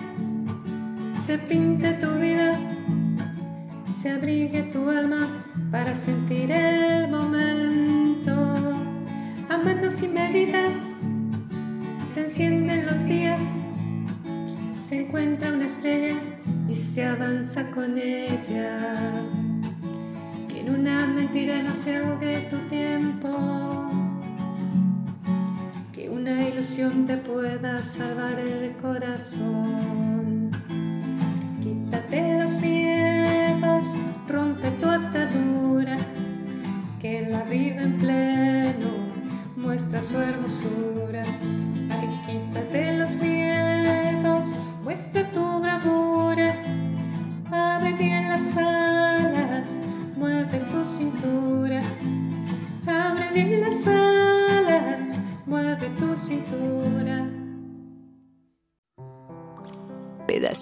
se 1.17 1.37
pinte 1.37 1.93
tu 1.93 2.11
vida, 2.15 2.59
se 3.93 4.11
abrigue 4.11 4.63
tu 4.63 4.89
alma 4.89 5.27
para 5.71 5.95
sentir 5.95 6.51
el 6.51 7.09
momento, 7.09 8.33
amando 9.49 9.89
sin 9.89 10.13
medida, 10.13 10.63
se 12.11 12.25
encienden 12.25 12.85
los 12.85 13.05
días, 13.05 13.43
se 14.87 15.05
encuentra 15.05 15.53
una 15.53 15.65
estrella 15.65 16.15
y 16.67 16.75
se 16.75 17.05
avanza 17.05 17.71
con 17.71 17.97
ella 17.97 19.23
en 20.65 20.75
una 20.75 21.05
mentira 21.05 21.61
no 21.61 21.73
se 21.73 21.97
ahogue 21.97 22.47
tu 22.49 22.57
tiempo, 22.69 23.29
que 25.91 26.09
una 26.09 26.47
ilusión 26.47 27.05
te 27.05 27.17
pueda 27.17 27.83
salvar 27.83 28.39
el 28.39 28.73
corazón. 28.77 30.51
Quítate 31.61 32.39
los 32.39 32.55
miedos, 32.57 33.95
rompe 34.29 34.71
tu 34.79 34.87
atadura, 34.87 35.97
que 36.99 37.27
la 37.29 37.43
vida 37.43 37.81
en 37.83 37.97
pleno 37.97 38.89
muestra 39.57 40.01
su 40.01 40.17
hermosura. 40.17 41.25
Ay, 41.89 42.21
quítate 42.25 42.97
los 42.97 43.17
miedos, 43.17 44.47
muestra 44.81 45.29
tu 45.31 45.59
bravura, 45.59 46.02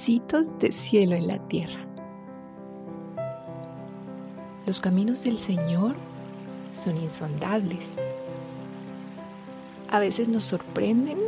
De 0.01 0.71
cielo 0.71 1.15
en 1.15 1.27
la 1.27 1.37
tierra. 1.47 1.79
Los 4.65 4.81
caminos 4.81 5.23
del 5.23 5.37
Señor 5.37 5.95
son 6.73 6.97
insondables. 6.97 7.91
A 9.91 9.99
veces 9.99 10.27
nos 10.27 10.43
sorprenden 10.43 11.19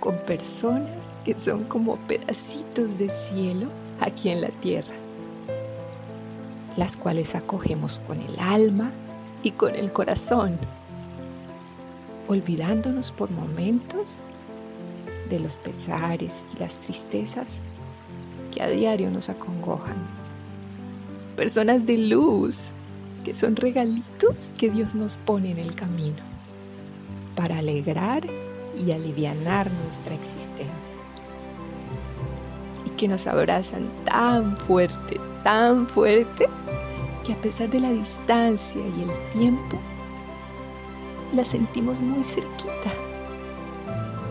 con 0.00 0.16
personas 0.20 1.10
que 1.26 1.38
son 1.38 1.64
como 1.64 1.96
pedacitos 1.96 2.96
de 2.96 3.10
cielo 3.10 3.68
aquí 4.00 4.30
en 4.30 4.40
la 4.40 4.48
tierra 4.48 4.94
las 6.78 6.96
cuales 6.96 7.34
acogemos 7.34 7.98
con 7.98 8.22
el 8.22 8.38
alma 8.38 8.90
y 9.42 9.50
con 9.50 9.74
el 9.74 9.92
corazón, 9.92 10.56
olvidándonos 12.26 13.12
por 13.12 13.30
momentos 13.30 14.20
de 15.28 15.40
los 15.40 15.56
pesares 15.56 16.46
y 16.54 16.60
las 16.60 16.80
tristezas 16.80 17.60
que 18.52 18.62
a 18.62 18.68
diario 18.68 19.10
nos 19.10 19.28
acongojan. 19.28 19.96
Personas 21.36 21.86
de 21.86 21.98
luz, 21.98 22.70
que 23.24 23.34
son 23.34 23.56
regalitos 23.56 24.50
que 24.58 24.70
Dios 24.70 24.94
nos 24.94 25.16
pone 25.16 25.50
en 25.50 25.58
el 25.58 25.74
camino 25.74 26.22
para 27.34 27.58
alegrar 27.58 28.22
y 28.78 28.92
alivianar 28.92 29.70
nuestra 29.84 30.14
existencia. 30.14 30.66
Y 32.86 32.90
que 32.90 33.08
nos 33.08 33.26
abrazan 33.26 33.88
tan 34.04 34.56
fuerte, 34.56 35.18
tan 35.42 35.88
fuerte, 35.88 36.46
que 37.24 37.32
a 37.32 37.40
pesar 37.40 37.70
de 37.70 37.80
la 37.80 37.90
distancia 37.90 38.80
y 38.80 39.02
el 39.02 39.30
tiempo, 39.30 39.78
la 41.32 41.44
sentimos 41.44 42.00
muy 42.00 42.22
cerquita, 42.22 42.90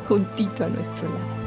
juntito 0.08 0.66
a 0.66 0.70
nuestro 0.70 1.08
lado. 1.08 1.41